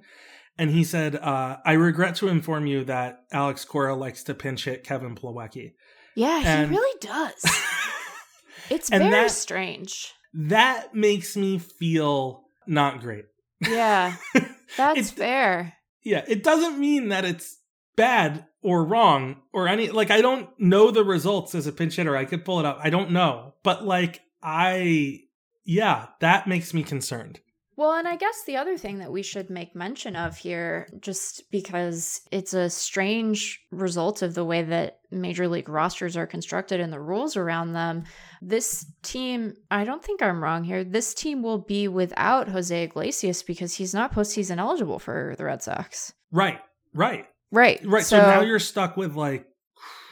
[0.60, 4.66] And he said, uh, I regret to inform you that Alex Cora likes to pinch
[4.66, 5.72] hit Kevin Plawecki.
[6.16, 7.46] Yeah, and, he really does.
[8.70, 10.14] it's very that, strange.
[10.34, 13.24] That makes me feel not great.
[13.62, 14.18] Yeah,
[14.78, 15.76] that's fair.
[16.04, 17.58] Yeah, it doesn't mean that it's
[17.96, 22.18] bad or wrong or any like I don't know the results as a pinch hitter.
[22.18, 22.80] I could pull it up.
[22.84, 23.54] I don't know.
[23.64, 25.22] But like I
[25.64, 27.40] yeah, that makes me concerned.
[27.80, 31.50] Well, and I guess the other thing that we should make mention of here, just
[31.50, 36.92] because it's a strange result of the way that major league rosters are constructed and
[36.92, 38.04] the rules around them,
[38.42, 43.44] this team, I don't think I'm wrong here, this team will be without Jose Iglesias
[43.44, 46.12] because he's not postseason eligible for the Red Sox.
[46.34, 46.60] Right,
[46.94, 47.28] right.
[47.50, 47.80] Right.
[47.86, 48.04] Right.
[48.04, 49.46] So, so now you're stuck with like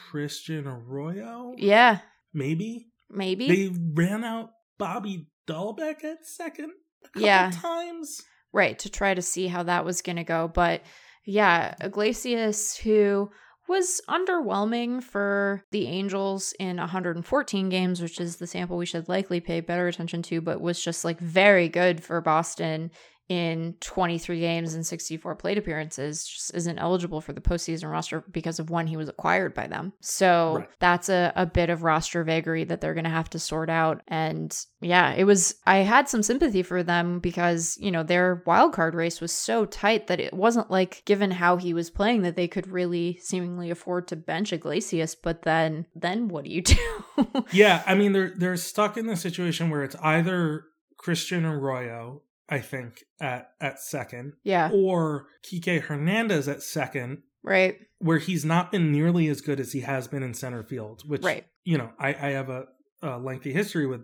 [0.10, 1.54] Christian Arroyo?
[1.58, 2.00] Yeah.
[2.34, 2.88] Maybe?
[3.10, 3.48] Maybe.
[3.50, 6.72] They ran out Bobby Dalbec at second
[7.16, 7.52] yeah.
[7.54, 8.22] times.
[8.54, 10.48] Right, to try to see how that was going to go.
[10.48, 10.82] But
[11.26, 13.30] yeah, Iglesias, who
[13.68, 19.42] was underwhelming for the Angels in 114 games, which is the sample we should likely
[19.42, 22.92] pay better attention to, but was just like very good for Boston
[23.30, 28.60] in 23 games and 64 plate appearances just isn't eligible for the postseason roster because
[28.60, 29.92] of when he was acquired by them.
[30.00, 30.70] So right.
[30.80, 34.02] that's a, a bit of roster vagary that they're going to have to sort out.
[34.08, 38.74] And yeah, it was, I had some sympathy for them because, you know, their wild
[38.74, 42.38] card race was so tight that it wasn't like, given how he was playing, that
[42.38, 45.16] they could really seemingly afford to bench Iglesias.
[45.16, 47.06] But then, then what do you do?
[47.52, 47.84] yeah.
[47.86, 50.64] I mean, they're, they're stuck in the situation where it's either
[50.98, 54.34] Christian Arroyo I think at at second.
[54.44, 54.70] Yeah.
[54.74, 57.24] Or Kike Hernandez at second.
[57.44, 57.78] Right.
[58.00, 61.24] Where he's not been nearly as good as he has been in center field, which
[61.24, 61.46] right.
[61.64, 62.66] you know, I, I have a,
[63.02, 64.02] a lengthy history with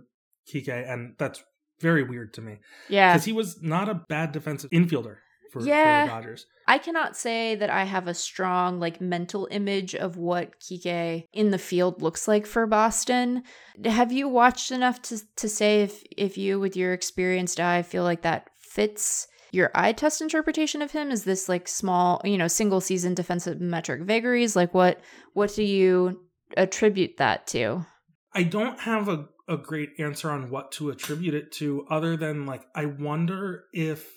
[0.52, 1.44] Kike and that's
[1.80, 2.60] very weird to me.
[2.90, 3.14] Yeah.
[3.14, 5.18] Because he was not a bad defensive infielder
[5.54, 6.46] for, yeah, for the Dodgers.
[6.68, 11.52] I cannot say that I have a strong like mental image of what Kike in
[11.52, 13.44] the field looks like for Boston.
[13.86, 18.04] Have you watched enough to to say if if you with your experienced eye feel
[18.04, 21.12] like that fits your eye test interpretation of him?
[21.12, 24.56] Is this like small, you know, single season defensive metric vagaries?
[24.56, 25.02] Like what
[25.34, 26.22] what do you
[26.58, 27.86] attribute that to?
[28.34, 32.48] I don't have a, a great answer on what to attribute it to other than
[32.48, 34.10] like I wonder if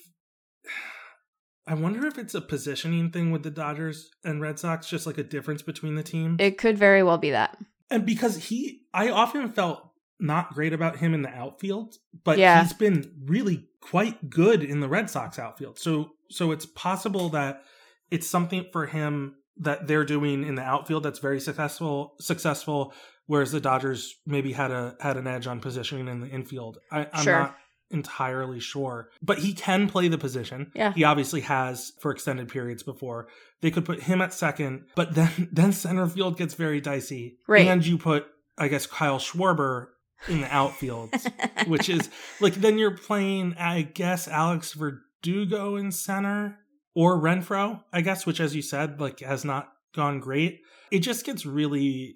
[1.67, 5.17] I wonder if it's a positioning thing with the Dodgers and Red Sox, just like
[5.17, 6.37] a difference between the teams.
[6.39, 7.57] It could very well be that.
[7.89, 9.83] And because he, I often felt
[10.19, 12.63] not great about him in the outfield, but yeah.
[12.63, 15.77] he's been really quite good in the Red Sox outfield.
[15.77, 17.63] So, so it's possible that
[18.09, 22.93] it's something for him that they're doing in the outfield that's very successful, successful,
[23.25, 26.77] whereas the Dodgers maybe had a had an edge on positioning in the infield.
[26.91, 27.39] I, am sure.
[27.39, 27.57] not
[27.91, 29.09] entirely sure.
[29.21, 30.71] But he can play the position.
[30.75, 30.93] Yeah.
[30.93, 33.27] He obviously has for extended periods before.
[33.61, 37.37] They could put him at second, but then then center field gets very dicey.
[37.47, 37.67] Right.
[37.67, 38.27] And you put,
[38.57, 39.87] I guess, Kyle Schwarber
[40.27, 41.13] in the outfield,
[41.67, 42.09] which is
[42.41, 46.59] like then you're playing, I guess, Alex Verdugo in center
[46.95, 50.61] or Renfroe, I guess, which as you said, like has not gone great.
[50.91, 52.15] It just gets really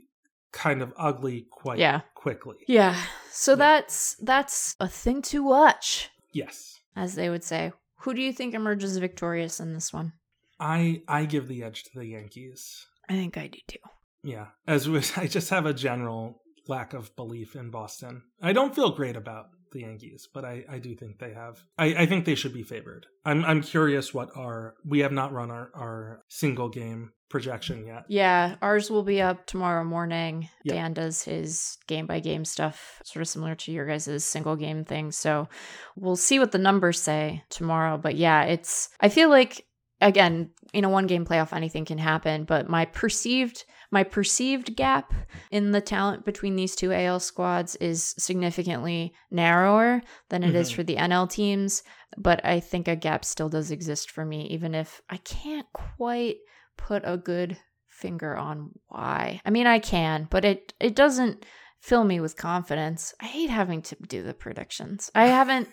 [0.52, 2.02] kind of ugly quite yeah.
[2.16, 2.58] quickly.
[2.68, 3.02] Yeah.
[3.32, 3.58] So yeah.
[3.58, 6.10] that's that's a thing to watch.
[6.34, 6.80] Yes.
[6.96, 7.72] As they would say.
[8.02, 10.14] Who do you think emerges victorious in this one?
[10.60, 12.86] I I give the edge to the Yankees.
[13.10, 13.78] I think I do too.
[14.24, 14.48] Yeah.
[14.68, 18.24] As was I just have a general lack of belief in Boston.
[18.42, 21.64] I don't feel great about the Yankees, but I, I do think they have.
[21.78, 23.08] I, I think they should be favored.
[23.26, 28.06] I'm I'm curious what our we have not run our, our single game projection yet.
[28.08, 30.50] Yeah, ours will be up tomorrow morning.
[30.66, 30.76] Yep.
[30.76, 34.86] Dan does his game by game stuff, sort of similar to your guys' single game
[34.86, 35.12] thing.
[35.12, 35.48] So
[35.96, 37.98] we'll see what the numbers say tomorrow.
[37.98, 39.66] But yeah, it's I feel like
[40.02, 45.14] again, in a one game playoff anything can happen, but my perceived my perceived gap
[45.52, 50.56] in the talent between these two AL squads is significantly narrower than it mm-hmm.
[50.56, 51.84] is for the NL teams,
[52.18, 56.38] but I think a gap still does exist for me even if I can't quite
[56.78, 57.58] put a good
[57.88, 59.42] finger on why.
[59.46, 61.46] I mean, I can, but it it doesn't
[61.82, 63.14] fill me with confidence.
[63.20, 65.12] I hate having to do the predictions.
[65.14, 65.68] I haven't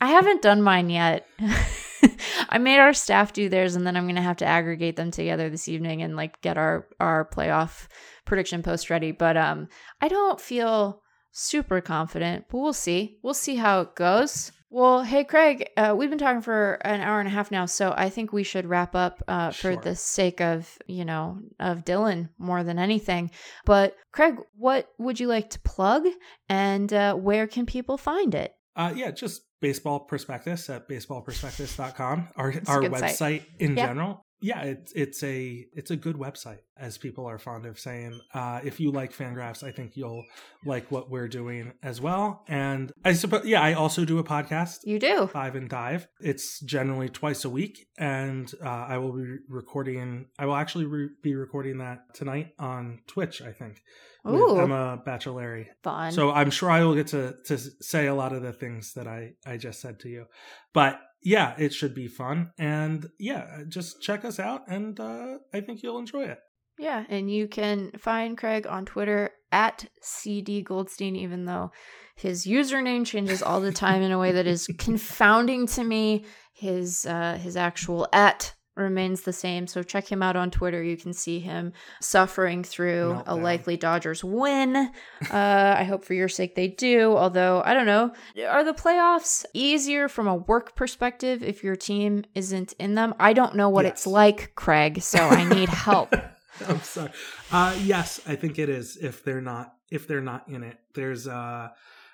[0.00, 1.26] I haven't done mine yet.
[2.48, 5.50] I made our staff do theirs, and then I'm gonna have to aggregate them together
[5.50, 7.86] this evening and like get our our playoff
[8.24, 9.12] prediction post ready.
[9.12, 9.68] But um,
[10.00, 11.02] I don't feel
[11.32, 13.18] super confident, but we'll see.
[13.22, 14.52] We'll see how it goes.
[14.72, 17.92] Well, hey, Craig, uh, we've been talking for an hour and a half now, so
[17.96, 19.76] I think we should wrap up uh, for Sure.
[19.76, 23.32] the sake of, you know, of Dylan more than anything.
[23.64, 26.04] But, Craig, what would you like to plug
[26.48, 28.54] and uh, where can people find it?
[28.76, 32.28] Uh, yeah, just baseball prospectus at baseballprospectus.com.
[32.36, 33.44] Our our website site.
[33.58, 33.86] in Yeah.
[33.88, 34.24] general.
[34.40, 38.18] Yeah, it's it's a it's a good website, as people are fond of saying.
[38.32, 40.24] Uh, if you like Fangraphs, I think you'll
[40.64, 42.44] like what we're doing as well.
[42.48, 44.78] And I suppose, yeah, I also do a podcast.
[44.84, 45.26] You do.
[45.26, 46.08] Five and Dive.
[46.20, 50.26] It's generally twice a week, and uh, I will be recording.
[50.38, 53.42] I will actually re- be recording that tonight on Twitch.
[53.42, 53.82] I think
[54.24, 55.66] with Ooh, Emma Baccellieri.
[55.82, 56.12] fun.
[56.12, 59.06] So I'm sure I will get to to say a lot of the things that
[59.06, 60.26] I I just said to you,
[60.72, 65.60] but yeah, it should be fun, and yeah, just check us out, and uh, I
[65.60, 66.38] think you'll enjoy it.
[66.78, 71.72] Yeah, and you can find Craig on Twitter at CD Goldstein, even though
[72.16, 76.24] his username changes all the time in a way that is confounding to me.
[76.54, 79.66] His uh, his actual at remains the same.
[79.66, 80.82] So check him out on Twitter.
[80.82, 83.42] You can see him suffering through a Meltdown.
[83.42, 84.76] likely Dodgers win.
[84.76, 87.16] Uh, I hope for your sake they do.
[87.16, 88.12] Although I don't know,
[88.48, 93.14] are the playoffs easier from a work perspective if your team isn't in them?
[93.20, 95.02] I don't know what it's like, Craig.
[95.02, 96.14] So I need help.
[96.68, 97.10] I'm sorry.
[97.50, 98.96] Uh, yes, I think it is.
[98.96, 101.68] If they're not, if they're not in it, there's uh,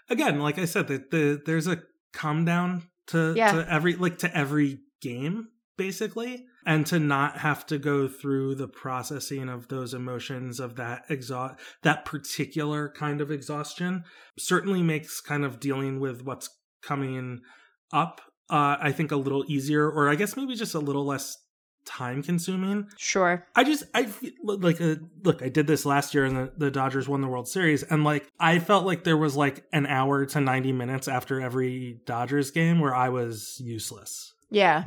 [0.08, 3.52] again, like I said, the, the there's a come down to Yeah.
[3.52, 8.68] to every like to every game basically, and to not have to go through the
[8.68, 14.04] processing of those emotions of that exhaust that particular kind of exhaustion
[14.38, 16.50] certainly makes kind of dealing with what's
[16.82, 17.40] coming
[17.92, 18.20] up.
[18.48, 21.36] Uh, I think a little easier, or I guess maybe just a little less
[21.86, 22.88] time consuming.
[22.98, 23.46] Sure.
[23.54, 24.08] I just I
[24.42, 27.48] like uh, look, I did this last year and the, the Dodgers won the World
[27.48, 31.40] Series and like I felt like there was like an hour to 90 minutes after
[31.40, 34.34] every Dodgers game where I was useless.
[34.50, 34.86] Yeah.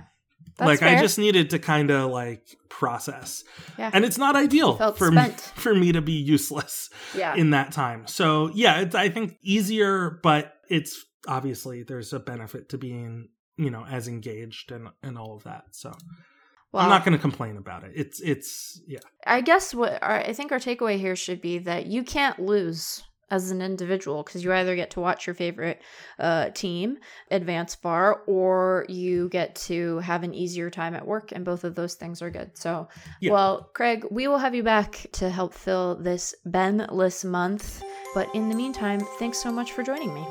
[0.57, 3.43] That's like I just needed to kind of like process.
[3.77, 3.91] Yeah.
[3.93, 7.35] And it's not ideal Felt for me, for me to be useless yeah.
[7.35, 8.07] in that time.
[8.07, 13.69] So, yeah, it's I think easier but it's obviously there's a benefit to being, you
[13.69, 15.63] know, as engaged and and all of that.
[15.71, 15.93] So,
[16.71, 17.93] well, I'm not going to complain about it.
[17.95, 18.99] It's it's yeah.
[19.25, 23.03] I guess what our, I think our takeaway here should be that you can't lose
[23.31, 25.81] as an individual because you either get to watch your favorite
[26.19, 26.97] uh, team
[27.31, 31.75] advance far or you get to have an easier time at work and both of
[31.75, 32.87] those things are good so
[33.19, 33.31] Yeah.
[33.31, 37.83] well craig we will have you back to help fill this benless month
[38.13, 40.25] but in the meantime thanks so much for joining me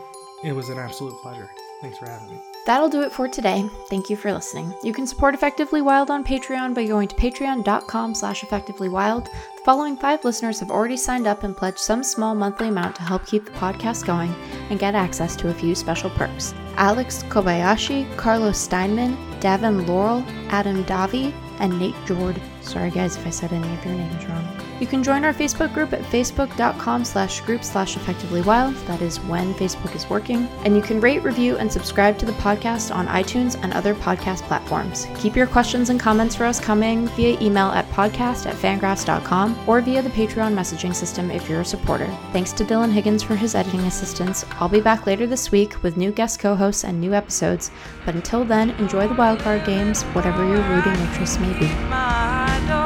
[0.45, 1.49] It was an absolute pleasure.
[1.81, 2.41] Thanks for having me.
[2.69, 3.67] That'll do it for today.
[3.89, 4.75] Thank you for listening.
[4.83, 9.25] You can support Effectively Wild on Patreon by going to patreon.com slash effectivelywild.
[9.25, 13.03] The following five listeners have already signed up and pledged some small monthly amount to
[13.03, 14.35] help keep the podcast going
[14.69, 16.53] and get access to a few special perks.
[16.77, 22.39] Alex Kobayashi, Carlos Steinman, Davin Laurel, Adam Davi, and Nate Jord.
[22.61, 24.68] Sorry guys if I said any of your names wrong.
[24.81, 28.75] You can join our Facebook group at facebook.com slash group slash effectively wild.
[28.87, 30.47] That is when Facebook is working.
[30.65, 34.43] And you can rate, review, and subscribe to the podcast on iTunes and other podcast
[34.43, 35.07] platforms.
[35.19, 39.81] Keep your questions and comments for us coming via email at podcast at fangraphs.com or
[39.81, 42.07] via the Patreon messaging system if you're a supporter.
[42.33, 44.45] Thanks to Dylan Higgins for his editing assistance.
[44.61, 47.71] I'll be back later this week with new guest co-hosts and new episodes.
[48.05, 52.78] But until then, enjoy the wildcard games, whatever your rooting interests may be.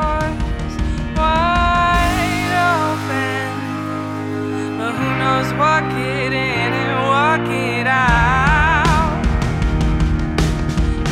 [5.59, 9.23] walk it in and walk it out.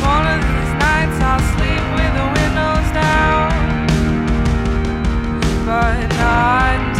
[0.01, 3.51] One of these nights I'll sleep with the windows down,
[5.65, 6.90] but not.